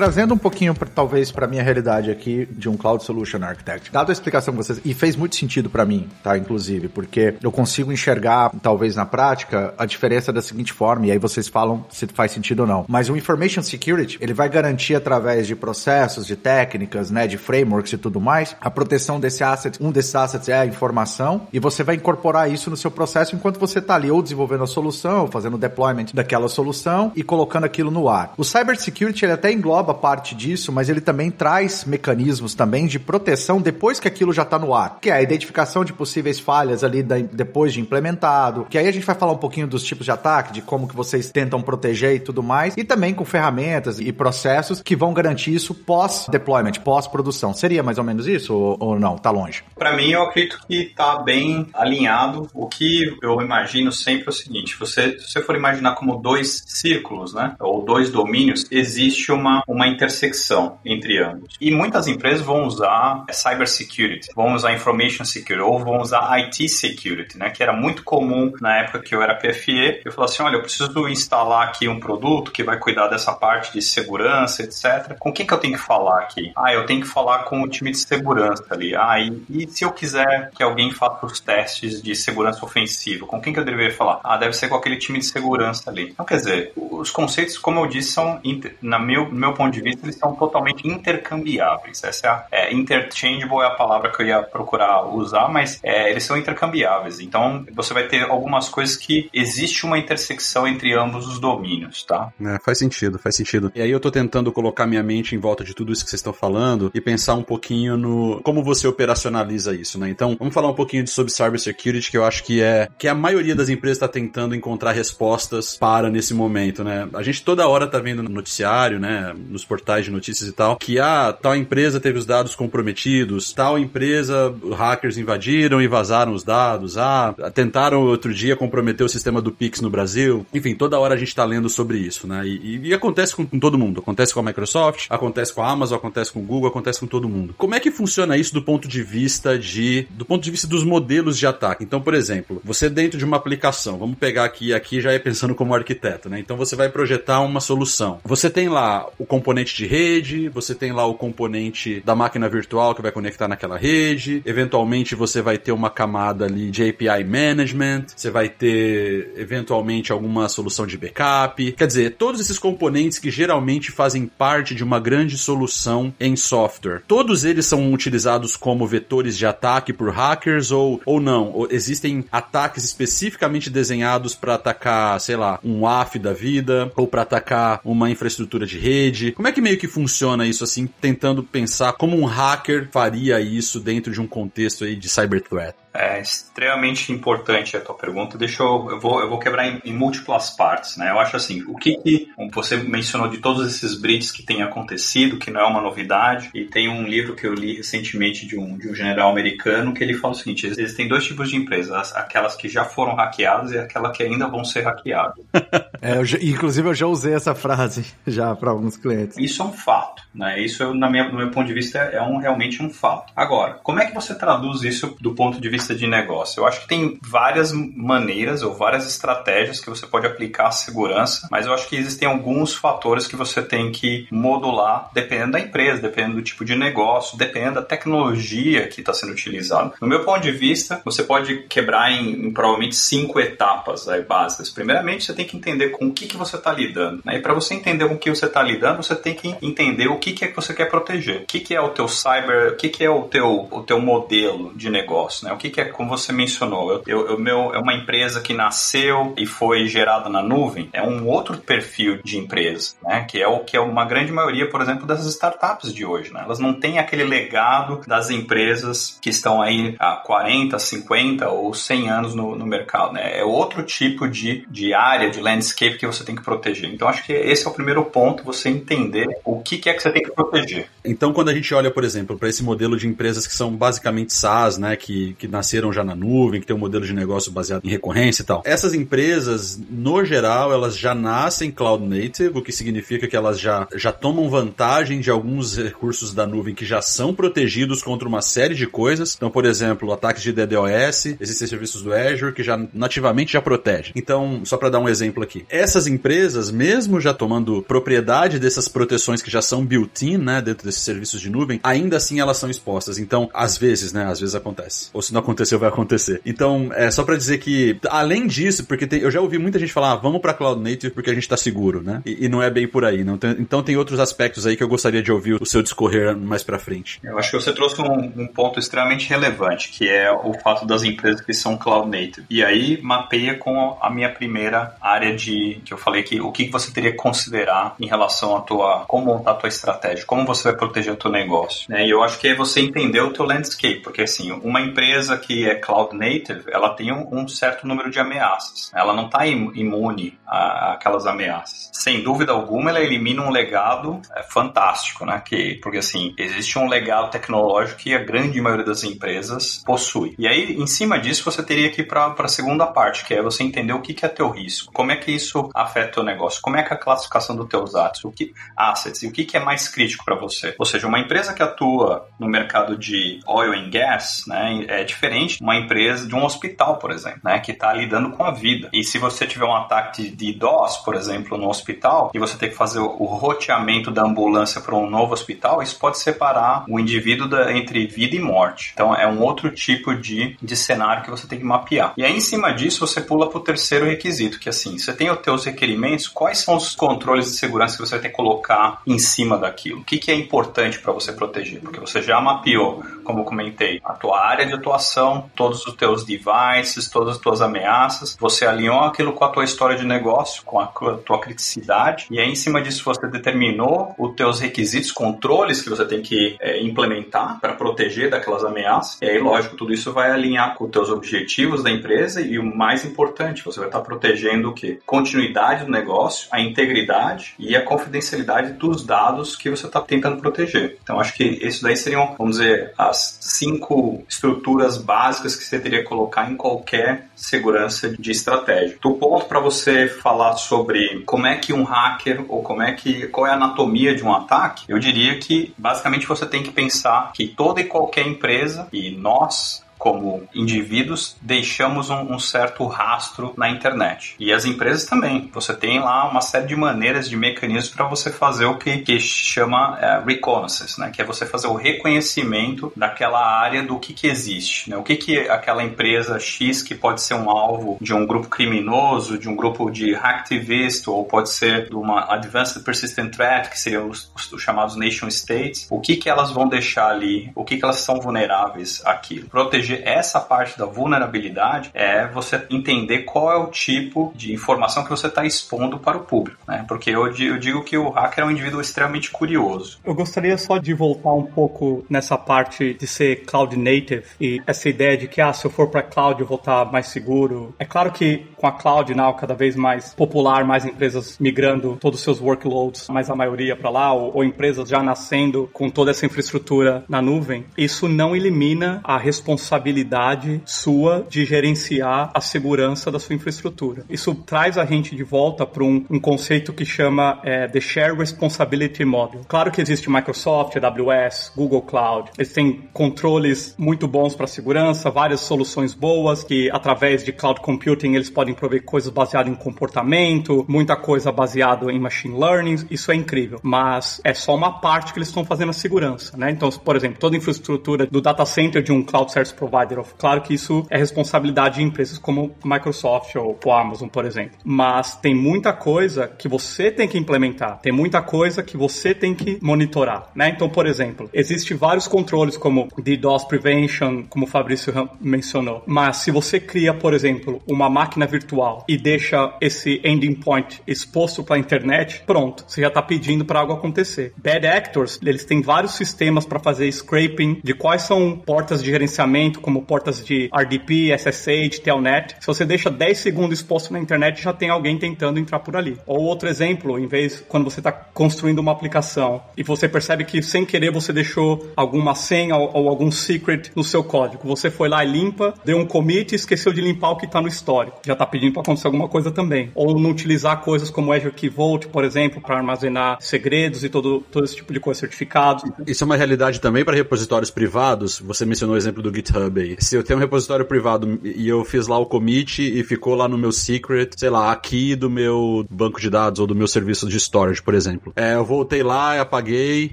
Trazendo 0.00 0.32
um 0.32 0.38
pouquinho, 0.38 0.74
talvez, 0.94 1.30
para 1.30 1.46
minha 1.46 1.62
realidade 1.62 2.10
aqui 2.10 2.48
de 2.52 2.70
um 2.70 2.74
Cloud 2.74 3.04
Solution 3.04 3.44
Architect. 3.44 3.92
Dado 3.92 4.08
a 4.08 4.12
explicação 4.14 4.54
que 4.54 4.56
vocês, 4.56 4.80
e 4.82 4.94
fez 4.94 5.14
muito 5.14 5.36
sentido 5.36 5.68
para 5.68 5.84
mim, 5.84 6.08
tá? 6.22 6.38
Inclusive, 6.38 6.88
porque 6.88 7.34
eu 7.42 7.52
consigo 7.52 7.92
enxergar, 7.92 8.50
talvez 8.62 8.96
na 8.96 9.04
prática, 9.04 9.74
a 9.76 9.84
diferença 9.84 10.32
da 10.32 10.40
seguinte 10.40 10.72
forma, 10.72 11.06
e 11.06 11.10
aí 11.12 11.18
vocês 11.18 11.48
falam 11.48 11.84
se 11.90 12.06
faz 12.06 12.32
sentido 12.32 12.60
ou 12.60 12.66
não. 12.66 12.86
Mas 12.88 13.10
o 13.10 13.16
Information 13.16 13.62
Security, 13.62 14.16
ele 14.22 14.32
vai 14.32 14.48
garantir 14.48 14.94
através 14.94 15.46
de 15.46 15.54
processos, 15.54 16.26
de 16.26 16.34
técnicas, 16.34 17.10
né, 17.10 17.26
de 17.26 17.36
frameworks 17.36 17.92
e 17.92 17.98
tudo 17.98 18.22
mais, 18.22 18.56
a 18.58 18.70
proteção 18.70 19.20
desse 19.20 19.44
asset. 19.44 19.76
Um 19.82 19.92
desses 19.92 20.14
assets 20.14 20.48
é 20.48 20.60
a 20.60 20.64
informação, 20.64 21.42
e 21.52 21.58
você 21.58 21.84
vai 21.84 21.96
incorporar 21.96 22.50
isso 22.50 22.70
no 22.70 22.76
seu 22.76 22.90
processo 22.90 23.36
enquanto 23.36 23.60
você 23.60 23.82
tá 23.82 23.96
ali 23.96 24.10
ou 24.10 24.22
desenvolvendo 24.22 24.64
a 24.64 24.66
solução, 24.66 25.24
ou 25.24 25.28
fazendo 25.28 25.56
o 25.56 25.58
deployment 25.58 26.06
daquela 26.14 26.48
solução 26.48 27.12
e 27.14 27.22
colocando 27.22 27.64
aquilo 27.64 27.90
no 27.90 28.08
ar. 28.08 28.32
O 28.38 28.44
Cybersecurity, 28.44 29.26
ele 29.26 29.34
até 29.34 29.52
engloba 29.52 29.89
parte 29.94 30.34
disso, 30.34 30.72
mas 30.72 30.88
ele 30.88 31.00
também 31.00 31.30
traz 31.30 31.84
mecanismos 31.84 32.54
também 32.54 32.86
de 32.86 32.98
proteção 32.98 33.60
depois 33.60 34.00
que 34.00 34.08
aquilo 34.08 34.32
já 34.32 34.42
está 34.42 34.58
no 34.58 34.74
ar, 34.74 34.98
que 35.00 35.10
é 35.10 35.14
a 35.14 35.22
identificação 35.22 35.84
de 35.84 35.92
possíveis 35.92 36.38
falhas 36.38 36.84
ali 36.84 37.02
da, 37.02 37.18
depois 37.18 37.72
de 37.72 37.80
implementado, 37.80 38.66
que 38.68 38.78
aí 38.78 38.88
a 38.88 38.92
gente 38.92 39.06
vai 39.06 39.14
falar 39.14 39.32
um 39.32 39.38
pouquinho 39.38 39.66
dos 39.66 39.82
tipos 39.82 40.04
de 40.04 40.10
ataque, 40.10 40.52
de 40.52 40.62
como 40.62 40.88
que 40.88 40.96
vocês 40.96 41.30
tentam 41.30 41.62
proteger 41.62 42.14
e 42.14 42.20
tudo 42.20 42.42
mais, 42.42 42.74
e 42.76 42.84
também 42.84 43.14
com 43.14 43.24
ferramentas 43.24 44.00
e 44.00 44.12
processos 44.12 44.82
que 44.82 44.96
vão 44.96 45.12
garantir 45.12 45.54
isso 45.54 45.74
pós-deployment, 45.74 46.72
pós-produção. 46.84 47.52
Seria 47.54 47.82
mais 47.82 47.98
ou 47.98 48.04
menos 48.04 48.26
isso 48.26 48.54
ou, 48.54 48.76
ou 48.80 48.98
não? 48.98 49.16
Tá 49.16 49.30
longe? 49.30 49.62
Para 49.76 49.96
mim, 49.96 50.10
eu 50.10 50.22
acredito 50.22 50.60
que 50.66 50.82
está 50.82 51.18
bem 51.18 51.68
alinhado. 51.72 52.48
O 52.54 52.66
que 52.66 53.16
eu 53.22 53.40
imagino 53.40 53.92
sempre 53.92 54.26
é 54.26 54.30
o 54.30 54.32
seguinte: 54.32 54.76
você, 54.78 55.18
se 55.18 55.32
você 55.32 55.42
for 55.42 55.56
imaginar 55.56 55.94
como 55.94 56.16
dois 56.16 56.62
círculos, 56.66 57.34
né, 57.34 57.54
ou 57.60 57.84
dois 57.84 58.10
domínios, 58.10 58.66
existe 58.70 59.32
uma 59.32 59.62
uma 59.70 59.86
intersecção 59.86 60.78
entre 60.84 61.22
ambos. 61.22 61.56
E 61.60 61.70
muitas 61.70 62.06
empresas 62.08 62.44
vão 62.44 62.64
usar 62.64 63.24
cybersecurity, 63.30 64.28
vão 64.34 64.54
usar 64.54 64.72
information 64.72 65.24
security 65.24 65.64
ou 65.64 65.78
vão 65.78 66.00
usar 66.00 66.28
IT 66.38 66.68
security, 66.68 67.38
né? 67.38 67.50
Que 67.50 67.62
era 67.62 67.72
muito 67.72 68.02
comum 68.02 68.52
na 68.60 68.78
época 68.78 69.00
que 69.00 69.14
eu 69.14 69.22
era 69.22 69.34
PFE. 69.34 70.02
Eu 70.04 70.12
falava 70.12 70.32
assim, 70.32 70.42
olha, 70.42 70.56
eu 70.56 70.62
preciso 70.62 71.08
instalar 71.08 71.68
aqui 71.68 71.88
um 71.88 72.00
produto 72.00 72.50
que 72.50 72.64
vai 72.64 72.78
cuidar 72.78 73.08
dessa 73.08 73.32
parte 73.32 73.72
de 73.72 73.80
segurança, 73.80 74.62
etc. 74.62 75.16
Com 75.18 75.32
quem 75.32 75.46
que 75.46 75.54
eu 75.54 75.58
tenho 75.58 75.74
que 75.74 75.80
falar 75.80 76.20
aqui? 76.20 76.52
Ah, 76.56 76.72
eu 76.72 76.84
tenho 76.86 77.00
que 77.00 77.06
falar 77.06 77.44
com 77.44 77.62
o 77.62 77.68
time 77.68 77.90
de 77.92 77.98
segurança 77.98 78.64
ali. 78.70 78.94
Ah, 78.96 79.18
e, 79.20 79.42
e 79.48 79.68
se 79.68 79.84
eu 79.84 79.92
quiser 79.92 80.50
que 80.54 80.62
alguém 80.62 80.90
faça 80.90 81.24
os 81.24 81.38
testes 81.38 82.02
de 82.02 82.14
segurança 82.16 82.64
ofensiva, 82.64 83.26
com 83.26 83.40
quem 83.40 83.52
que 83.52 83.60
eu 83.60 83.64
deveria 83.64 83.94
falar? 83.94 84.20
Ah, 84.24 84.36
deve 84.36 84.52
ser 84.52 84.68
com 84.68 84.74
aquele 84.74 84.96
time 84.96 85.18
de 85.18 85.26
segurança 85.26 85.90
ali. 85.90 86.10
Então, 86.10 86.26
quer 86.26 86.36
dizer, 86.36 86.72
os 86.76 87.10
conceitos, 87.10 87.56
como 87.56 87.80
eu 87.80 87.86
disse, 87.86 88.12
são, 88.12 88.40
na 88.82 88.98
meu, 88.98 89.30
meu 89.30 89.54
ponto 89.60 89.74
de 89.74 89.82
vista, 89.82 90.06
eles 90.06 90.16
são 90.16 90.34
totalmente 90.34 90.88
intercambiáveis. 90.88 92.02
Essa 92.02 92.46
é, 92.50 92.62
a, 92.62 92.70
é 92.70 92.74
interchangeable 92.74 93.60
é 93.60 93.66
a 93.66 93.70
palavra 93.70 94.10
que 94.10 94.22
eu 94.22 94.26
ia 94.26 94.42
procurar 94.42 95.06
usar, 95.06 95.48
mas 95.48 95.78
é, 95.82 96.10
eles 96.10 96.24
são 96.24 96.36
intercambiáveis. 96.36 97.20
Então, 97.20 97.66
você 97.72 97.92
vai 97.92 98.04
ter 98.04 98.22
algumas 98.22 98.68
coisas 98.68 98.96
que 98.96 99.28
existe 99.34 99.84
uma 99.84 99.98
intersecção 99.98 100.66
entre 100.66 100.94
ambos 100.94 101.26
os 101.26 101.38
domínios, 101.38 102.02
tá? 102.04 102.32
É, 102.40 102.58
faz 102.64 102.78
sentido, 102.78 103.18
faz 103.18 103.36
sentido. 103.36 103.70
E 103.74 103.82
aí 103.82 103.90
eu 103.90 104.00
tô 104.00 104.10
tentando 104.10 104.50
colocar 104.50 104.86
minha 104.86 105.02
mente 105.02 105.34
em 105.34 105.38
volta 105.38 105.62
de 105.62 105.74
tudo 105.74 105.92
isso 105.92 106.04
que 106.04 106.10
vocês 106.10 106.20
estão 106.20 106.32
falando 106.32 106.90
e 106.94 107.00
pensar 107.00 107.34
um 107.34 107.42
pouquinho 107.42 107.96
no 107.96 108.40
como 108.42 108.62
você 108.62 108.86
operacionaliza 108.86 109.74
isso, 109.74 109.98
né? 109.98 110.08
Então, 110.08 110.36
vamos 110.38 110.54
falar 110.54 110.68
um 110.68 110.74
pouquinho 110.74 111.06
sobre 111.06 111.32
cybersecurity, 111.32 112.10
que 112.10 112.16
eu 112.16 112.24
acho 112.24 112.42
que 112.44 112.62
é 112.62 112.88
que 112.98 113.08
a 113.08 113.14
maioria 113.14 113.54
das 113.54 113.68
empresas 113.68 113.96
está 113.98 114.08
tentando 114.08 114.54
encontrar 114.54 114.92
respostas 114.92 115.76
para 115.76 116.08
nesse 116.08 116.32
momento, 116.32 116.82
né? 116.82 117.08
A 117.12 117.22
gente 117.22 117.44
toda 117.44 117.68
hora 117.68 117.86
tá 117.86 117.98
vendo 117.98 118.22
no 118.22 118.30
noticiário, 118.30 118.98
né, 118.98 119.34
nos 119.50 119.64
portais 119.64 120.04
de 120.04 120.10
notícias 120.10 120.48
e 120.48 120.52
tal, 120.52 120.76
que 120.76 120.98
ah, 120.98 121.32
tal 121.32 121.56
empresa 121.56 122.00
teve 122.00 122.18
os 122.18 122.26
dados 122.26 122.54
comprometidos, 122.54 123.52
tal 123.52 123.78
empresa, 123.78 124.54
hackers 124.76 125.18
invadiram 125.18 125.82
e 125.82 125.88
vazaram 125.88 126.32
os 126.32 126.44
dados, 126.44 126.96
ah, 126.96 127.34
tentaram 127.52 128.02
outro 128.02 128.32
dia 128.32 128.56
comprometer 128.56 129.04
o 129.04 129.08
sistema 129.08 129.42
do 129.42 129.52
Pix 129.52 129.80
no 129.80 129.90
Brasil. 129.90 130.46
Enfim, 130.54 130.74
toda 130.74 130.98
hora 130.98 131.14
a 131.14 131.18
gente 131.18 131.34
tá 131.34 131.44
lendo 131.44 131.68
sobre 131.68 131.98
isso, 131.98 132.26
né? 132.26 132.46
E, 132.46 132.88
e 132.88 132.94
acontece 132.94 133.34
com, 133.34 133.46
com 133.46 133.58
todo 133.58 133.78
mundo. 133.78 134.00
Acontece 134.00 134.32
com 134.32 134.40
a 134.40 134.42
Microsoft, 134.42 135.06
acontece 135.10 135.52
com 135.52 135.62
a 135.62 135.70
Amazon, 135.70 135.98
acontece 135.98 136.32
com 136.32 136.40
o 136.40 136.44
Google, 136.44 136.68
acontece 136.68 137.00
com 137.00 137.06
todo 137.06 137.28
mundo. 137.28 137.54
Como 137.56 137.74
é 137.74 137.80
que 137.80 137.90
funciona 137.90 138.36
isso 138.36 138.54
do 138.54 138.62
ponto 138.62 138.86
de 138.88 139.02
vista 139.02 139.58
de 139.58 140.06
do 140.10 140.24
ponto 140.24 140.42
de 140.42 140.50
vista 140.50 140.66
dos 140.66 140.84
modelos 140.84 141.38
de 141.38 141.46
ataque? 141.46 141.84
Então, 141.84 142.00
por 142.00 142.14
exemplo, 142.14 142.60
você 142.64 142.88
dentro 142.88 143.18
de 143.18 143.24
uma 143.24 143.36
aplicação, 143.36 143.98
vamos 143.98 144.18
pegar 144.18 144.44
aqui, 144.44 144.72
aqui 144.72 145.00
já 145.00 145.12
é 145.12 145.18
pensando 145.18 145.54
como 145.54 145.74
arquiteto, 145.74 146.28
né? 146.28 146.38
Então 146.38 146.56
você 146.56 146.76
vai 146.76 146.88
projetar 146.88 147.40
uma 147.40 147.60
solução. 147.60 148.20
Você 148.24 148.50
tem 148.50 148.68
lá 148.68 149.06
o 149.18 149.26
componente 149.40 149.74
de 149.74 149.86
rede, 149.86 150.50
você 150.50 150.74
tem 150.74 150.92
lá 150.92 151.06
o 151.06 151.14
componente 151.14 152.02
da 152.04 152.14
máquina 152.14 152.46
virtual 152.46 152.94
que 152.94 153.00
vai 153.00 153.10
conectar 153.10 153.48
naquela 153.48 153.78
rede, 153.78 154.42
eventualmente 154.44 155.14
você 155.14 155.40
vai 155.40 155.56
ter 155.56 155.72
uma 155.72 155.88
camada 155.88 156.44
ali 156.44 156.70
de 156.70 156.86
API 156.86 157.24
management, 157.24 158.04
você 158.14 158.30
vai 158.30 158.50
ter 158.50 159.32
eventualmente 159.36 160.12
alguma 160.12 160.46
solução 160.46 160.86
de 160.86 160.98
backup. 160.98 161.72
Quer 161.72 161.86
dizer, 161.86 162.16
todos 162.16 162.38
esses 162.38 162.58
componentes 162.58 163.18
que 163.18 163.30
geralmente 163.30 163.90
fazem 163.90 164.26
parte 164.26 164.74
de 164.74 164.84
uma 164.84 165.00
grande 165.00 165.38
solução 165.38 166.12
em 166.20 166.36
software. 166.36 167.00
Todos 167.08 167.42
eles 167.42 167.64
são 167.64 167.94
utilizados 167.94 168.58
como 168.58 168.86
vetores 168.86 169.38
de 169.38 169.46
ataque 169.46 169.90
por 169.90 170.10
hackers 170.10 170.70
ou, 170.70 171.00
ou 171.06 171.18
não? 171.18 171.50
Ou 171.52 171.66
existem 171.70 172.26
ataques 172.30 172.84
especificamente 172.84 173.70
desenhados 173.70 174.34
para 174.34 174.56
atacar, 174.56 175.18
sei 175.18 175.36
lá, 175.36 175.58
um 175.64 175.80
WAF 175.80 176.18
da 176.18 176.34
vida 176.34 176.92
ou 176.94 177.06
para 177.06 177.22
atacar 177.22 177.80
uma 177.82 178.10
infraestrutura 178.10 178.66
de 178.66 178.78
rede? 178.78 179.29
Como 179.32 179.48
é 179.48 179.52
que 179.52 179.60
meio 179.60 179.78
que 179.78 179.88
funciona 179.88 180.46
isso 180.46 180.64
assim, 180.64 180.86
tentando 180.86 181.42
pensar 181.42 181.92
como 181.94 182.16
um 182.16 182.24
hacker 182.24 182.88
faria 182.90 183.40
isso 183.40 183.80
dentro 183.80 184.12
de 184.12 184.20
um 184.20 184.26
contexto 184.26 184.84
aí 184.84 184.96
de 184.96 185.08
cyber 185.08 185.42
threat? 185.42 185.74
É 185.92 186.20
extremamente 186.20 187.12
importante 187.12 187.76
a 187.76 187.80
tua 187.80 187.96
pergunta. 187.96 188.38
Deixa 188.38 188.62
eu, 188.62 188.88
eu 188.90 189.00
vou, 189.00 189.20
eu 189.20 189.28
vou 189.28 189.38
quebrar 189.38 189.66
em, 189.66 189.80
em 189.84 189.92
múltiplas 189.92 190.50
partes, 190.50 190.96
né? 190.96 191.10
Eu 191.10 191.18
acho 191.18 191.36
assim, 191.36 191.62
o 191.66 191.74
que, 191.74 191.96
que 191.96 192.28
você 192.52 192.76
mencionou 192.76 193.28
de 193.28 193.38
todos 193.38 193.66
esses 193.66 194.00
breaches 194.00 194.30
que 194.30 194.44
têm 194.44 194.62
acontecido, 194.62 195.36
que 195.36 195.50
não 195.50 195.60
é 195.60 195.64
uma 195.66 195.80
novidade, 195.80 196.50
e 196.54 196.64
tem 196.64 196.88
um 196.88 197.06
livro 197.06 197.34
que 197.34 197.46
eu 197.46 197.54
li 197.54 197.76
recentemente 197.76 198.46
de 198.46 198.56
um, 198.56 198.78
de 198.78 198.88
um 198.88 198.94
general 198.94 199.30
americano 199.30 199.92
que 199.92 200.04
ele 200.04 200.14
fala 200.14 200.32
o 200.32 200.36
seguinte: 200.36 200.66
existem 200.66 201.08
dois 201.08 201.24
tipos 201.24 201.50
de 201.50 201.56
empresas, 201.56 202.14
aquelas 202.14 202.54
que 202.54 202.68
já 202.68 202.84
foram 202.84 203.16
hackeadas 203.16 203.72
e 203.72 203.78
aquelas 203.78 204.16
que 204.16 204.22
ainda 204.22 204.46
vão 204.46 204.64
ser 204.64 204.82
hackeadas. 204.82 205.44
é, 206.00 206.18
eu, 206.18 206.22
inclusive 206.40 206.88
eu 206.88 206.94
já 206.94 207.06
usei 207.06 207.34
essa 207.34 207.54
frase 207.54 208.04
já 208.26 208.54
para 208.54 208.70
alguns 208.70 208.96
clientes. 208.96 209.36
Isso 209.36 209.60
é 209.60 209.64
um 209.64 209.72
fato, 209.72 210.22
né? 210.32 210.60
Isso 210.60 210.94
na 210.94 211.10
minha, 211.10 211.28
no 211.28 211.38
meu 211.38 211.50
ponto 211.50 211.66
de 211.66 211.74
vista 211.74 211.98
é 211.98 212.22
um 212.22 212.38
realmente 212.38 212.80
um 212.80 212.90
fato. 212.90 213.32
Agora, 213.34 213.74
como 213.82 213.98
é 213.98 214.06
que 214.06 214.14
você 214.14 214.34
traduz 214.36 214.82
isso 214.82 215.16
do 215.20 215.34
ponto 215.34 215.60
de 215.60 215.68
vista 215.68 215.79
vista 215.80 215.94
de 215.94 216.06
negócio? 216.06 216.60
Eu 216.60 216.66
acho 216.66 216.82
que 216.82 216.88
tem 216.88 217.18
várias 217.22 217.72
maneiras 217.72 218.62
ou 218.62 218.74
várias 218.74 219.06
estratégias 219.06 219.80
que 219.80 219.88
você 219.88 220.06
pode 220.06 220.26
aplicar 220.26 220.68
à 220.68 220.70
segurança, 220.70 221.48
mas 221.50 221.66
eu 221.66 221.72
acho 221.72 221.88
que 221.88 221.96
existem 221.96 222.28
alguns 222.28 222.74
fatores 222.74 223.26
que 223.26 223.36
você 223.36 223.62
tem 223.62 223.90
que 223.90 224.28
modular 224.30 225.10
dependendo 225.12 225.52
da 225.52 225.60
empresa, 225.60 226.02
dependendo 226.02 226.36
do 226.36 226.42
tipo 226.42 226.64
de 226.64 226.76
negócio, 226.76 227.38
dependendo 227.38 227.76
da 227.76 227.82
tecnologia 227.82 228.86
que 228.86 229.00
está 229.00 229.12
sendo 229.12 229.32
utilizada. 229.32 229.92
No 230.00 230.06
meu 230.06 230.24
ponto 230.24 230.40
de 230.40 230.52
vista, 230.52 231.00
você 231.04 231.22
pode 231.22 231.64
quebrar 231.68 232.12
em, 232.12 232.46
em 232.46 232.52
provavelmente 232.52 232.96
cinco 232.96 233.40
etapas 233.40 234.08
aí, 234.08 234.22
básicas. 234.22 234.70
Primeiramente, 234.70 235.24
você 235.24 235.32
tem 235.32 235.46
que 235.46 235.56
entender 235.56 235.90
com 235.90 236.06
o 236.06 236.12
que, 236.12 236.26
que 236.26 236.36
você 236.36 236.56
está 236.56 236.72
lidando. 236.72 237.22
Né? 237.24 237.36
E 237.36 237.40
para 237.40 237.54
você 237.54 237.74
entender 237.74 238.06
com 238.06 238.14
o 238.14 238.18
que 238.18 238.30
você 238.30 238.46
está 238.46 238.62
lidando, 238.62 239.02
você 239.02 239.16
tem 239.16 239.34
que 239.34 239.54
entender 239.62 240.08
o 240.08 240.18
que, 240.18 240.32
que 240.32 240.44
é 240.44 240.48
que 240.48 240.56
você 240.56 240.74
quer 240.74 240.90
proteger. 240.90 241.42
O 241.42 241.46
que, 241.46 241.60
que 241.60 241.74
é 241.74 241.80
o 241.80 241.88
teu 241.90 242.06
cyber, 242.06 242.72
o 242.72 242.76
que, 242.76 242.88
que 242.88 243.04
é 243.04 243.10
o 243.10 243.22
teu, 243.22 243.68
o 243.70 243.82
teu 243.82 244.00
modelo 244.00 244.72
de 244.74 244.90
negócio, 244.90 245.46
né? 245.46 245.52
O 245.52 245.56
que, 245.56 245.69
que 245.70 245.80
é, 245.80 245.84
como 245.84 246.10
você 246.10 246.32
mencionou, 246.32 246.92
eu, 246.92 247.02
eu, 247.06 247.28
eu, 247.30 247.38
meu, 247.38 247.74
é 247.74 247.78
uma 247.78 247.94
empresa 247.94 248.40
que 248.40 248.52
nasceu 248.52 249.34
e 249.36 249.46
foi 249.46 249.86
gerada 249.86 250.28
na 250.28 250.42
nuvem, 250.42 250.88
é 250.92 251.02
um 251.02 251.26
outro 251.26 251.58
perfil 251.58 252.20
de 252.22 252.38
empresa, 252.38 252.94
né? 253.02 253.24
Que 253.28 253.40
é 253.42 253.48
o 253.48 253.60
que 253.60 253.76
é 253.76 253.80
uma 253.80 254.04
grande 254.04 254.32
maioria, 254.32 254.68
por 254.68 254.80
exemplo, 254.80 255.06
das 255.06 255.24
startups 255.26 255.92
de 255.92 256.04
hoje, 256.04 256.32
né? 256.32 256.42
Elas 256.44 256.58
não 256.58 256.74
têm 256.74 256.98
aquele 256.98 257.24
legado 257.24 258.00
das 258.06 258.30
empresas 258.30 259.18
que 259.20 259.30
estão 259.30 259.62
aí 259.62 259.94
há 259.98 260.16
40, 260.16 260.78
50 260.78 261.48
ou 261.48 261.72
100 261.72 262.10
anos 262.10 262.34
no, 262.34 262.56
no 262.56 262.66
mercado, 262.66 263.12
né? 263.12 263.38
É 263.38 263.44
outro 263.44 263.82
tipo 263.82 264.28
de, 264.28 264.64
de 264.68 264.94
área, 264.94 265.30
de 265.30 265.40
landscape 265.40 265.98
que 265.98 266.06
você 266.06 266.24
tem 266.24 266.34
que 266.34 266.42
proteger. 266.42 266.90
Então, 266.92 267.08
acho 267.08 267.24
que 267.24 267.32
esse 267.32 267.66
é 267.66 267.70
o 267.70 267.74
primeiro 267.74 268.04
ponto, 268.04 268.44
você 268.44 268.68
entender 268.68 269.28
o 269.44 269.60
que, 269.60 269.78
que 269.78 269.88
é 269.88 269.94
que 269.94 270.02
você 270.02 270.10
tem 270.10 270.22
que 270.22 270.30
proteger. 270.30 270.88
Então, 271.04 271.32
quando 271.32 271.48
a 271.48 271.54
gente 271.54 271.72
olha, 271.74 271.90
por 271.90 272.04
exemplo, 272.04 272.36
para 272.36 272.48
esse 272.48 272.62
modelo 272.62 272.96
de 272.96 273.06
empresas 273.06 273.46
que 273.46 273.54
são 273.54 273.70
basicamente 273.72 274.32
SaaS, 274.32 274.78
né? 274.78 274.96
Que, 274.96 275.34
que 275.34 275.46
nasceram 275.60 275.92
já 275.92 276.02
na 276.02 276.14
nuvem, 276.14 276.60
que 276.60 276.66
tem 276.66 276.74
um 276.74 276.78
modelo 276.78 277.04
de 277.04 277.12
negócio 277.12 277.52
baseado 277.52 277.84
em 277.84 277.90
recorrência 277.90 278.42
e 278.42 278.46
tal. 278.46 278.62
Essas 278.64 278.94
empresas, 278.94 279.78
no 279.90 280.24
geral, 280.24 280.72
elas 280.72 280.96
já 280.96 281.14
nascem 281.14 281.70
cloud 281.70 282.04
native, 282.04 282.58
o 282.58 282.62
que 282.62 282.72
significa 282.72 283.28
que 283.28 283.36
elas 283.36 283.60
já, 283.60 283.86
já 283.94 284.10
tomam 284.10 284.48
vantagem 284.48 285.20
de 285.20 285.30
alguns 285.30 285.76
recursos 285.76 286.32
da 286.32 286.46
nuvem 286.46 286.74
que 286.74 286.86
já 286.86 287.02
são 287.02 287.34
protegidos 287.34 288.02
contra 288.02 288.26
uma 288.26 288.40
série 288.40 288.74
de 288.74 288.86
coisas. 288.86 289.34
Então, 289.36 289.50
por 289.50 289.66
exemplo, 289.66 290.12
ataques 290.12 290.42
de 290.42 290.52
DDoS, 290.52 291.36
existem 291.38 291.68
serviços 291.68 292.02
do 292.02 292.12
Azure 292.12 292.54
que 292.54 292.62
já 292.62 292.80
nativamente 292.94 293.52
já 293.52 293.60
protegem. 293.60 294.12
Então, 294.16 294.62
só 294.64 294.76
para 294.76 294.88
dar 294.88 294.98
um 294.98 295.08
exemplo 295.08 295.42
aqui, 295.42 295.64
essas 295.68 296.06
empresas, 296.06 296.70
mesmo 296.70 297.20
já 297.20 297.34
tomando 297.34 297.82
propriedade 297.82 298.58
dessas 298.58 298.88
proteções 298.88 299.42
que 299.42 299.50
já 299.50 299.60
são 299.60 299.84
built-in, 299.84 300.38
né, 300.38 300.62
dentro 300.62 300.86
desses 300.86 301.02
serviços 301.02 301.40
de 301.40 301.50
nuvem, 301.50 301.80
ainda 301.82 302.16
assim 302.16 302.40
elas 302.40 302.56
são 302.56 302.70
expostas. 302.70 303.18
Então, 303.18 303.50
às 303.52 303.76
vezes, 303.76 304.12
né, 304.12 304.24
às 304.24 304.40
vezes 304.40 304.54
acontece. 304.54 305.10
Ou 305.12 305.20
se 305.20 305.32
não 305.34 305.40
aconteceu, 305.50 305.78
vai 305.78 305.88
acontecer. 305.88 306.40
Então, 306.44 306.90
é 306.94 307.10
só 307.10 307.22
para 307.24 307.36
dizer 307.36 307.58
que, 307.58 307.98
além 308.08 308.46
disso, 308.46 308.86
porque 308.86 309.06
tem, 309.06 309.20
eu 309.20 309.30
já 309.30 309.40
ouvi 309.40 309.58
muita 309.58 309.78
gente 309.78 309.92
falar, 309.92 310.12
ah, 310.12 310.16
vamos 310.16 310.40
para 310.40 310.54
cloud 310.54 310.80
native 310.80 311.12
porque 311.12 311.30
a 311.30 311.34
gente 311.34 311.48
tá 311.48 311.56
seguro, 311.56 312.02
né? 312.02 312.22
E, 312.24 312.46
e 312.46 312.48
não 312.48 312.62
é 312.62 312.70
bem 312.70 312.86
por 312.86 313.04
aí, 313.04 313.24
tem, 313.38 313.50
então 313.58 313.82
tem 313.82 313.96
outros 313.96 314.20
aspectos 314.20 314.66
aí 314.66 314.76
que 314.76 314.82
eu 314.82 314.88
gostaria 314.88 315.22
de 315.22 315.32
ouvir 315.32 315.60
o 315.60 315.66
seu 315.66 315.82
discorrer 315.82 316.36
mais 316.36 316.62
para 316.62 316.78
frente. 316.78 317.20
Eu 317.22 317.38
acho 317.38 317.50
que 317.50 317.56
você 317.56 317.72
trouxe 317.72 318.00
um, 318.00 318.42
um, 318.42 318.46
ponto 318.46 318.78
extremamente 318.78 319.28
relevante, 319.28 319.90
que 319.90 320.08
é 320.08 320.30
o 320.30 320.54
fato 320.54 320.86
das 320.86 321.02
empresas 321.02 321.40
que 321.40 321.52
são 321.52 321.76
cloud 321.76 322.08
native. 322.08 322.46
E 322.48 322.64
aí 322.64 323.00
mapeia 323.02 323.54
com 323.54 323.96
a 324.00 324.10
minha 324.10 324.30
primeira 324.30 324.94
área 325.00 325.34
de 325.34 325.80
que 325.84 325.92
eu 325.92 325.98
falei 325.98 326.22
que 326.22 326.40
o 326.40 326.50
que 326.52 326.68
você 326.68 326.90
teria 326.90 327.10
que 327.10 327.16
considerar 327.16 327.94
em 328.00 328.06
relação 328.06 328.56
a 328.56 328.60
tua 328.60 329.04
como 329.06 329.26
montar 329.26 329.52
a 329.52 329.54
tua 329.54 329.68
estratégia, 329.68 330.24
como 330.24 330.46
você 330.46 330.64
vai 330.64 330.76
proteger 330.76 331.12
o 331.12 331.16
teu 331.16 331.30
negócio. 331.30 331.86
Né? 331.88 332.06
E 332.06 332.10
eu 332.10 332.22
acho 332.22 332.38
que 332.38 332.48
é 332.48 332.54
você 332.54 332.80
entender 332.80 333.20
o 333.20 333.32
teu 333.32 333.44
landscape, 333.44 334.00
porque 334.00 334.22
assim, 334.22 334.52
uma 334.52 334.80
empresa 334.80 335.36
que 335.40 335.68
é 335.68 335.74
cloud 335.74 336.16
native, 336.16 336.64
ela 336.70 336.90
tem 336.90 337.12
um, 337.12 337.28
um 337.32 337.48
certo 337.48 337.86
número 337.86 338.10
de 338.10 338.18
ameaças. 338.18 338.90
Ela 338.94 339.12
não 339.12 339.26
está 339.26 339.46
imune 339.46 340.38
àquelas 340.46 341.26
ameaças. 341.26 341.90
Sem 341.92 342.22
dúvida 342.22 342.52
alguma, 342.52 342.90
ela 342.90 343.00
elimina 343.00 343.42
um 343.42 343.50
legado 343.50 344.20
é, 344.34 344.42
fantástico, 344.42 345.24
né? 345.24 345.42
Que, 345.44 345.76
porque 345.82 345.98
assim, 345.98 346.34
existe 346.38 346.78
um 346.78 346.88
legado 346.88 347.30
tecnológico 347.30 348.00
que 348.00 348.14
a 348.14 348.18
grande 348.18 348.60
maioria 348.60 348.84
das 348.84 349.04
empresas 349.04 349.82
possui. 349.84 350.34
E 350.38 350.46
aí, 350.46 350.74
em 350.74 350.86
cima 350.86 351.18
disso, 351.18 351.44
você 351.44 351.62
teria 351.62 351.90
que 351.90 352.02
ir 352.02 352.06
para 352.06 352.34
a 352.38 352.48
segunda 352.48 352.86
parte, 352.86 353.24
que 353.24 353.34
é 353.34 353.42
você 353.42 353.62
entender 353.62 353.92
o 353.92 354.00
que, 354.00 354.14
que 354.14 354.24
é 354.24 354.28
teu 354.28 354.50
risco, 354.50 354.92
como 354.92 355.12
é 355.12 355.16
que 355.16 355.30
isso 355.30 355.70
afeta 355.74 356.20
o 356.20 356.24
negócio, 356.24 356.60
como 356.62 356.76
é 356.76 356.82
que 356.82 356.92
é 356.92 356.96
a 356.96 356.98
classificação 356.98 357.56
dos 357.56 357.68
teus 357.68 357.94
assets, 357.94 358.24
o 358.24 358.32
que, 358.32 358.52
assets, 358.76 359.22
e 359.22 359.26
o 359.26 359.32
que, 359.32 359.44
que 359.44 359.56
é 359.56 359.60
mais 359.60 359.88
crítico 359.88 360.24
para 360.24 360.36
você. 360.36 360.74
Ou 360.78 360.86
seja, 360.86 361.06
uma 361.06 361.18
empresa 361.18 361.54
que 361.54 361.62
atua 361.62 362.28
no 362.38 362.48
mercado 362.48 362.96
de 362.96 363.40
oil 363.46 363.72
and 363.72 363.90
gas, 363.90 364.44
né, 364.46 364.84
é 364.88 365.04
diferente 365.04 365.29
de 365.30 365.62
uma 365.62 365.76
empresa 365.76 366.26
de 366.26 366.34
um 366.34 366.44
hospital, 366.44 366.96
por 366.96 367.10
exemplo, 367.10 367.40
né, 367.44 367.58
que 367.58 367.72
está 367.72 367.92
lidando 367.92 368.30
com 368.30 368.44
a 368.44 368.50
vida. 368.50 368.88
E 368.92 369.02
se 369.02 369.18
você 369.18 369.46
tiver 369.46 369.64
um 369.64 369.74
ataque 369.74 370.28
de 370.30 370.52
DOS, 370.52 370.98
por 370.98 371.14
exemplo, 371.14 371.56
no 371.56 371.68
hospital, 371.68 372.30
e 372.34 372.38
você 372.38 372.56
tem 372.56 372.68
que 372.68 372.76
fazer 372.76 373.00
o 373.00 373.24
roteamento 373.24 374.10
da 374.10 374.22
ambulância 374.22 374.80
para 374.80 374.94
um 374.94 375.08
novo 375.08 375.32
hospital, 375.32 375.82
isso 375.82 375.98
pode 375.98 376.18
separar 376.18 376.84
o 376.88 376.98
indivíduo 376.98 377.48
da, 377.48 377.72
entre 377.72 378.06
vida 378.06 378.36
e 378.36 378.40
morte. 378.40 378.90
Então 378.92 379.14
é 379.14 379.26
um 379.26 379.40
outro 379.40 379.70
tipo 379.70 380.14
de, 380.14 380.56
de 380.60 380.76
cenário 380.76 381.22
que 381.22 381.30
você 381.30 381.46
tem 381.46 381.58
que 381.58 381.64
mapear. 381.64 382.12
E 382.16 382.24
aí, 382.24 382.36
em 382.36 382.40
cima 382.40 382.72
disso, 382.72 383.06
você 383.06 383.20
pula 383.20 383.48
para 383.48 383.58
o 383.58 383.62
terceiro 383.62 384.06
requisito, 384.06 384.58
que 384.58 384.68
é 384.68 384.70
assim, 384.70 384.98
você 384.98 385.12
tem 385.12 385.30
os 385.30 385.38
teus 385.40 385.64
requerimentos, 385.64 386.28
quais 386.28 386.58
são 386.58 386.76
os 386.76 386.94
controles 386.94 387.46
de 387.46 387.56
segurança 387.56 387.96
que 387.96 388.06
você 388.06 388.18
ter 388.18 388.28
que 388.28 388.34
colocar 388.34 389.00
em 389.06 389.18
cima 389.18 389.58
daquilo? 389.58 390.00
O 390.00 390.04
que, 390.04 390.18
que 390.18 390.30
é 390.30 390.34
importante 390.34 390.98
para 390.98 391.12
você 391.12 391.32
proteger? 391.32 391.80
Porque 391.80 392.00
você 392.00 392.22
já 392.22 392.40
mapeou, 392.40 393.02
como 393.30 393.40
eu 393.40 393.44
comentei, 393.44 394.00
a 394.04 394.12
tua 394.14 394.40
área 394.40 394.66
de 394.66 394.74
atuação, 394.74 395.50
todos 395.54 395.86
os 395.86 395.94
teus 395.94 396.24
devices, 396.24 397.08
todas 397.08 397.36
as 397.36 397.38
tuas 397.38 397.62
ameaças, 397.62 398.36
você 398.38 398.66
alinhou 398.66 399.00
aquilo 399.00 399.32
com 399.32 399.44
a 399.44 399.48
tua 399.48 399.64
história 399.64 399.96
de 399.96 400.04
negócio, 400.04 400.62
com 400.64 400.80
a 400.80 400.86
tua 400.86 401.40
criticidade, 401.40 402.26
e 402.30 402.40
aí 402.40 402.50
em 402.50 402.54
cima 402.54 402.82
disso 402.82 403.04
você 403.04 403.26
determinou 403.28 404.14
os 404.18 404.34
teus 404.34 404.60
requisitos, 404.60 405.12
controles 405.12 405.80
que 405.80 405.88
você 405.88 406.04
tem 406.04 406.20
que 406.20 406.56
é, 406.60 406.82
implementar 406.82 407.60
para 407.60 407.74
proteger 407.74 408.30
daquelas 408.30 408.64
ameaças, 408.64 409.20
e 409.22 409.26
aí, 409.26 409.38
lógico, 409.38 409.76
tudo 409.76 409.92
isso 409.92 410.12
vai 410.12 410.30
alinhar 410.30 410.74
com 410.74 410.84
os 410.84 410.90
teus 410.90 411.08
objetivos 411.10 411.82
da 411.82 411.90
empresa 411.90 412.40
e 412.40 412.58
o 412.58 412.64
mais 412.64 413.04
importante, 413.04 413.64
você 413.64 413.78
vai 413.78 413.88
estar 413.88 414.00
protegendo 414.00 414.70
o 414.70 414.74
quê? 414.74 414.98
Continuidade 415.06 415.84
do 415.84 415.90
negócio, 415.90 416.48
a 416.50 416.60
integridade 416.60 417.54
e 417.58 417.76
a 417.76 417.84
confidencialidade 417.84 418.72
dos 418.72 419.04
dados 419.04 419.56
que 419.56 419.70
você 419.70 419.86
está 419.86 420.00
tentando 420.00 420.40
proteger. 420.40 420.98
Então, 421.02 421.20
acho 421.20 421.34
que 421.34 421.44
isso 421.44 421.82
daí 421.82 421.96
seriam, 421.96 422.34
vamos 422.36 422.58
dizer, 422.58 422.92
as 422.96 423.19
cinco 423.40 424.24
estruturas 424.28 424.96
básicas 424.96 425.56
que 425.56 425.64
você 425.64 425.78
teria 425.78 426.00
que 426.00 426.08
colocar 426.08 426.50
em 426.50 426.56
qualquer 426.56 427.28
segurança 427.34 428.08
de 428.10 428.30
estratégia. 428.30 428.98
Do 429.00 429.14
ponto 429.14 429.46
para 429.46 429.60
você 429.60 430.08
falar 430.08 430.56
sobre 430.56 431.22
como 431.24 431.46
é 431.46 431.56
que 431.56 431.72
um 431.72 431.84
hacker 431.84 432.44
ou 432.48 432.62
como 432.62 432.82
é 432.82 432.92
que 432.92 433.26
qual 433.28 433.46
é 433.46 433.50
a 433.50 433.54
anatomia 433.54 434.14
de 434.14 434.24
um 434.24 434.32
ataque, 434.32 434.84
eu 434.88 434.98
diria 434.98 435.38
que 435.38 435.74
basicamente 435.76 436.26
você 436.26 436.46
tem 436.46 436.62
que 436.62 436.70
pensar 436.70 437.32
que 437.32 437.48
toda 437.48 437.80
e 437.80 437.84
qualquer 437.84 438.26
empresa 438.26 438.88
e 438.92 439.10
nós 439.10 439.82
como 440.00 440.48
indivíduos, 440.54 441.36
deixamos 441.42 442.08
um, 442.08 442.32
um, 442.32 442.38
certo 442.38 442.86
rastro 442.86 443.52
na 443.54 443.68
internet. 443.68 444.34
E 444.40 444.50
as 444.50 444.64
empresas 444.64 445.04
também. 445.04 445.50
Você 445.52 445.74
tem 445.74 446.00
lá 446.00 446.26
uma 446.26 446.40
série 446.40 446.66
de 446.66 446.74
maneiras, 446.74 447.28
de 447.28 447.36
mecanismos 447.36 447.90
para 447.90 448.08
você 448.08 448.32
fazer 448.32 448.64
o 448.64 448.78
que, 448.78 448.96
que 448.98 449.20
chama 449.20 449.98
é, 450.00 450.22
reconnaissance, 450.24 450.98
né? 450.98 451.10
que 451.10 451.20
é 451.20 451.24
você 451.24 451.44
fazer 451.44 451.66
o 451.66 451.74
reconhecimento 451.74 452.90
daquela 452.96 453.46
área 453.46 453.82
do 453.82 453.98
que, 453.98 454.14
que 454.14 454.26
existe. 454.26 454.88
Né? 454.88 454.96
O 454.96 455.02
que, 455.02 455.16
que 455.16 455.38
aquela 455.50 455.84
empresa 455.84 456.40
X, 456.40 456.82
que 456.82 456.94
pode 456.94 457.20
ser 457.20 457.34
um 457.34 457.50
alvo 457.50 457.98
de 458.00 458.14
um 458.14 458.26
grupo 458.26 458.48
criminoso, 458.48 459.36
de 459.36 459.50
um 459.50 459.54
grupo 459.54 459.90
de 459.90 460.14
hacktivist, 460.14 461.10
ou 461.10 461.26
pode 461.26 461.50
ser 461.50 461.90
de 461.90 461.94
uma 461.94 462.32
Advanced 462.32 462.82
Persistent 462.82 463.36
Threat, 463.36 463.68
que 463.68 463.78
seriam 463.78 464.08
os, 464.08 464.32
os 464.34 464.62
chamados 464.62 464.96
nation 464.96 465.28
states, 465.28 465.86
o 465.90 466.00
que, 466.00 466.16
que 466.16 466.30
elas 466.30 466.50
vão 466.50 466.66
deixar 466.66 467.10
ali, 467.10 467.52
o 467.54 467.64
que, 467.64 467.76
que 467.76 467.84
elas 467.84 467.96
são 467.96 468.18
vulneráveis 468.18 469.02
àquilo. 469.04 469.46
Proteger 469.50 469.89
essa 469.94 470.40
parte 470.40 470.78
da 470.78 470.86
vulnerabilidade 470.86 471.90
é 471.94 472.26
você 472.26 472.64
entender 472.70 473.20
qual 473.20 473.50
é 473.50 473.56
o 473.56 473.66
tipo 473.66 474.32
de 474.34 474.52
informação 474.52 475.04
que 475.04 475.10
você 475.10 475.26
está 475.26 475.44
expondo 475.44 475.98
para 475.98 476.16
o 476.16 476.20
público, 476.20 476.60
né? 476.66 476.84
Porque 476.86 477.10
eu, 477.10 477.26
eu 477.26 477.58
digo 477.58 477.82
que 477.82 477.96
o 477.96 478.10
hacker 478.10 478.44
é 478.44 478.46
um 478.46 478.50
indivíduo 478.50 478.80
extremamente 478.80 479.30
curioso. 479.30 479.98
Eu 480.04 480.14
gostaria 480.14 480.56
só 480.56 480.78
de 480.78 480.92
voltar 480.94 481.32
um 481.32 481.46
pouco 481.46 482.04
nessa 482.08 482.36
parte 482.36 482.94
de 482.94 483.06
ser 483.06 483.44
cloud 483.44 483.76
native 483.76 484.24
e 484.40 484.60
essa 484.66 484.88
ideia 484.88 485.16
de 485.16 485.28
que, 485.28 485.40
ah, 485.40 485.52
se 485.52 485.66
eu 485.66 485.70
for 485.70 485.88
para 485.88 486.02
cloud 486.02 486.40
eu 486.40 486.46
vou 486.46 486.58
estar 486.58 486.90
mais 486.90 487.06
seguro. 487.08 487.74
É 487.78 487.84
claro 487.84 488.12
que 488.12 488.46
com 488.56 488.66
a 488.66 488.72
cloud 488.72 489.14
now 489.14 489.34
cada 489.34 489.54
vez 489.54 489.76
mais 489.76 490.14
popular, 490.14 490.64
mais 490.64 490.84
empresas 490.84 491.38
migrando 491.38 491.96
todos 492.00 492.18
os 492.18 492.24
seus 492.24 492.40
workloads, 492.40 493.08
mais 493.08 493.30
a 493.30 493.34
maioria 493.34 493.76
para 493.76 493.90
lá, 493.90 494.12
ou, 494.12 494.36
ou 494.36 494.44
empresas 494.44 494.88
já 494.88 495.02
nascendo 495.02 495.68
com 495.72 495.90
toda 495.90 496.10
essa 496.10 496.26
infraestrutura 496.26 497.04
na 497.08 497.22
nuvem, 497.22 497.64
isso 497.76 498.08
não 498.08 498.34
elimina 498.34 499.00
a 499.04 499.16
responsabilidade 499.16 499.79
responsabilidade 499.80 500.62
sua 500.64 501.26
de 501.28 501.44
gerenciar 501.44 502.30
a 502.34 502.40
segurança 502.40 503.10
da 503.10 503.18
sua 503.18 503.34
infraestrutura. 503.34 504.04
Isso 504.08 504.34
traz 504.34 504.76
a 504.76 504.84
gente 504.84 505.16
de 505.16 505.24
volta 505.24 505.66
para 505.66 505.82
um, 505.82 506.04
um, 506.10 506.20
conceito 506.20 506.72
que 506.72 506.84
chama 506.84 507.40
é, 507.42 507.66
The 507.66 507.80
Share 507.80 508.16
Responsibility 508.16 509.04
Model. 509.04 509.42
Claro 509.48 509.70
que 509.70 509.80
existe 509.80 510.10
Microsoft, 510.10 510.76
AWS, 510.76 511.52
Google 511.56 511.82
Cloud. 511.82 512.30
Eles 512.36 512.52
têm 512.52 512.88
controles 512.92 513.74
muito 513.78 514.06
bons 514.06 514.34
para 514.34 514.46
segurança, 514.46 515.10
várias 515.10 515.40
soluções 515.40 515.94
boas 515.94 516.44
que 516.44 516.70
através 516.70 517.24
de 517.24 517.32
cloud 517.32 517.60
computing 517.60 518.14
eles 518.14 518.30
podem 518.30 518.54
prover 518.54 518.84
coisas 518.84 519.10
baseadas 519.10 519.50
em 519.50 519.56
comportamento, 519.56 520.64
muita 520.68 520.96
coisa 520.96 521.32
baseada 521.32 521.90
em 521.90 521.98
machine 521.98 522.38
learning. 522.38 522.86
Isso 522.90 523.10
é 523.10 523.14
incrível, 523.14 523.58
mas 523.62 524.20
é 524.24 524.34
só 524.34 524.54
uma 524.54 524.80
parte 524.80 525.12
que 525.12 525.18
eles 525.18 525.28
estão 525.28 525.44
fazendo 525.44 525.70
a 525.70 525.74
segurança, 525.74 526.36
né? 526.36 526.50
Então, 526.50 526.68
por 526.70 526.96
exemplo, 526.96 527.18
toda 527.18 527.36
a 527.36 527.38
infraestrutura 527.38 528.06
do 528.06 528.20
data 528.20 528.44
center 528.44 528.82
de 528.82 528.92
um 528.92 529.02
cloud 529.02 529.32
service 529.32 529.54
provider 529.54 529.69
Claro 530.18 530.42
que 530.42 530.54
isso 530.54 530.86
é 530.90 530.98
responsabilidade 530.98 531.76
de 531.76 531.82
empresas 531.82 532.18
como 532.18 532.54
Microsoft 532.64 533.34
ou 533.36 533.58
Amazon, 533.72 534.08
por 534.08 534.24
exemplo. 534.24 534.58
Mas 534.64 535.16
tem 535.16 535.34
muita 535.34 535.72
coisa 535.72 536.28
que 536.28 536.48
você 536.48 536.90
tem 536.90 537.08
que 537.08 537.18
implementar, 537.18 537.80
tem 537.80 537.92
muita 537.92 538.20
coisa 538.22 538.62
que 538.62 538.76
você 538.76 539.14
tem 539.14 539.34
que 539.34 539.58
monitorar, 539.62 540.30
né? 540.34 540.50
Então, 540.50 540.68
por 540.68 540.86
exemplo, 540.86 541.28
existe 541.32 541.74
vários 541.74 542.06
controles 542.08 542.56
como 542.56 542.88
DDoS 542.98 543.44
Prevention, 543.44 544.24
como 544.28 544.44
o 544.44 544.48
Fabrício 544.48 544.92
mencionou. 545.20 545.82
Mas 545.86 546.18
se 546.18 546.30
você 546.30 546.58
cria, 546.58 546.92
por 546.92 547.14
exemplo, 547.14 547.62
uma 547.66 547.88
máquina 547.88 548.26
virtual 548.26 548.84
e 548.88 548.96
deixa 548.96 549.54
esse 549.60 550.00
ending 550.04 550.34
point 550.34 550.82
exposto 550.86 551.42
para 551.42 551.56
a 551.56 551.58
internet, 551.58 552.22
pronto, 552.26 552.64
você 552.66 552.80
já 552.80 552.88
está 552.88 553.02
pedindo 553.02 553.44
para 553.44 553.60
algo 553.60 553.72
acontecer. 553.72 554.32
Bad 554.36 554.66
actors, 554.66 555.18
eles 555.24 555.44
têm 555.44 555.62
vários 555.62 555.94
sistemas 555.94 556.44
para 556.44 556.58
fazer 556.58 556.90
scraping 556.90 557.60
de 557.62 557.74
quais 557.74 558.02
são 558.02 558.36
portas 558.36 558.82
de 558.82 558.90
gerenciamento 558.90 559.59
como 559.60 559.82
portas 559.82 560.24
de 560.24 560.50
RDP, 560.52 561.12
SSH, 561.16 561.80
Telnet. 561.82 562.36
Se 562.40 562.46
você 562.46 562.64
deixa 562.64 562.90
10 562.90 563.18
segundos 563.18 563.58
exposto 563.58 563.92
na 563.92 563.98
internet, 563.98 564.42
já 564.42 564.52
tem 564.52 564.70
alguém 564.70 564.98
tentando 564.98 565.38
entrar 565.38 565.60
por 565.60 565.76
ali. 565.76 565.96
Ou 566.06 566.20
outro 566.20 566.48
exemplo, 566.48 566.98
em 566.98 567.06
vez 567.06 567.44
quando 567.48 567.64
você 567.64 567.80
está 567.80 567.92
construindo 567.92 568.58
uma 568.58 568.72
aplicação 568.72 569.42
e 569.56 569.62
você 569.62 569.88
percebe 569.88 570.24
que 570.24 570.42
sem 570.42 570.64
querer 570.64 570.92
você 570.92 571.12
deixou 571.12 571.70
alguma 571.76 572.14
senha 572.14 572.56
ou, 572.56 572.70
ou 572.72 572.88
algum 572.88 573.10
secret 573.10 573.70
no 573.74 573.84
seu 573.84 574.02
código, 574.02 574.46
você 574.46 574.70
foi 574.70 574.88
lá 574.88 575.04
e 575.04 575.10
limpa, 575.10 575.54
deu 575.64 575.78
um 575.78 575.86
commit 575.86 576.32
e 576.32 576.36
esqueceu 576.36 576.72
de 576.72 576.80
limpar 576.80 577.10
o 577.10 577.16
que 577.16 577.26
está 577.26 577.40
no 577.40 577.48
histórico. 577.48 578.00
Já 578.04 578.12
está 578.14 578.26
pedindo 578.26 578.52
para 578.52 578.62
acontecer 578.62 578.86
alguma 578.86 579.08
coisa 579.08 579.30
também. 579.30 579.70
Ou 579.74 579.98
não 579.98 580.10
utilizar 580.10 580.60
coisas 580.62 580.90
como 580.90 581.12
Azure 581.12 581.32
Key 581.32 581.48
Vault, 581.48 581.88
por 581.88 582.04
exemplo, 582.04 582.40
para 582.40 582.56
armazenar 582.56 583.18
segredos 583.20 583.84
e 583.84 583.88
todo, 583.88 584.20
todo 584.30 584.44
esse 584.44 584.56
tipo 584.56 584.72
de 584.72 584.80
coisa, 584.80 585.00
certificados. 585.00 585.64
Isso 585.86 586.04
é 586.04 586.06
uma 586.06 586.16
realidade 586.16 586.60
também 586.60 586.84
para 586.84 586.96
repositórios 586.96 587.50
privados. 587.50 588.20
Você 588.20 588.44
mencionou 588.44 588.74
o 588.74 588.78
exemplo 588.78 589.02
do 589.02 589.14
GitHub 589.14 589.49
Se 589.78 589.96
eu 589.96 590.02
tenho 590.02 590.18
um 590.18 590.22
repositório 590.22 590.64
privado 590.64 591.20
e 591.22 591.48
eu 591.48 591.64
fiz 591.64 591.86
lá 591.86 591.98
o 591.98 592.06
commit 592.06 592.60
e 592.60 592.82
ficou 592.84 593.14
lá 593.14 593.28
no 593.28 593.38
meu 593.38 593.52
secret, 593.52 594.10
sei 594.16 594.30
lá, 594.30 594.52
aqui 594.52 594.94
do 594.94 595.10
meu 595.10 595.66
banco 595.70 596.00
de 596.00 596.10
dados 596.10 596.40
ou 596.40 596.46
do 596.46 596.54
meu 596.54 596.66
serviço 596.66 597.08
de 597.08 597.16
storage, 597.18 597.62
por 597.62 597.74
exemplo. 597.74 598.12
É, 598.16 598.34
eu 598.34 598.44
voltei 598.44 598.82
lá, 598.82 599.20
apaguei, 599.20 599.92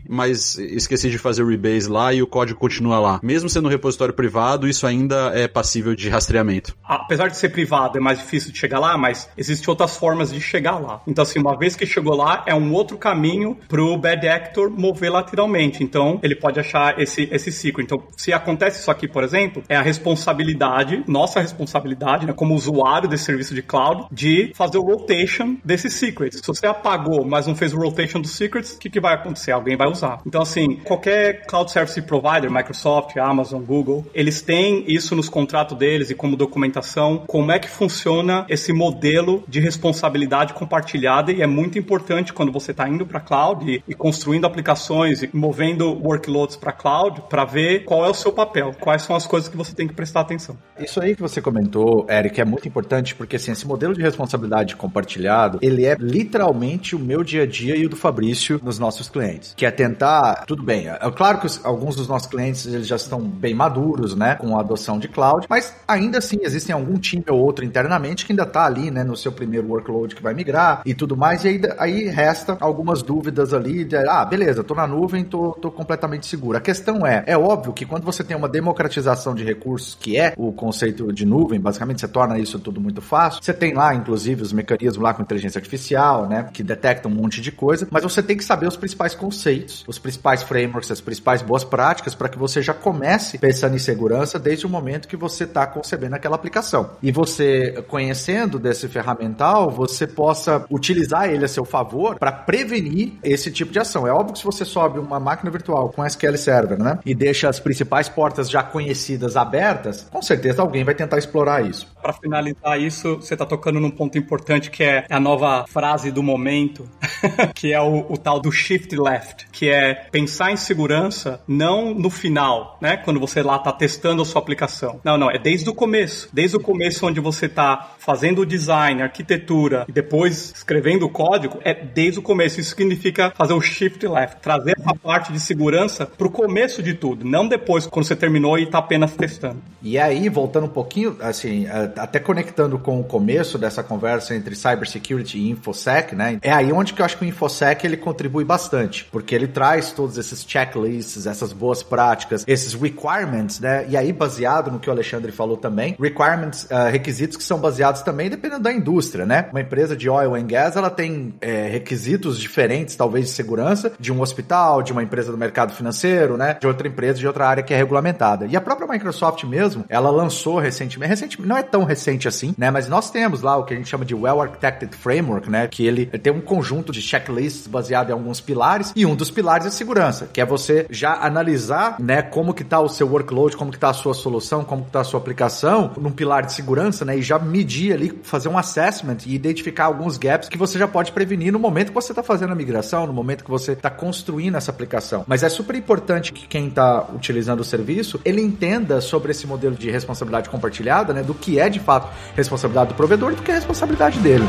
mas 0.08 0.58
esqueci 0.58 1.10
de 1.10 1.18
fazer 1.18 1.44
o 1.44 1.48
rebase 1.48 1.90
lá 1.90 2.14
e 2.14 2.22
o 2.22 2.28
código 2.28 2.60
continua 2.60 3.00
lá. 3.00 3.20
Mesmo 3.24 3.50
sendo 3.50 3.68
um 3.68 3.72
repositório 3.72 4.14
privado, 4.14 4.68
isso 4.68 4.86
ainda 4.86 5.32
é 5.34 5.48
passível 5.48 5.96
de 5.96 6.10
rastreamento. 6.10 6.76
Apesar 6.84 7.28
de 7.28 7.38
ser 7.38 7.50
privado, 7.50 7.98
é 7.98 8.02
mais 8.02 8.20
difícil 8.20 8.52
de 8.52 8.58
chegar 8.58 8.80
lá, 8.80 8.98
mas 8.98 9.30
existem 9.38 9.70
outras 9.70 9.98
formas 9.98 10.32
de 10.32 10.42
chegar 10.42 10.78
lá. 10.78 11.02
Então, 11.08 11.22
assim, 11.22 11.40
uma 11.40 11.58
vez 11.58 11.76
que 11.76 11.86
chegou 11.86 12.16
lá, 12.16 12.44
é 12.46 12.54
um 12.54 12.74
outro 12.74 12.98
caminho 12.98 13.58
pro 13.68 13.98
bad 13.98 14.28
actor 14.28 14.70
mover 14.70 15.12
lateralmente. 15.12 15.84
Então, 15.84 16.20
ele 16.22 16.36
pode 16.36 16.60
achar 16.60 17.00
esse, 17.00 17.28
esse 17.32 17.52
ciclo. 17.52 17.82
Então, 17.82 18.04
se 18.16 18.34
acontece 18.34 18.80
isso 18.80 18.92
aqui, 18.92 19.08
por 19.08 19.24
exemplo, 19.24 19.47
exemplo, 19.48 19.64
é 19.70 19.76
a 19.76 19.82
responsabilidade, 19.82 21.04
nossa 21.08 21.40
responsabilidade, 21.40 22.26
né, 22.26 22.34
como 22.34 22.54
usuário 22.54 23.08
desse 23.08 23.26
serviço 23.26 23.56
de 23.56 23.62
cloud, 23.62 24.06
de 24.12 24.52
fazer 24.54 24.78
o 24.78 24.82
rotation 24.82 25.56
desses 25.64 25.94
secrets. 25.94 26.40
Se 26.40 26.48
você 26.48 26.68
apagou, 26.68 27.26
mas 27.26 27.48
não 27.48 27.56
fez 27.56 27.74
o 27.74 27.78
rotation 27.78 28.20
dos 28.20 28.32
secrets, 28.32 28.74
o 28.74 28.80
que, 28.80 28.90
que 28.90 29.00
vai 29.00 29.14
acontecer? 29.14 29.52
Alguém 29.52 29.76
vai 29.76 29.88
usar. 29.88 30.22
Então, 30.26 30.42
assim, 30.42 30.76
qualquer 30.78 31.46
cloud 31.46 31.72
service 31.72 32.02
provider, 32.02 32.52
Microsoft, 32.52 33.18
Amazon, 33.18 33.62
Google, 33.62 34.06
eles 34.14 34.42
têm 34.42 34.84
isso 34.88 35.16
nos 35.16 35.30
contratos 35.30 35.78
deles 35.78 36.10
e 36.10 36.16
como 36.16 36.36
documentação, 36.36 37.24
como 37.28 37.52
é 37.52 37.60
que 37.60 37.70
funciona 37.70 38.46
esse 38.50 38.74
modelo 38.74 39.44
de 39.48 39.60
responsabilidade 39.60 40.54
compartilhada 40.54 41.32
e 41.32 41.42
é 41.42 41.48
muito 41.48 41.80
importante 41.80 42.34
quando 42.34 42.52
você 42.52 42.72
está 42.72 42.88
indo 42.88 43.06
para 43.06 43.20
cloud 43.20 43.70
e, 43.70 43.84
e, 43.88 43.94
construindo 43.94 44.46
aplicações 44.46 45.24
e 45.24 45.30
movendo 45.34 45.92
workloads 45.92 46.56
para 46.56 46.72
cloud 46.72 47.22
para 47.30 47.46
ver 47.46 47.84
qual 47.84 48.06
é 48.06 48.10
o 48.10 48.14
seu 48.14 48.32
papel, 48.32 48.72
quais 48.80 49.02
são 49.02 49.16
as 49.16 49.27
coisas 49.28 49.50
que 49.50 49.58
você 49.58 49.74
tem 49.74 49.88
que 49.88 49.94
prestar 49.94 50.22
atenção. 50.22 50.58
Isso 50.80 51.02
aí 51.02 51.16
que 51.16 51.22
você 51.22 51.42
comentou, 51.42 52.06
Eric, 52.10 52.40
é 52.40 52.46
muito 52.46 52.68
importante 52.68 53.16
porque 53.16 53.36
assim, 53.36 53.52
esse 53.52 53.68
modelo 53.68 53.94
de 53.94 54.02
responsabilidade 54.02 54.76
compartilhado, 54.76 55.60
ele 55.62 55.86
é 55.86 55.96
literalmente 56.00 56.96
o 56.96 57.00
meu 57.00 57.24
dia 57.24 57.44
a 57.44 57.46
dia 57.46 57.76
e 57.76 57.86
o 57.86 57.90
do 57.90 57.96
Fabrício 57.96 58.60
nos 58.64 58.80
nossos 58.80 59.10
clientes, 59.10 59.54
que 59.56 59.66
é 59.66 59.72
tentar, 59.72 60.46
tudo 60.46 60.64
bem, 60.64 60.88
é 60.88 61.12
claro 61.12 61.40
que 61.40 61.46
os, 61.46 61.64
alguns 61.66 61.96
dos 61.96 62.08
nossos 62.08 62.28
clientes 62.28 62.66
eles 62.66 62.88
já 62.88 62.96
estão 62.96 63.22
bem 63.22 63.54
maduros, 63.54 64.16
né, 64.16 64.36
com 64.36 64.58
a 64.58 64.62
adoção 64.62 65.00
de 65.00 65.08
cloud, 65.08 65.46
mas 65.50 65.74
ainda 65.88 66.18
assim 66.20 66.38
existem 66.42 66.74
algum 66.74 66.98
time 66.98 67.24
ou 67.30 67.40
outro 67.40 67.66
internamente 67.66 68.26
que 68.26 68.32
ainda 68.32 68.44
está 68.44 68.66
ali, 68.66 68.90
né, 68.92 69.04
no 69.04 69.16
seu 69.16 69.32
primeiro 69.32 69.68
workload 69.68 70.16
que 70.16 70.24
vai 70.24 70.34
migrar 70.34 70.82
e 70.86 70.94
tudo 70.94 71.18
mais, 71.18 71.44
e 71.44 71.50
aí, 71.50 71.62
aí 71.78 72.04
resta 72.08 72.58
algumas 72.60 73.02
dúvidas 73.02 73.54
ali 73.54 73.84
de, 73.84 73.96
ah, 73.96 74.26
beleza, 74.26 74.64
tô 74.64 74.74
na 74.74 74.88
nuvem, 74.88 75.24
tô, 75.24 75.52
tô 75.54 75.72
completamente 75.72 76.26
seguro. 76.26 76.58
A 76.58 76.62
questão 76.62 77.06
é, 77.06 77.24
é 77.26 77.38
óbvio 77.38 77.74
que 77.74 77.86
quando 77.86 78.04
você 78.04 78.24
tem 78.24 78.36
uma 78.36 78.50
democratização 78.50 79.17
de 79.36 79.44
recursos, 79.44 79.98
que 80.00 80.18
é 80.18 80.34
o 80.38 80.52
conceito 80.52 81.12
de 81.12 81.26
nuvem, 81.26 81.60
basicamente 81.60 82.02
você 82.02 82.08
torna 82.08 82.38
isso 82.40 82.60
tudo 82.60 82.80
muito 82.80 83.02
fácil, 83.02 83.44
você 83.44 83.54
tem 83.54 83.74
lá, 83.74 83.94
inclusive, 83.94 84.42
os 84.42 84.54
mecanismos 84.54 85.04
lá 85.04 85.14
com 85.14 85.22
inteligência 85.22 85.60
artificial, 85.60 86.28
né, 86.28 86.50
que 86.54 86.64
detectam 86.64 87.12
um 87.12 87.16
monte 87.16 87.42
de 87.42 87.52
coisa, 87.52 87.88
mas 87.92 88.04
você 88.04 88.22
tem 88.22 88.38
que 88.38 88.44
saber 88.44 88.68
os 88.68 88.78
principais 88.78 89.14
conceitos, 89.14 89.84
os 89.88 90.00
principais 90.00 90.44
frameworks, 90.44 90.92
as 90.92 91.02
principais 91.02 91.42
boas 91.42 91.64
práticas 91.64 92.16
para 92.16 92.30
que 92.30 92.38
você 92.38 92.62
já 92.62 92.74
comece 92.74 93.38
pensando 93.38 93.76
em 93.76 93.80
segurança 93.80 94.40
desde 94.40 94.66
o 94.66 94.70
momento 94.70 95.08
que 95.08 95.16
você 95.16 95.44
está 95.44 95.66
concebendo 95.66 96.16
aquela 96.16 96.36
aplicação. 96.36 96.92
E 97.02 97.12
você, 97.12 97.84
conhecendo 97.88 98.60
desse 98.60 98.88
ferramental, 98.88 99.70
você 99.70 100.06
possa 100.06 100.66
utilizar 100.70 101.30
ele 101.30 101.46
a 101.46 101.48
seu 101.48 101.66
favor 101.66 102.18
para 102.18 102.32
prevenir 102.32 103.14
esse 103.24 103.52
tipo 103.52 103.72
de 103.72 103.80
ação. 103.80 104.08
É 104.08 104.12
óbvio 104.12 104.34
que 104.34 104.40
se 104.40 104.46
você 104.46 104.66
sobe 104.66 105.00
uma 105.00 105.20
máquina 105.20 105.52
virtual 105.52 105.90
com 105.90 106.06
SQL 106.06 106.38
Server, 106.38 106.80
né, 106.80 107.00
e 107.06 107.14
deixa 107.16 107.50
as 107.50 107.60
principais 107.60 108.10
portas 108.10 108.50
já 108.50 108.64
conhecidas 108.64 109.07
abertas, 109.38 110.06
com 110.12 110.22
certeza 110.22 110.62
alguém 110.62 110.84
vai 110.84 110.96
tentar 110.96 111.18
explorar 111.18 111.66
isso. 111.66 111.88
Para 112.08 112.14
finalizar 112.14 112.80
isso, 112.80 113.18
você 113.18 113.34
está 113.34 113.46
tocando 113.46 113.82
num 113.82 113.90
ponto 113.90 114.18
importante 114.18 114.72
que 114.72 114.82
é 114.82 115.06
a 115.10 115.20
nova 115.20 115.66
frase 115.68 116.10
do 116.10 116.24
momento, 116.24 116.90
que 117.54 117.74
é 117.74 117.82
o, 117.82 118.06
o 118.08 118.16
tal 118.16 118.40
do 118.40 118.50
shift 118.50 118.96
left, 118.96 119.46
que 119.52 119.70
é 119.70 120.08
pensar 120.10 120.54
em 120.54 120.56
segurança 120.56 121.42
não 121.46 121.94
no 121.94 122.10
final, 122.10 122.78
né, 122.80 122.96
quando 122.96 123.20
você 123.20 123.44
lá 123.44 123.58
está 123.58 123.74
testando 123.74 124.22
a 124.22 124.26
sua 124.26 124.42
aplicação. 124.42 125.02
Não, 125.04 125.18
não, 125.18 125.30
é 125.30 125.38
desde 125.38 125.70
o 125.70 125.74
começo. 125.74 126.30
Desde 126.32 126.56
o 126.56 126.62
começo 126.62 127.06
onde 127.06 127.20
você 127.20 127.48
está 127.48 127.96
fazendo 128.00 128.44
o 128.44 128.46
design, 128.46 129.02
arquitetura 129.02 129.84
e 129.90 129.92
depois 129.92 130.54
escrevendo 130.56 131.06
o 131.06 131.10
código, 131.10 131.60
é 131.66 131.74
desde 131.74 132.20
o 132.20 132.22
começo. 132.22 132.62
Isso 132.62 132.70
significa 132.70 133.34
fazer 133.36 133.52
o 133.52 133.60
shift 133.60 134.08
left, 134.08 134.40
trazer 134.42 134.78
essa 134.80 134.96
parte 134.96 135.34
de 135.34 135.42
segurança 135.42 136.06
para 136.06 136.28
o 136.28 136.32
começo 136.32 136.82
de 136.82 136.94
tudo, 136.94 137.26
não 137.26 137.50
depois 137.50 137.86
quando 137.86 138.06
você 138.06 138.16
terminou 138.16 138.58
e 138.58 138.64
está 138.64 138.78
apenas 138.78 139.14
testando. 139.14 139.62
E 139.82 140.00
aí, 140.00 140.30
voltando 140.30 140.68
um 140.68 140.70
pouquinho, 140.70 141.18
assim, 141.20 141.68
até 141.98 142.20
conectando 142.20 142.78
com 142.80 143.00
o 143.00 143.04
começo 143.04 143.58
dessa 143.58 143.84
conversa 143.84 144.36
entre 144.36 144.56
cybersecurity 144.56 145.38
e 145.38 145.50
infosec, 145.52 146.16
né? 146.16 146.40
É 146.42 146.52
aí 146.52 146.72
onde 146.72 146.94
que 146.94 147.02
eu 147.02 147.06
acho 147.06 147.18
que 147.18 147.26
o 147.26 147.28
infosec 147.28 147.86
ele 147.86 147.98
contribui 147.98 148.44
bastante, 148.44 149.08
porque 149.12 149.34
ele 149.34 149.48
traz 149.48 149.92
todos 149.92 150.18
esses 150.18 150.44
checklists, 150.48 151.26
essas 151.26 151.54
boas 151.54 151.84
práticas, 151.84 152.44
esses 152.48 152.74
requirements, 152.74 153.60
né? 153.60 153.86
E 153.90 153.98
aí 153.98 154.12
baseado 154.12 154.72
no 154.72 154.80
que 154.80 154.90
o 154.90 154.92
Alexandre 154.92 155.32
falou 155.32 155.58
também, 155.58 155.96
requirements, 156.00 156.64
uh, 156.66 156.90
requisitos 156.92 157.38
que 157.38 157.44
são 157.44 157.60
baseados 157.60 158.02
também 158.02 158.30
dependendo 158.30 158.64
da 158.64 158.72
indústria, 158.72 159.26
né? 159.26 159.48
Uma 159.52 159.62
empresa 159.62 159.96
de 159.96 160.10
oil 160.10 160.36
and 160.36 160.48
gas, 160.48 160.76
ela 160.76 160.90
tem 160.90 161.34
é, 161.42 161.68
requisitos 161.68 162.40
diferentes, 162.40 162.96
talvez 162.96 163.26
de 163.26 163.32
segurança, 163.32 163.92
de 164.00 164.12
um 164.12 164.22
hospital, 164.22 164.82
de 164.82 164.92
uma 164.92 165.04
empresa 165.04 165.32
do 165.32 165.38
mercado 165.38 165.74
financeiro, 165.74 166.38
né? 166.38 166.58
De 166.60 166.68
outra 166.68 166.88
empresa, 166.88 167.20
de 167.20 167.28
outra 167.28 167.48
área 167.48 167.64
que 167.64 167.74
é 167.74 167.78
regulamentada. 167.78 168.46
E 168.46 168.56
a 168.56 168.62
própria 168.62 168.88
Microsoft 168.88 169.44
mesmo, 169.44 169.86
ela 169.90 170.10
lançou 170.10 170.60
recentemente, 170.60 171.10
recentemente 171.10 171.48
não 171.48 171.58
é 171.58 171.64
tão 171.64 171.77
recente 171.84 172.28
assim, 172.28 172.54
né? 172.58 172.72
Mas 172.72 172.88
nós 172.88 173.10
temos 173.10 173.42
lá 173.42 173.58
o 173.58 173.64
que 173.64 173.74
a 173.74 173.78
gente 173.78 173.90
chama 173.90 174.06
de 174.06 174.16
Well 174.16 174.42
Architected 174.42 174.96
Framework, 174.96 175.50
né? 175.50 175.68
Que 175.68 175.86
ele 175.86 176.06
tem 176.06 176.34
um 176.34 176.42
conjunto 176.42 176.92
de 176.92 177.02
checklists 177.02 177.68
baseado 177.68 178.10
em 178.10 178.14
alguns 178.14 178.40
pilares 178.40 178.94
e 178.96 179.06
um 179.06 179.16
dos 179.16 179.32
pilares 179.32 179.68
é 179.68 179.70
segurança, 179.70 180.30
que 180.32 180.42
é 180.42 180.46
você 180.46 180.86
já 180.90 181.14
analisar, 181.14 181.98
né? 182.00 182.22
Como 182.22 182.54
que 182.54 182.64
tá 182.64 182.80
o 182.80 182.90
seu 182.90 183.08
workload, 183.08 183.56
como 183.56 183.72
que 183.72 183.80
tá 183.80 183.90
a 183.90 183.94
sua 183.94 184.14
solução, 184.14 184.64
como 184.64 184.86
que 184.86 184.92
tá 184.92 185.02
a 185.02 185.04
sua 185.04 185.20
aplicação 185.20 185.92
num 185.98 186.12
pilar 186.12 186.46
de 186.46 186.54
segurança, 186.54 187.06
né? 187.06 187.18
E 187.18 187.22
já 187.22 187.40
medir 187.40 187.94
ali, 187.94 188.20
fazer 188.24 188.50
um 188.50 188.58
assessment 188.58 189.18
e 189.26 189.36
identificar 189.36 189.86
alguns 189.86 190.18
gaps 190.18 190.50
que 190.50 190.58
você 190.58 190.78
já 190.78 190.88
pode 190.88 191.12
prevenir 191.12 191.52
no 191.52 191.60
momento 191.60 191.90
que 191.90 191.94
você 191.94 192.12
está 192.12 192.24
fazendo 192.24 192.52
a 192.52 192.56
migração, 192.56 193.08
no 193.08 193.14
momento 193.14 193.44
que 193.44 193.50
você 193.50 193.74
está 193.74 193.90
construindo 193.90 194.56
essa 194.56 194.72
aplicação. 194.72 195.24
Mas 195.28 195.44
é 195.44 195.50
super 195.50 195.76
importante 195.76 196.34
que 196.34 196.48
quem 196.48 196.68
está 196.68 197.08
utilizando 197.14 197.62
o 197.62 197.64
serviço, 197.64 198.20
ele 198.24 198.42
entenda 198.42 199.02
sobre 199.02 199.32
esse 199.32 199.46
modelo 199.48 199.76
de 199.76 199.90
responsabilidade 199.90 200.50
compartilhada, 200.50 201.14
né? 201.14 201.24
Do 201.24 201.34
que 201.34 201.60
é 201.60 201.67
de 201.70 201.80
fato 201.80 202.10
responsabilidade 202.36 202.90
do 202.90 202.96
provedor 202.96 203.36
do 203.36 203.42
que 203.42 203.52
é 203.52 203.56
responsabilidade 203.56 204.20
dele. 204.20 204.46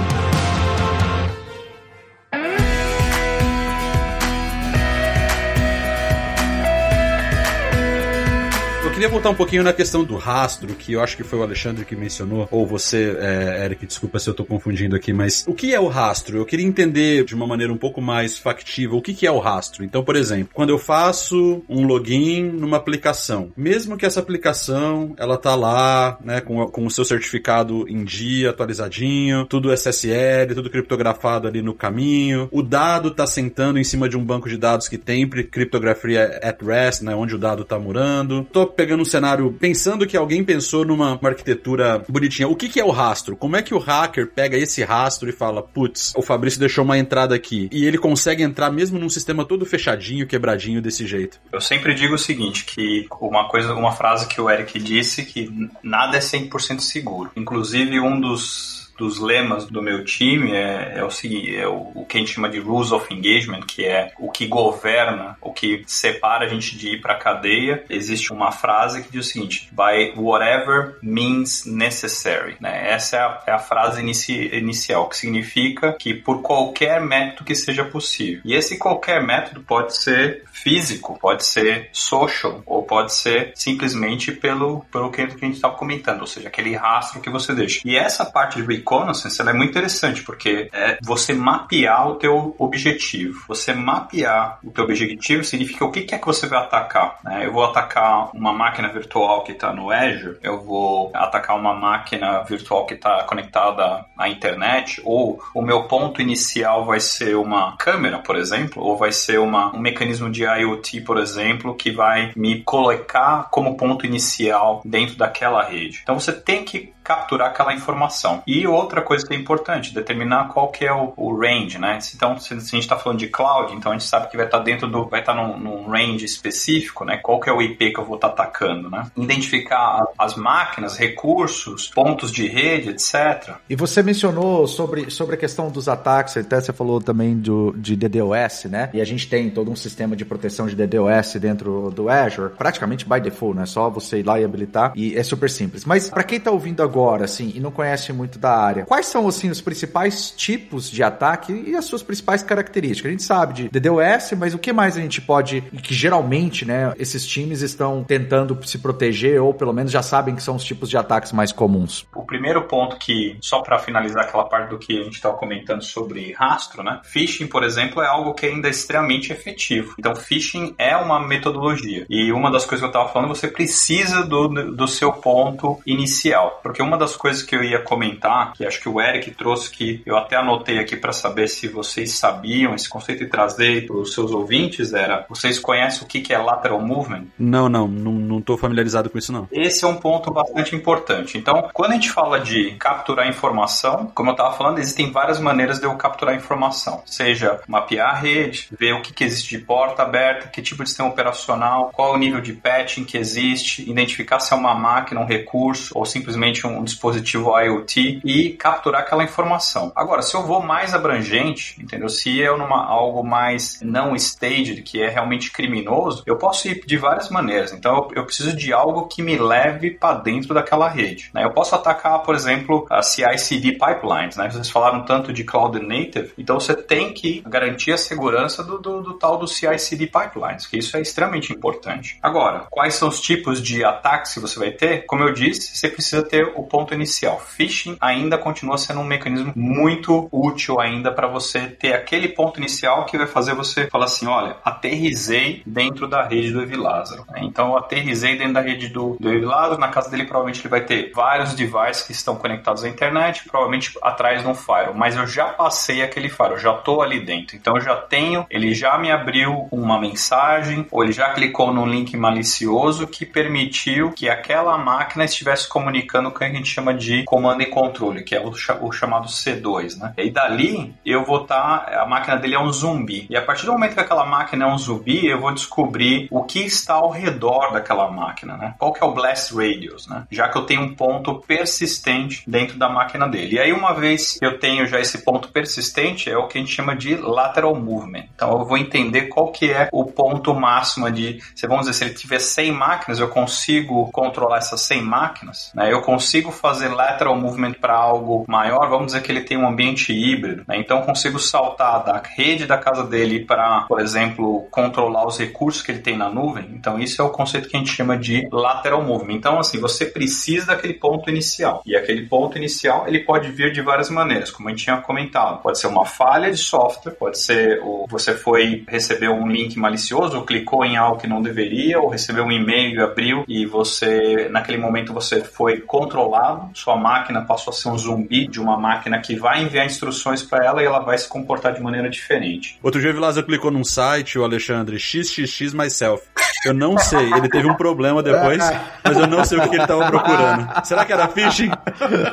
Queria 8.99 9.09
voltar 9.09 9.31
um 9.31 9.35
pouquinho 9.37 9.63
na 9.63 9.73
questão 9.73 10.03
do 10.03 10.17
rastro, 10.17 10.75
que 10.75 10.95
eu 10.95 11.01
acho 11.01 11.17
que 11.17 11.23
foi 11.23 11.39
o 11.39 11.43
Alexandre 11.45 11.85
que 11.85 11.95
mencionou, 11.95 12.49
ou 12.51 12.67
você, 12.67 13.17
é, 13.21 13.65
Eric, 13.65 13.87
desculpa 13.87 14.19
se 14.19 14.29
eu 14.29 14.35
tô 14.35 14.45
confundindo 14.45 14.97
aqui, 14.97 15.13
mas 15.13 15.45
o 15.47 15.55
que 15.55 15.73
é 15.73 15.79
o 15.79 15.87
rastro? 15.87 16.37
Eu 16.37 16.45
queria 16.45 16.67
entender 16.67 17.25
de 17.25 17.33
uma 17.33 17.47
maneira 17.47 17.73
um 17.73 17.77
pouco 17.77 18.03
mais 18.03 18.37
factível 18.37 18.97
o 18.97 19.01
que, 19.01 19.15
que 19.15 19.25
é 19.25 19.31
o 19.31 19.39
rastro. 19.39 19.85
Então, 19.85 20.03
por 20.03 20.17
exemplo, 20.17 20.51
quando 20.53 20.71
eu 20.71 20.81
faço 20.81 21.63
um 21.69 21.87
login 21.87 22.43
numa 22.43 22.77
aplicação, 22.77 23.53
mesmo 23.57 23.97
que 23.97 24.05
essa 24.05 24.19
aplicação 24.19 25.15
ela 25.17 25.37
tá 25.37 25.55
lá, 25.55 26.19
né, 26.21 26.41
com, 26.41 26.67
com 26.67 26.85
o 26.85 26.91
seu 26.91 27.05
certificado 27.05 27.89
em 27.89 28.03
dia, 28.03 28.51
atualizadinho, 28.51 29.47
tudo 29.47 29.73
SSL, 29.73 30.57
tudo 30.57 30.69
criptografado 30.69 31.47
ali 31.47 31.63
no 31.63 31.73
caminho, 31.73 32.49
o 32.51 32.65
dado 32.65 33.13
tá 33.13 33.29
sentando 33.29 33.79
em 33.79 33.85
cima 33.85 34.09
de 34.09 34.17
um 34.17 34.25
banco 34.25 34.49
de 34.49 34.57
dados 34.57 34.89
que 34.89 34.99
tem 34.99 35.29
criptografia 35.29 36.41
at 36.43 36.61
rest, 36.61 37.03
né, 37.03 37.15
onde 37.15 37.37
o 37.37 37.39
dado 37.39 37.65
tá 37.65 37.79
morando. 37.79 38.45
Tô 38.53 38.67
pegando 38.67 38.88
pegando 38.89 39.03
um 39.03 39.05
cenário, 39.05 39.53
pensando 39.53 40.07
que 40.07 40.17
alguém 40.17 40.43
pensou 40.43 40.83
numa 40.83 41.21
arquitetura 41.23 42.03
bonitinha. 42.09 42.49
O 42.49 42.57
que, 42.57 42.71
que 42.71 42.81
é 42.81 42.85
o 42.85 42.91
rastro? 42.91 43.37
Como 43.37 43.55
é 43.55 43.61
que 43.61 43.75
o 43.75 43.79
hacker 43.79 44.29
pega 44.29 44.57
esse 44.57 44.83
rastro 44.83 45.29
e 45.29 45.33
fala, 45.33 45.63
putz, 45.63 46.15
o 46.17 46.23
Fabrício 46.23 46.59
deixou 46.59 46.85
uma 46.85 46.97
entrada 46.97 47.35
aqui. 47.35 47.69
E 47.71 47.85
ele 47.85 47.99
consegue 47.99 48.43
entrar 48.43 48.71
mesmo 48.71 48.99
num 48.99 49.11
sistema 49.11 49.45
todo 49.45 49.67
fechadinho, 49.67 50.27
quebradinho 50.27 50.81
desse 50.81 51.07
jeito. 51.07 51.39
Eu 51.53 51.61
sempre 51.61 51.93
digo 51.93 52.15
o 52.15 52.19
seguinte, 52.19 52.65
que 52.65 53.07
uma 53.21 53.47
coisa, 53.47 53.75
uma 53.75 53.93
frase 53.93 54.27
que 54.27 54.41
o 54.41 54.49
Eric 54.49 54.79
disse, 54.79 55.23
que 55.23 55.69
nada 55.83 56.17
é 56.17 56.21
100% 56.21 56.81
seguro. 56.81 57.31
Inclusive, 57.37 58.01
um 58.01 58.19
dos 58.19 58.78
dos 58.99 59.21
lemas 59.21 59.67
do 59.67 59.81
meu 59.81 60.05
time 60.05 60.53
é, 60.53 60.95
é 60.97 61.05
o 61.05 61.11
seguinte, 61.11 61.55
é 61.57 61.67
o, 61.67 61.93
o, 61.95 62.05
que 62.05 62.17
a 62.17 62.21
gente 62.21 62.33
chama 62.33 62.49
de 62.49 62.59
rules 62.59 62.91
of 62.91 63.13
engagement, 63.15 63.61
que 63.61 63.87
é 63.87 64.13
o 64.19 64.31
que 64.31 64.47
governa, 64.47 65.37
o 65.41 65.53
que 65.53 65.85
separa 65.87 66.45
a 66.45 66.49
gente 66.49 66.77
de 66.77 66.95
ir 66.95 67.01
para 67.01 67.15
a 67.15 67.19
cadeia. 67.19 67.85
Existe 67.89 68.33
uma 68.33 68.51
frase 68.51 69.03
que 69.03 69.13
diz 69.13 69.27
o 69.27 69.29
seguinte: 69.29 69.71
by 69.73 70.13
whatever 70.17 70.99
means 71.01 71.65
necessary. 71.65 72.57
Né? 72.61 72.91
Essa 72.91 73.17
é 73.17 73.21
a, 73.21 73.43
é 73.47 73.53
a 73.53 73.59
frase 73.59 74.01
inici, 74.01 74.51
inicial, 74.53 75.09
que 75.09 75.17
significa 75.17 75.93
que 75.93 76.13
por 76.13 76.43
qualquer 76.43 77.01
método 77.01 77.45
que 77.45 77.55
seja 77.55 77.85
possível. 77.85 78.41
E 78.45 78.55
esse 78.55 78.79
qualquer 78.79 79.23
método 79.25 79.61
pode 79.61 79.97
ser 79.97 80.43
físico, 80.53 81.17
pode 81.21 81.45
ser 81.45 81.89
social, 81.93 82.63
ou 82.67 82.83
pode 82.83 83.13
ser 83.13 83.53
simplesmente 83.55 84.33
pelo, 84.33 84.85
pelo 84.91 85.11
que 85.11 85.23
a 85.23 85.27
gente 85.29 85.55
estava 85.55 85.77
comentando, 85.77 86.21
ou 86.21 86.27
seja, 86.27 86.49
aquele 86.49 86.75
rastro 86.75 87.21
que 87.21 87.31
você 87.31 87.55
deixa. 87.55 87.81
E 87.85 87.97
essa 87.97 88.25
parte 88.25 88.57
de 88.57 88.63
reconnaissance 88.89 89.41
é 89.41 89.53
muito 89.53 89.71
interessante, 89.71 90.23
porque 90.23 90.71
é 90.73 90.99
você 91.03 91.35
mapear 91.35 92.09
o 92.09 92.15
teu 92.15 92.55
objetivo. 92.59 93.45
Você 93.49 93.75
mapear 93.75 94.59
o 94.65 94.71
teu 94.71 94.85
objetivo 94.85 95.45
significa 95.45 95.85
o 95.85 95.93
que 95.93 96.15
é 96.15 96.19
que 96.19 96.27
você 96.27 96.47
vai 96.47 96.61
atacar. 96.61 97.19
Né? 97.23 97.47
Eu 97.47 97.53
vou 97.53 97.65
atacar 97.65 98.31
uma 98.35 98.53
máquina 98.53 98.89
virtual 98.89 99.45
que 99.45 99.53
está 99.53 99.73
no 99.73 99.91
Azure, 99.91 100.39
eu 100.43 100.61
vou 100.61 101.11
atacar 101.15 101.57
uma 101.57 101.75
máquina 101.75 102.43
virtual 102.43 102.87
que 102.87 102.95
está 102.95 103.25
conectada 103.25 104.07
à 104.17 104.29
internet, 104.29 105.01
ou 105.05 105.43
o 105.55 105.63
meu 105.63 105.85
ponto 105.85 106.23
inicial 106.23 106.85
vai 106.85 107.01
ser 107.01 107.37
uma 107.37 107.77
câmera, 107.77 108.19
por 108.19 108.37
exemplo, 108.37 108.83
ou 108.83 108.97
vai 108.97 109.13
ser 109.13 109.39
uma, 109.39 109.75
um 109.75 109.81
mecanismo 109.81 110.31
de 110.31 110.45
IoT, 110.45 111.03
por 111.03 111.19
exemplo, 111.19 111.75
que 111.75 111.91
vai 111.91 112.33
me 112.35 112.63
colocar 112.63 113.49
como 113.51 113.77
ponto 113.77 114.07
inicial 114.07 114.81
dentro 114.85 115.17
daquela 115.17 115.63
rede. 115.63 116.01
Então 116.03 116.19
você 116.19 116.33
tem 116.33 116.65
que 116.65 116.93
capturar 117.09 117.49
aquela 117.49 117.73
informação. 117.73 118.43
E 118.47 118.67
outra 118.67 119.01
coisa 119.01 119.27
que 119.27 119.33
é 119.33 119.37
importante, 119.37 119.95
determinar 119.95 120.49
qual 120.49 120.69
que 120.69 120.85
é 120.85 120.93
o, 120.93 121.15
o 121.17 121.35
range, 121.35 121.79
né? 121.79 121.99
Então, 122.15 122.39
se, 122.39 122.49
se 122.49 122.55
a 122.55 122.59
gente 122.59 122.81
está 122.81 122.99
falando 122.99 123.19
de 123.19 123.29
cloud, 123.29 123.75
então 123.75 123.93
a 123.93 123.95
gente 123.97 124.07
sabe 124.07 124.29
que 124.29 124.37
vai 124.37 124.45
estar 124.45 124.59
tá 124.59 124.65
dentro 124.65 124.87
do, 124.87 125.07
vai 125.07 125.21
estar 125.21 125.35
tá 125.35 125.43
num, 125.43 125.59
num, 125.59 125.89
range 125.89 126.27
específico, 126.27 127.07
né? 127.07 127.17
Qual 127.17 127.41
que 127.41 127.49
é 127.49 127.53
o 127.53 127.63
IP 127.63 127.95
que 127.95 127.99
eu 127.99 128.05
vou 128.05 128.17
estar 128.17 128.29
tá 128.29 128.43
atacando, 128.43 128.91
né? 128.91 129.07
Identificar 129.17 130.05
as 130.19 130.37
máquinas, 130.37 130.99
recursos, 130.99 131.89
pontos 131.95 132.31
de 132.31 132.47
rede, 132.47 132.91
etc. 132.91 133.55
E 133.71 133.75
você 133.75 134.03
mencionou 134.03 134.67
sobre, 134.67 135.11
sobre 135.11 135.37
a 135.37 135.39
questão 135.39 135.71
dos 135.71 135.89
ataques, 135.89 136.37
até 136.37 136.61
você 136.61 136.75
falou 136.75 137.01
também 137.01 137.39
do, 137.39 137.73
de 137.75 137.97
DDoS, 137.97 138.67
né? 138.67 138.91
E 138.93 139.01
a 139.01 139.05
gente 139.05 139.27
tem 139.31 139.49
todo 139.49 139.71
um 139.71 139.77
sistema 139.77 140.15
de 140.15 140.27
proteção 140.27 140.67
de 140.67 140.77
DDoS 140.77 141.37
dentro 141.41 141.91
do 141.91 142.11
Azure, 142.11 142.53
praticamente 142.53 143.09
by 143.09 143.19
default, 143.19 143.57
né? 143.57 143.65
Só 143.65 143.89
você 143.89 144.19
ir 144.19 144.27
lá 144.27 144.39
e 144.39 144.45
habilitar 144.45 144.93
e 144.95 145.17
é 145.17 145.23
super 145.23 145.49
simples. 145.49 145.87
Mas 145.87 146.11
para 146.11 146.23
quem 146.23 146.37
está 146.37 146.51
ouvindo 146.51 146.83
agora 146.83 146.98
agora, 146.99 147.27
assim, 147.27 147.53
e 147.55 147.61
não 147.61 147.71
conhece 147.71 148.13
muito 148.13 148.39
da 148.39 148.57
área, 148.57 148.85
quais 148.85 149.07
são, 149.07 149.29
assim, 149.29 149.49
os 149.51 149.61
principais 149.61 150.33
tipos 150.33 150.91
de 150.91 151.03
ataque 151.03 151.53
e 151.53 151.77
as 151.77 151.85
suas 151.85 152.03
principais 152.03 152.43
características? 152.43 153.09
A 153.09 153.13
gente 153.13 153.23
sabe 153.23 153.55
de 153.55 153.69
DDoS, 153.69 154.33
mas 154.37 154.53
o 154.53 154.59
que 154.59 154.73
mais 154.73 154.97
a 154.97 155.01
gente 155.01 155.21
pode, 155.21 155.63
e 155.73 155.77
que 155.77 155.95
geralmente, 155.95 156.65
né, 156.65 156.93
esses 156.99 157.25
times 157.25 157.63
estão 157.63 158.03
tentando 158.03 158.59
se 158.67 158.79
proteger 158.79 159.41
ou 159.41 159.55
pelo 159.55 159.73
menos 159.73 159.93
já 159.93 160.03
sabem 160.03 160.35
que 160.35 160.43
são 160.43 160.57
os 160.57 160.65
tipos 160.65 160.91
de 160.91 160.97
ataques 160.97 161.33
mais 161.33 161.53
comuns? 161.53 162.05
O 162.15 162.25
primeiro 162.25 162.67
ponto 162.67 162.97
que, 162.97 163.37
só 163.41 163.63
para 163.63 163.79
finalizar 163.79 164.25
aquela 164.25 164.45
parte 164.45 164.71
do 164.71 164.79
que 164.79 164.99
a 164.99 165.05
gente 165.05 165.15
estava 165.15 165.37
comentando 165.37 165.83
sobre 165.83 166.33
rastro, 166.33 166.83
né, 166.83 167.01
phishing, 167.05 167.47
por 167.47 167.63
exemplo, 167.63 168.03
é 168.03 168.09
algo 168.09 168.35
que 168.35 168.47
ainda 168.47 168.67
é 168.67 168.71
extremamente 168.71 169.33
efetivo. 169.33 169.95
Então, 169.99 170.17
phishing 170.17 170.75
é 170.77 170.97
uma 170.97 171.21
metodologia. 171.21 172.05
E 172.11 172.33
uma 172.33 172.51
das 172.51 172.65
coisas 172.65 172.81
que 172.81 172.85
eu 172.85 172.89
estava 172.89 173.13
falando, 173.13 173.29
você 173.29 173.47
precisa 173.47 174.25
do, 174.25 174.49
do 174.49 174.89
seu 174.89 175.13
ponto 175.13 175.79
inicial. 175.87 176.59
Porque 176.63 176.83
uma 176.89 176.99
das 176.99 177.15
coisas 177.15 177.43
que 177.43 177.55
eu 177.55 177.63
ia 177.63 177.81
comentar, 177.81 178.53
que 178.53 178.67
acho 178.67 178.81
que 178.81 178.89
o 178.89 179.01
Eric 179.01 179.31
trouxe, 179.33 179.71
que 179.71 180.03
eu 180.05 180.17
até 180.17 180.37
anotei 180.37 180.79
aqui 180.79 180.97
para 180.97 181.13
saber 181.13 181.49
se 181.49 181.69
vocês 181.69 182.13
sabiam 182.13 182.75
esse 182.75 182.89
conceito 182.89 183.23
e 183.23 183.29
trazer 183.29 183.87
para 183.87 183.97
os 183.97 184.13
seus 184.13 184.33
ouvintes, 184.33 184.93
era: 184.93 185.25
vocês 185.29 185.59
conhecem 185.59 186.03
o 186.03 186.07
que 186.07 186.33
é 186.33 186.39
lateral 186.39 186.81
movement? 186.81 187.27
Não, 187.39 187.69
não, 187.69 187.87
não 187.87 188.39
estou 188.39 188.57
familiarizado 188.59 189.11
com 189.11 189.19
isso 189.19 189.33
não. 189.33 189.49
Esse 189.53 189.85
é 189.85 189.89
um 189.89 189.97
ponto 189.97 190.33
bastante 190.33 190.75
importante. 190.75 191.39
Então, 191.39 191.69
quando 191.73 191.93
a 191.93 191.95
gente 191.95 192.11
fala 192.11 192.41
de 192.41 192.73
capturar 192.73 193.29
informação, 193.29 194.11
como 194.15 194.31
eu 194.31 194.33
estava 194.33 194.57
falando, 194.57 194.79
existem 194.79 195.11
várias 195.11 195.39
maneiras 195.39 195.79
de 195.79 195.87
eu 195.87 195.95
capturar 195.97 196.35
informação, 196.35 197.03
seja 197.05 197.61
mapear 197.69 198.11
a 198.11 198.15
rede, 198.15 198.69
ver 198.79 198.95
o 198.95 199.03
que, 199.03 199.13
que 199.13 199.25
existe 199.25 199.57
de 199.57 199.65
porta 199.65 200.03
aberta, 200.03 200.49
que 200.49 200.63
tipo 200.63 200.83
de 200.83 200.89
sistema 200.89 201.09
operacional, 201.09 201.91
qual 201.93 202.15
o 202.15 202.17
nível 202.17 202.41
de 202.41 202.53
patching 202.53 203.05
que 203.05 203.17
existe, 203.17 203.89
identificar 203.89 204.41
se 204.41 204.53
é 204.53 204.57
uma 204.57 204.75
máquina, 204.75 205.21
um 205.21 205.27
recurso 205.27 205.93
ou 205.97 206.05
simplesmente 206.05 206.67
um 206.67 206.78
um 206.79 206.85
dispositivo 206.85 207.59
IoT 207.59 208.21
e 208.25 208.51
capturar 208.51 209.03
aquela 209.03 209.25
informação. 209.25 209.93
Agora, 209.95 210.23
se 210.23 210.35
eu 210.35 210.47
vou 210.47 210.63
mais 210.63 210.95
abrangente, 210.95 211.81
entendeu? 211.81 212.09
Se 212.09 212.39
eu 212.39 212.57
numa 212.57 212.85
algo 212.85 213.23
mais 213.23 213.81
não 213.83 214.15
staged, 214.17 214.83
que 214.83 215.03
é 215.03 215.09
realmente 215.09 215.51
criminoso, 215.51 216.23
eu 216.27 216.37
posso 216.37 216.69
ir 216.69 216.85
de 216.87 216.97
várias 216.97 217.29
maneiras. 217.31 217.73
Então, 217.73 217.97
eu, 217.97 218.11
eu 218.17 218.25
preciso 218.25 218.57
de 218.57 218.73
algo 218.73 219.07
que 219.07 219.23
me 219.23 219.37
leve 219.37 219.91
para 219.91 220.19
dentro 220.19 220.55
daquela 220.55 220.89
rede. 220.89 221.31
Né? 221.35 221.45
Eu 221.45 221.51
posso 221.51 221.75
atacar, 221.75 222.23
por 222.23 222.35
exemplo, 222.35 222.87
a 222.91 223.03
CI/CD 223.03 223.73
pipelines. 223.73 224.37
Né? 224.37 224.49
Vocês 224.51 224.71
falaram 224.71 225.05
tanto 225.05 225.33
de 225.33 225.45
cloud 225.45 225.79
native, 225.81 226.33
então 226.39 226.59
você 226.59 226.75
tem 226.75 227.13
que 227.13 227.43
garantir 227.47 227.93
a 227.93 227.99
segurança 227.99 228.63
do, 228.63 228.79
do, 228.79 229.03
do 229.03 229.15
tal 229.15 229.37
do 229.39 229.47
CI/CD 229.47 230.07
pipelines, 230.07 230.67
que 230.67 230.79
isso 230.79 230.97
é 230.97 231.01
extremamente 231.01 231.53
importante. 231.53 232.19
Agora, 232.23 232.67
quais 232.71 232.95
são 232.95 233.09
os 233.09 233.21
tipos 233.21 233.63
de 233.63 233.85
ataques 233.85 234.35
que 234.35 234.41
você 234.41 234.59
vai 234.59 234.71
ter? 234.71 235.07
Como 235.07 235.23
eu 235.23 235.33
disse, 235.33 235.77
você 235.77 235.89
precisa 235.89 236.23
ter 236.23 236.53
o 236.55 236.63
ponto 236.69 236.95
inicial. 236.95 237.41
Phishing 237.41 237.97
ainda 238.01 238.39
continua 238.39 238.79
sendo 238.79 239.01
um 239.01 239.05
mecanismo 239.05 239.53
muito 239.57 240.29
útil 240.31 240.81
ainda 240.81 241.11
para 241.11 241.27
você 241.27 241.67
ter 241.67 241.95
aquele 241.95 242.29
ponto 242.29 242.59
inicial 242.59 243.05
que 243.07 243.19
vai 243.19 243.27
fazer 243.27 243.55
você 243.55 243.89
falar 243.89 244.05
assim, 244.05 244.27
olha, 244.27 244.57
aterrisei 244.65 245.63
dentro 245.67 246.07
da 246.07 246.23
rede 246.23 246.53
do 246.53 246.63
Evilázaro. 246.63 247.25
Então, 247.39 247.77
eu 247.77 247.89
dentro 248.37 248.53
da 248.53 248.61
rede 248.61 248.89
do, 248.89 249.17
do 249.19 249.33
Evilázaro, 249.33 249.81
na 249.81 249.89
casa 249.89 250.11
dele 250.11 250.25
provavelmente 250.25 250.61
ele 250.61 250.69
vai 250.69 250.83
ter 250.83 251.11
vários 251.15 251.55
devices 251.55 252.03
que 252.03 252.13
estão 252.13 252.37
conectados 252.37 252.85
à 252.85 252.89
internet, 252.89 253.45
provavelmente 253.49 253.99
atrás 254.03 254.43
de 254.43 254.49
um 254.49 254.55
firewall, 254.55 254.95
mas 254.95 255.17
eu 255.17 255.27
já 255.27 255.47
passei 255.47 256.03
aquele 256.03 256.29
firewall, 256.29 256.59
já 256.59 256.75
estou 256.75 257.03
ali 257.03 257.21
dentro. 257.21 257.57
Então, 257.57 257.77
eu 257.77 257.81
já 257.81 257.97
tenho, 257.97 258.47
ele 258.51 258.75
já 258.75 258.99
me 258.99 259.11
abriu 259.11 259.69
uma 259.71 260.01
mensagem, 260.01 260.87
ou 260.91 261.03
ele 261.03 261.13
já 261.13 261.31
clicou 261.33 261.73
num 261.73 261.87
link 261.87 262.17
malicioso 262.17 263.07
que 263.07 263.25
permitiu 263.25 264.13
que 264.13 264.29
aquela 264.29 264.77
máquina 264.77 265.25
estivesse 265.25 265.69
comunicando 265.69 266.31
com 266.31 266.45
a 266.57 266.59
gente 266.59 266.71
chama 266.71 266.95
de 266.95 267.25
comando 267.25 267.63
e 267.63 267.67
controle, 267.67 268.23
que 268.23 268.35
é 268.35 268.41
o, 268.41 268.53
o 268.81 268.93
chamado 268.93 269.29
C2, 269.29 269.99
né? 269.99 270.13
E 270.17 270.31
dali 270.31 270.95
eu 271.05 271.25
vou 271.25 271.43
estar, 271.43 271.81
tá, 271.81 272.03
a 272.03 272.07
máquina 272.07 272.37
dele 272.37 272.55
é 272.55 272.61
um 272.61 272.73
zumbi. 272.73 273.27
E 273.31 273.37
a 273.37 273.43
partir 273.43 273.67
do 273.67 273.73
momento 273.73 273.95
que 273.95 274.01
aquela 274.01 274.25
máquina 274.25 274.65
é 274.65 274.69
um 274.69 274.79
zumbi, 274.79 275.27
eu 275.27 275.41
vou 275.41 275.53
descobrir 275.53 276.29
o 276.31 276.45
que 276.45 276.61
está 276.61 276.95
ao 276.95 277.11
redor 277.11 277.73
daquela 277.73 278.11
máquina, 278.11 278.57
né? 278.57 278.75
Qual 278.79 278.93
que 278.93 279.03
é 279.03 279.07
o 279.07 279.13
blast 279.13 279.55
radius, 279.55 280.07
né? 280.09 280.25
Já 280.31 280.49
que 280.49 280.57
eu 280.57 280.63
tenho 280.63 280.83
um 280.83 280.95
ponto 280.95 281.37
persistente 281.47 282.43
dentro 282.47 282.79
da 282.79 282.89
máquina 282.89 283.29
dele. 283.29 283.57
E 283.57 283.59
aí 283.59 283.73
uma 283.73 283.93
vez 283.93 284.39
que 284.39 284.45
eu 284.45 284.59
tenho 284.59 284.87
já 284.87 285.01
esse 285.01 285.19
ponto 285.19 285.49
persistente, 285.49 286.31
é 286.31 286.37
o 286.37 286.47
que 286.47 286.59
a 286.59 286.61
gente 286.61 286.75
chama 286.75 286.95
de 286.97 287.17
lateral 287.17 287.75
movement. 287.75 288.25
Então 288.35 288.51
eu 288.59 288.65
vou 288.65 288.77
entender 288.77 289.23
qual 289.29 289.51
que 289.51 289.71
é 289.71 289.89
o 289.93 290.05
ponto 290.05 290.55
máximo 290.55 291.11
de, 291.11 291.41
vamos 291.67 291.87
dizer, 291.87 291.93
se 291.95 292.05
ele 292.05 292.15
tiver 292.15 292.39
100 292.39 292.73
máquinas, 292.73 293.19
eu 293.19 293.29
consigo 293.29 294.11
controlar 294.13 294.59
essas 294.59 294.81
100 294.83 295.03
máquinas, 295.03 295.71
né? 295.75 295.93
Eu 295.93 296.01
consigo 296.03 296.38
fazer 296.53 296.89
lateral 296.89 297.37
movement 297.37 297.75
para 297.75 297.95
algo 297.95 298.45
maior, 298.47 298.89
vamos 298.89 299.07
dizer 299.07 299.23
que 299.23 299.33
ele 299.33 299.43
tem 299.43 299.57
um 299.57 299.67
ambiente 299.67 300.13
híbrido, 300.13 300.63
né? 300.67 300.77
então 300.79 301.03
consigo 301.03 301.39
saltar 301.39 302.05
da 302.05 302.23
rede 302.23 302.67
da 302.67 302.79
casa 302.79 303.05
dele 303.05 303.45
para, 303.45 303.83
por 303.83 304.01
exemplo, 304.01 304.67
controlar 304.71 305.27
os 305.27 305.39
recursos 305.39 305.83
que 305.83 305.91
ele 305.91 306.01
tem 306.01 306.17
na 306.17 306.29
nuvem. 306.29 306.71
Então 306.75 306.99
isso 306.99 307.21
é 307.21 307.25
o 307.25 307.31
conceito 307.31 307.69
que 307.69 307.77
a 307.77 307.81
gente 307.81 307.93
chama 307.93 308.17
de 308.17 308.49
lateral 308.53 309.03
movement. 309.03 309.35
Então 309.35 309.59
assim, 309.59 309.81
você 309.81 310.07
precisa 310.07 310.67
daquele 310.67 310.95
ponto 310.95 311.29
inicial. 311.29 311.83
E 311.85 311.97
aquele 311.97 312.27
ponto 312.27 312.57
inicial, 312.57 313.07
ele 313.07 313.21
pode 313.21 313.51
vir 313.51 313.73
de 313.73 313.83
várias 313.83 314.11
maneiras, 314.11 314.51
como 314.51 314.69
a 314.69 314.73
gente 314.73 314.85
tinha 314.85 314.99
comentado. 314.99 315.63
Pode 315.63 315.79
ser 315.79 315.87
uma 315.87 316.05
falha 316.05 316.51
de 316.51 316.59
software, 316.59 317.13
pode 317.13 317.39
ser 317.39 317.81
o, 317.83 318.07
você 318.09 318.35
foi 318.35 318.85
receber 318.89 319.29
um 319.29 319.49
link 319.49 319.79
malicioso, 319.79 320.37
ou 320.37 320.45
clicou 320.45 320.85
em 320.85 320.97
algo 320.97 321.21
que 321.21 321.27
não 321.27 321.43
deveria, 321.43 322.01
ou 322.01 322.09
recebeu 322.09 322.45
um 322.45 322.53
e-mail 322.53 322.99
abriu 323.03 323.45
e 323.49 323.67
você 323.67 324.49
naquele 324.51 324.79
momento 324.79 325.13
você 325.13 325.43
foi 325.43 325.81
controlado 326.29 326.71
sua 326.75 326.97
máquina 326.97 327.43
passou 327.43 327.73
a 327.73 327.75
ser 327.75 327.89
um 327.89 327.99
zumbi 327.99 328.47
de 328.47 328.61
uma 328.61 328.79
máquina 328.79 329.19
que 329.19 329.37
vai 329.37 329.63
enviar 329.63 329.87
instruções 329.87 330.43
para 330.43 330.65
ela 330.65 330.83
e 330.83 330.87
ela 330.87 331.01
vai 331.01 331.17
se 331.17 331.29
comportar 331.29 331.73
de 331.73 331.81
maneira 331.81 332.09
diferente. 332.11 332.79
Outro 332.83 333.01
dia 333.01 333.11
o 333.11 333.15
Vilaza 333.15 333.43
clicou 333.43 333.71
num 333.71 333.85
site, 333.85 334.39
o 334.39 334.45
Alexandre, 334.45 334.99
XXX 334.99 335.73
Myself. 335.73 336.23
Eu 336.65 336.75
não 336.75 336.99
sei, 336.99 337.33
ele 337.33 337.49
teve 337.49 337.71
um 337.71 337.75
problema 337.75 338.23
depois, 338.23 338.59
mas 339.05 339.17
eu 339.17 339.27
não 339.27 339.45
sei 339.45 339.59
o 339.59 339.69
que 339.69 339.77
ele 339.77 339.83
estava 339.83 340.07
procurando. 340.11 340.85
Será 340.85 341.05
que 341.05 341.13
era 341.13 341.29
phishing? 341.29 341.71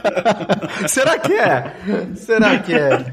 Será 0.87 1.19
que 1.19 1.33
é? 1.33 1.73
Será 2.15 2.57
que 2.59 2.73
é? 2.73 3.05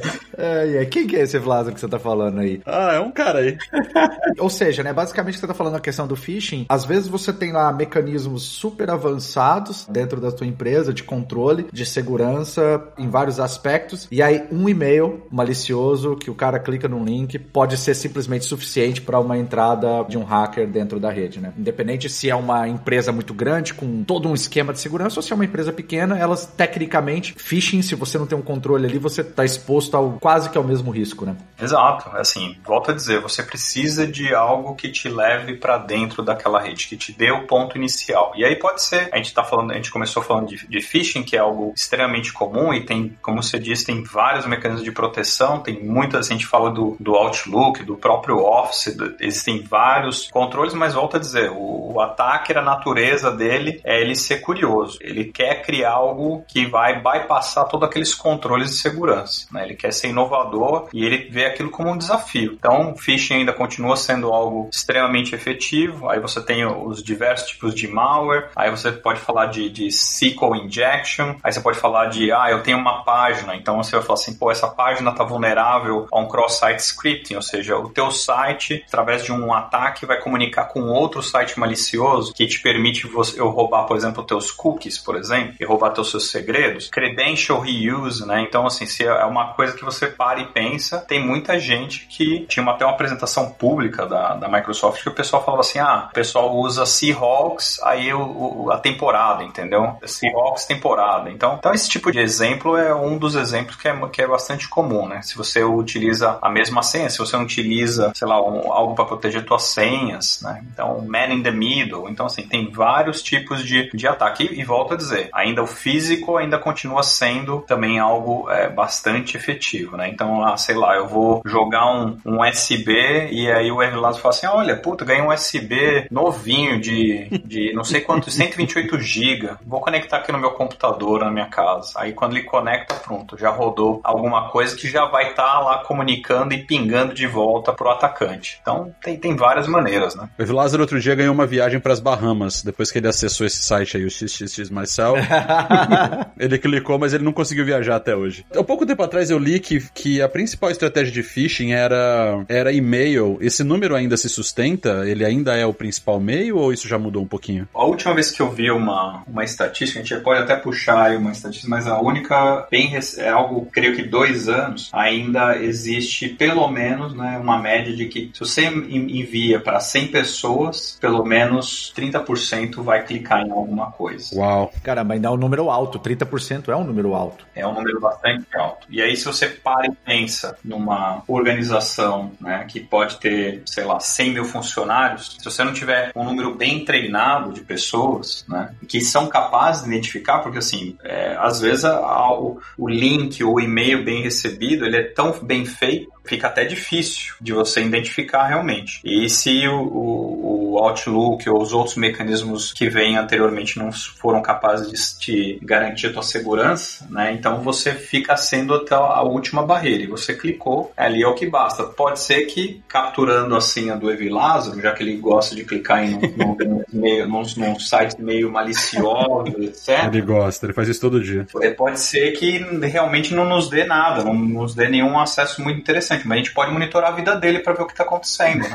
É, 0.43 0.83
é. 0.83 0.85
Quem 0.87 1.07
que 1.07 1.17
é 1.17 1.21
esse 1.21 1.39
Vlasa 1.39 1.73
que 1.73 1.81
você 1.81 1.89
tá 1.89 1.99
falando 1.99 2.41
aí? 2.41 2.61
Ah, 2.67 2.95
é 2.95 3.01
um 3.01 3.11
cara 3.11 3.41
aí. 3.41 3.57
Ou 4.39 4.51
seja, 4.51 4.83
né, 4.83 4.93
basicamente 4.93 5.39
você 5.39 5.47
tá 5.47 5.55
falando 5.55 5.77
a 5.77 5.81
questão 5.81 6.07
do 6.07 6.17
phishing, 6.17 6.67
às 6.69 6.85
vezes 6.85 7.09
você 7.09 7.33
tem 7.33 7.53
lá 7.53 7.73
mecanismos 7.73 8.43
super 8.43 8.91
avançados 8.91 9.87
dentro 9.89 10.21
da 10.21 10.33
tua 10.33 10.47
empresa 10.47 10.93
de 10.93 11.03
controle, 11.03 11.67
de 11.73 11.87
segurança 11.87 12.83
em 12.99 13.09
vários 13.09 13.39
aspectos, 13.39 14.09
e 14.11 14.23
aí 14.23 14.47
um 14.51 14.69
e-mail 14.69 15.23
malicioso 15.31 16.17
que 16.17 16.31
o 16.31 16.35
cara 16.35 16.59
clica 16.59 16.89
num 16.89 17.05
link 17.05 17.39
pode 17.39 17.77
ser 17.77 17.95
simplesmente 17.95 18.45
suficiente 18.45 19.01
para 19.01 19.21
uma 19.21 19.39
entrada 19.39 20.05
de 20.09 20.19
um 20.19 20.25
hacker 20.25 20.67
dentro 20.69 20.99
da 20.99 21.11
rede, 21.11 21.41
né? 21.41 21.53
Independente 21.57 22.09
se 22.09 22.29
é 22.29 22.35
uma 22.35 22.69
empresa 22.69 23.13
muito 23.13 23.33
grande 23.33 23.75
com 23.75 24.03
todo 24.03 24.29
um 24.29 24.35
esquema 24.35 24.73
de 24.73 24.81
segurança 24.81 25.19
ou 25.19 25.23
se 25.23 25.33
é 25.33 25.35
uma 25.35 25.45
empresa 25.45 25.73
pequena, 25.73 26.19
elas 26.19 26.47
tecnicamente 26.47 27.35
phishing, 27.37 27.83
se 27.83 27.95
você 27.95 28.19
não 28.19 28.27
tem 28.27 28.37
um 28.37 28.43
controle 28.43 28.87
ali, 28.87 28.99
você 28.99 29.23
tá 29.23 29.45
exposto 29.45 29.97
ao 29.97 30.13
quase 30.21 30.32
que 30.51 30.59
é 30.59 30.61
o 30.61 30.65
mesmo 30.65 30.91
risco, 30.91 31.25
né? 31.25 31.37
Exato. 31.61 32.11
Assim, 32.17 32.57
volto 32.65 32.91
a 32.91 32.95
dizer, 32.95 33.21
você 33.21 33.43
precisa 33.43 34.07
de 34.07 34.35
algo 34.35 34.75
que 34.75 34.91
te 34.91 35.09
leve 35.09 35.57
para 35.57 35.79
dentro 35.79 36.23
daquela 36.23 36.61
rede, 36.61 36.89
que 36.89 36.97
te 36.97 37.13
dê 37.13 37.31
o 37.31 37.47
ponto 37.47 37.77
inicial. 37.77 38.33
E 38.35 38.45
aí 38.45 38.57
pode 38.57 38.83
ser, 38.83 39.09
a 39.13 39.17
gente 39.17 39.33
tá 39.33 39.45
falando, 39.45 39.73
a 39.73 39.75
gente 39.75 39.91
começou 39.91 40.23
falando 40.23 40.49
de, 40.49 40.67
de 40.67 40.81
phishing, 40.81 41.23
que 41.23 41.37
é 41.37 41.41
algo 41.41 41.73
extremamente 41.77 42.33
comum 42.33 42.73
e 42.73 42.85
tem, 42.85 43.17
como 43.21 43.43
você 43.43 43.59
disse, 43.59 43.87
tem 43.87 44.03
vários 44.03 44.47
mecanismos 44.47 44.85
de 44.85 44.93
proteção, 44.93 45.61
tem 45.61 45.83
muitas, 45.83 46.29
a 46.29 46.33
gente 46.33 46.47
fala 46.47 46.71
do, 46.71 46.97
do 46.99 47.15
Outlook, 47.15 47.85
do 47.85 47.97
próprio 47.97 48.39
Office, 48.39 48.97
do, 48.97 49.15
existem 49.21 49.63
vários 49.63 50.31
controles, 50.31 50.75
mas 50.75 50.95
volto 50.95 51.17
a 51.17 51.21
dizer, 51.21 51.51
o, 51.51 51.93
o 51.95 52.01
ataque, 52.01 52.53
a 52.53 52.63
natureza 52.63 53.31
dele 53.31 53.81
é 53.85 54.01
ele 54.01 54.17
ser 54.17 54.41
curioso. 54.41 54.99
Ele 55.01 55.27
quer 55.27 55.63
criar 55.63 55.93
algo 55.93 56.45
que 56.49 56.67
vai 56.67 57.01
bypassar 57.01 57.69
todos 57.69 57.89
aqueles 57.89 58.15
controles 58.15 58.71
de 58.71 58.77
segurança. 58.77 59.47
Né? 59.51 59.65
Ele 59.65 59.75
quer 59.75 59.93
ser 59.93 60.09
inovador 60.13 60.89
e 60.93 61.05
ele 61.05 61.29
vê 61.31 61.47
aquilo 61.47 61.71
como 61.71 61.91
um 61.91 61.99
desafio. 61.99 62.53
Então, 62.53 62.95
phishing 62.97 63.35
ainda 63.35 63.53
continua 63.53 63.97
sendo 63.97 64.33
algo 64.33 64.69
extremamente 64.73 65.35
efetivo. 65.35 66.09
Aí 66.09 66.21
você 66.21 66.41
tem 66.41 66.65
os 66.65 67.03
diversos 67.03 67.49
tipos 67.49 67.75
de 67.75 67.89
malware. 67.89 68.49
Aí 68.55 68.71
você 68.71 68.93
pode 68.93 69.21
falar 69.21 69.47
de, 69.47 69.69
de 69.69 69.87
SQL 69.87 70.57
injection. 70.57 71.37
Aí 71.43 71.53
você 71.53 71.61
pode 71.61 71.79
falar 71.79 72.07
de, 72.07 72.33
ah, 72.33 72.51
eu 72.51 72.63
tenho 72.63 72.79
uma 72.79 73.03
página. 73.05 73.57
Então 73.57 73.83
você 73.83 73.97
vai 73.97 74.03
falar 74.03 74.19
assim, 74.19 74.35
pô, 74.35 74.51
essa 74.51 74.69
página 74.69 75.11
está 75.11 75.25
vulnerável 75.25 76.07
a 76.13 76.21
um 76.21 76.29
cross-site 76.29 76.81
scripting, 76.81 77.37
ou 77.37 77.43
seja, 77.43 77.77
o 77.77 77.89
teu 77.89 78.11
site, 78.11 78.85
através 78.87 79.25
de 79.25 79.33
um 79.33 79.53
ataque, 79.53 80.07
vai 80.07 80.19
comunicar 80.21 80.67
com 80.67 80.83
outro 80.83 81.23
site 81.23 81.59
malicioso 81.59 82.33
que 82.33 82.47
te 82.47 82.61
permite 82.61 83.07
você, 83.07 83.41
eu 83.41 83.49
roubar, 83.49 83.85
por 83.85 83.97
exemplo, 83.97 84.23
teus 84.25 84.51
cookies, 84.51 84.99
por 84.99 85.17
exemplo, 85.17 85.55
e 85.59 85.65
roubar 85.65 85.91
teus 85.91 86.11
seus 86.11 86.31
segredos. 86.31 86.89
Credential 86.91 87.61
reuse, 87.61 88.27
né? 88.27 88.43
Então, 88.43 88.67
assim, 88.67 88.87
se 88.87 89.05
é 89.05 89.25
uma 89.25 89.55
coisa 89.55 89.77
que 89.77 89.85
você 89.85 90.02
para 90.09 90.41
e 90.41 90.47
pensa, 90.47 90.99
tem 90.99 91.25
muita 91.25 91.59
gente 91.59 92.07
que 92.07 92.47
tinha 92.47 92.65
até 92.67 92.85
uma 92.85 92.95
apresentação 92.95 93.51
pública 93.51 94.07
da, 94.07 94.35
da 94.35 94.49
Microsoft 94.49 95.03
que 95.03 95.09
o 95.09 95.15
pessoal 95.15 95.45
falava 95.45 95.61
assim, 95.61 95.79
ah, 95.79 96.09
o 96.11 96.15
pessoal 96.15 96.55
usa 96.55 96.87
Seahawks, 96.87 97.81
aí 97.83 98.13
o, 98.13 98.65
o, 98.65 98.71
a 98.71 98.79
temporada, 98.79 99.43
entendeu? 99.43 99.97
Seahawks 100.05 100.65
temporada. 100.65 101.31
Então, 101.31 101.57
então, 101.59 101.73
esse 101.73 101.89
tipo 101.89 102.11
de 102.11 102.19
exemplo 102.19 102.77
é 102.77 102.95
um 102.95 103.19
dos 103.19 103.35
exemplos 103.35 103.77
que 103.77 103.89
é, 103.89 104.09
que 104.09 104.23
é 104.23 104.27
bastante 104.27 104.69
comum, 104.69 105.07
né? 105.07 105.23
Se 105.23 105.37
você 105.37 105.63
utiliza 105.63 106.39
a 106.41 106.51
mesma 106.51 106.83
senha, 106.83 107.11
se 107.11 107.19
você 107.19 107.37
não 107.37 107.45
utiliza, 107.45 108.13
sei 108.15 108.27
lá, 108.27 108.41
um, 108.41 108.73
algo 108.73 108.95
para 108.95 109.05
proteger 109.05 109.45
suas 109.47 109.65
senhas, 109.65 110.41
né? 110.43 110.65
Então, 110.73 111.05
man 111.07 111.33
in 111.33 111.43
the 111.43 111.51
middle. 111.51 112.09
Então, 112.09 112.27
assim, 112.27 112.43
tem 112.43 112.71
vários 112.71 113.23
tipos 113.23 113.65
de, 113.65 113.91
de 113.93 114.07
ataque. 114.07 114.45
E, 114.45 114.61
e 114.61 114.65
volto 114.65 114.95
a 114.95 114.97
dizer, 114.97 115.29
ainda 115.33 115.63
o 115.63 115.67
físico 115.67 116.37
ainda 116.37 116.59
continua 116.59 117.03
sendo 117.03 117.61
também 117.61 117.99
algo 117.99 118.51
é, 118.51 118.69
bastante 118.69 119.37
efetivo, 119.37 119.92
né? 119.97 120.09
Então, 120.09 120.45
ah, 120.45 120.57
sei 120.57 120.75
lá, 120.75 120.97
eu 120.97 121.07
vou 121.07 121.43
jogar 121.47 121.87
um, 121.87 122.19
um 122.25 122.41
USB 122.41 123.29
e 123.31 123.51
aí 123.51 123.71
o 123.71 123.83
Everlast 123.83 124.21
fala 124.21 124.35
assim, 124.35 124.47
olha, 124.47 124.77
puta, 124.77 125.05
ganhei 125.05 125.23
um 125.23 125.33
USB 125.33 126.07
novinho 126.11 126.81
de, 126.81 127.29
de 127.45 127.73
não 127.73 127.85
sei 127.85 128.01
quanto, 128.01 128.31
128 128.31 129.01
GB. 129.01 129.51
Vou 129.67 129.81
conectar 129.81 130.19
aqui 130.19 130.33
no 130.33 130.39
meu 130.39 130.51
computador, 130.51 131.21
na 131.21 131.31
minha 131.31 131.47
casa. 131.47 131.93
Aí 131.97 132.13
quando 132.13 132.37
ele 132.37 132.45
conecta, 132.45 132.95
pronto, 132.95 133.37
já 133.39 133.51
rodou 133.51 134.01
alguma 134.05 134.51
coisa 134.51 134.77
que 134.77 134.89
já 134.89 135.07
vai 135.07 135.31
estar 135.31 135.43
tá 135.45 135.61
lá 135.61 135.79
comunicando 135.85 136.55
e 136.55 136.65
pingando 136.65 137.15
de 137.15 137.27
volta 137.27 137.73
pro 137.73 137.91
atacante. 137.91 138.59
Então, 138.61 138.95
tem, 139.03 139.17
tem 139.17 139.37
várias 139.37 139.67
maneiras, 139.67 140.15
né? 140.15 140.29
O 140.39 140.53
Lázaro 140.53 140.83
outro 140.83 141.01
dia 141.01 141.15
ganhou 141.15 141.35
uma 141.35 141.47
viagem 141.47 141.81
para 141.81 141.93
as 141.93 142.01
Bahamas, 142.01 142.63
depois 142.63 142.91
que 142.91 142.99
ele 142.99 143.09
acessou 143.09 143.47
esse 143.47 143.63
site 143.63 143.97
aí, 143.97 144.05
o 144.05 144.11
XXX 144.11 144.71
Myself. 144.71 145.21
ele 146.39 146.59
clicou, 146.59 146.99
mas 146.99 147.13
ele 147.13 147.25
não 147.25 147.33
conseguiu 147.33 147.65
viajar 147.65 147.97
até 147.97 148.15
hoje. 148.15 148.45
Há 148.55 148.63
pouco 148.63 148.87
tempo 148.87 149.03
atrás 149.03 149.31
eu 149.31 149.39
li 149.39 149.59
que, 149.61 149.82
que 149.95 150.21
a 150.21 150.29
principal 150.29 150.71
estratégia 150.71 151.13
de 151.13 151.23
phishing 151.23 151.73
era, 151.73 152.45
era 152.49 152.73
e-mail. 152.73 153.39
Esse 153.41 153.65
número 153.65 153.95
ainda 153.95 154.17
se 154.17 154.29
sustenta? 154.29 155.07
Ele 155.07 155.25
ainda 155.25 155.57
é 155.57 155.67
o 155.67 155.73
principal 155.73 156.21
meio 156.21 156.59
ou 156.59 156.73
isso 156.73 156.89
já 156.89 156.99
mudou 156.99 157.23
um 157.23 157.27
pouquinho? 157.27 157.69
A 157.75 157.85
última 157.85 158.15
vez 158.15 158.31
que 158.31 158.41
eu 158.41 158.51
vi 158.51 158.71
uma, 158.71 159.23
uma 159.27 159.45
estatística, 159.45 160.01
a 160.01 160.03
gente 160.03 160.23
pode 160.23 160.41
até 160.41 160.57
puxar 160.57 161.07
aí 161.07 161.17
uma 161.17 161.33
estatística, 161.33 161.69
mas 161.69 161.87
a 161.87 162.01
única, 162.01 162.67
bem, 162.71 162.93
é 163.19 163.29
algo, 163.29 163.67
creio 163.73 163.95
que 163.97 164.03
dois 164.03 164.49
anos, 164.49 164.91
ainda 164.93 165.57
existe 165.57 166.29
pelo 166.29 166.69
menos 166.69 167.15
né, 167.15 167.39
uma 167.39 167.59
média 167.59 167.95
de 167.95 168.07
que 168.07 168.31
se 168.33 168.41
você 168.41 168.63
envia 168.67 169.61
para 169.61 169.81
100 169.81 170.09
pessoas, 170.09 170.99
pelo 171.01 171.25
menos 171.25 171.93
30% 171.97 172.83
vai 172.83 173.05
clicar 173.05 173.45
em 173.47 173.51
alguma 173.51 173.91
coisa. 173.91 174.35
Uau! 174.35 174.73
Caramba, 174.83 175.15
ainda 175.15 175.29
é 175.29 175.31
um 175.31 175.37
número 175.37 175.71
alto, 175.71 175.99
30% 175.99 176.69
é 176.69 176.77
um 176.77 176.85
número 176.85 177.15
alto. 177.15 177.47
É 177.55 177.67
um 177.67 177.75
número 177.75 178.01
bastante 178.01 178.47
alto. 178.57 178.87
E 178.89 179.01
aí, 179.01 179.17
se 179.17 179.25
você 179.25 179.49
e 179.85 179.91
pensa 180.05 180.57
numa 180.65 181.23
organização 181.27 182.33
né, 182.41 182.65
que 182.69 182.81
pode 182.81 183.19
ter, 183.19 183.63
sei 183.67 183.85
lá, 183.85 184.01
100 184.01 184.33
mil 184.33 184.45
funcionários, 184.45 185.37
se 185.39 185.45
você 185.45 185.65
não 185.65 185.73
tiver 185.73 186.13
um 186.15 186.25
número 186.25 186.55
bem 186.55 186.85
treinado 186.85 187.53
de 187.53 187.61
pessoas, 187.61 188.45
né, 188.49 188.75
que 188.89 189.01
são 189.01 189.27
capazes 189.27 189.83
de 189.83 189.89
identificar, 189.89 190.41
porque 190.41 190.59
assim, 190.59 190.97
é, 191.05 191.37
às 191.39 191.61
vezes 191.61 191.85
a, 191.85 191.97
a, 191.97 192.33
o, 192.33 192.61
o 192.77 192.89
link 192.89 193.43
ou 193.43 193.55
o 193.55 193.61
e-mail 193.61 194.05
bem 194.05 194.23
recebido, 194.23 194.85
ele 194.85 194.97
é 194.97 195.03
tão 195.03 195.33
bem 195.43 195.65
feito 195.65 196.13
fica 196.25 196.47
até 196.47 196.65
difícil 196.65 197.35
de 197.41 197.53
você 197.53 197.83
identificar 197.83 198.47
realmente. 198.47 199.01
E 199.05 199.29
se 199.29 199.67
o, 199.69 199.83
o, 199.83 200.73
o 200.73 200.79
Outlook 200.79 201.49
ou 201.49 201.61
os 201.61 201.73
outros 201.73 201.97
mecanismos 201.97 202.73
que 202.73 202.89
vêm 202.89 203.17
anteriormente 203.17 203.79
não 203.79 203.91
foram 203.93 204.41
capazes 204.41 205.19
de 205.19 205.19
te 205.19 205.59
garantir 205.63 206.09
a 206.09 206.13
tua 206.13 206.23
segurança, 206.23 207.07
né? 207.11 207.33
Então 207.33 207.61
você 207.61 207.93
fica 207.93 208.37
sendo 208.37 208.75
até 208.75 208.95
a 208.95 209.23
última 209.23 209.65
barreira. 209.65 210.03
E 210.05 210.07
você 210.07 210.35
clicou, 210.35 210.93
ali 210.97 211.23
é 211.23 211.27
o 211.27 211.35
que 211.35 211.47
basta. 211.47 211.85
Pode 211.85 212.21
ser 212.21 212.47
que 212.47 212.83
capturando 212.89 213.55
a 213.57 213.61
senha 213.61 213.97
do 213.97 214.11
Evi 214.11 214.29
Lázaro, 214.29 214.81
já 214.81 214.93
que 214.93 215.03
ele 215.03 215.17
gosta 215.17 215.55
de 215.55 215.65
clicar 215.65 216.05
em 216.05 216.19
num, 216.37 216.57
num, 216.57 216.85
meio, 216.93 217.27
num, 217.27 217.43
num 217.57 217.79
site 217.79 218.21
meio 218.21 218.51
malicioso, 218.51 219.55
etc. 219.63 220.05
Ele 220.07 220.23
gosta, 220.23 220.67
ele 220.67 220.73
faz 220.73 220.89
isso 220.89 221.01
todo 221.01 221.23
dia. 221.23 221.47
É, 221.61 221.71
pode 221.71 222.01
ser 222.01 222.33
que 222.33 222.59
realmente 222.87 223.35
não 223.35 223.45
nos 223.45 223.69
dê 223.69 223.85
nada, 223.85 224.25
não 224.25 224.35
nos 224.35 224.75
dê 224.75 224.89
nenhum 224.89 225.19
acesso 225.19 225.63
muito 225.63 225.81
interessante 225.81 226.12
interessante, 226.13 226.27
mas 226.27 226.37
a 226.37 226.39
gente 226.39 226.53
pode 226.53 226.71
monitorar 226.73 227.13
a 227.13 227.15
vida 227.15 227.35
dele 227.37 227.61
para 227.61 227.73
ver 227.73 227.83
o 227.83 227.87
que 227.87 227.95
tá 227.95 228.05
acontecendo. 228.05 228.63
Né? 228.63 228.75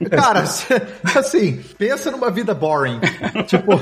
Cara, 0.10 0.40
assim, 0.40 1.62
pensa 1.76 2.10
numa 2.10 2.30
vida 2.30 2.54
boring. 2.54 3.00
tipo, 3.46 3.72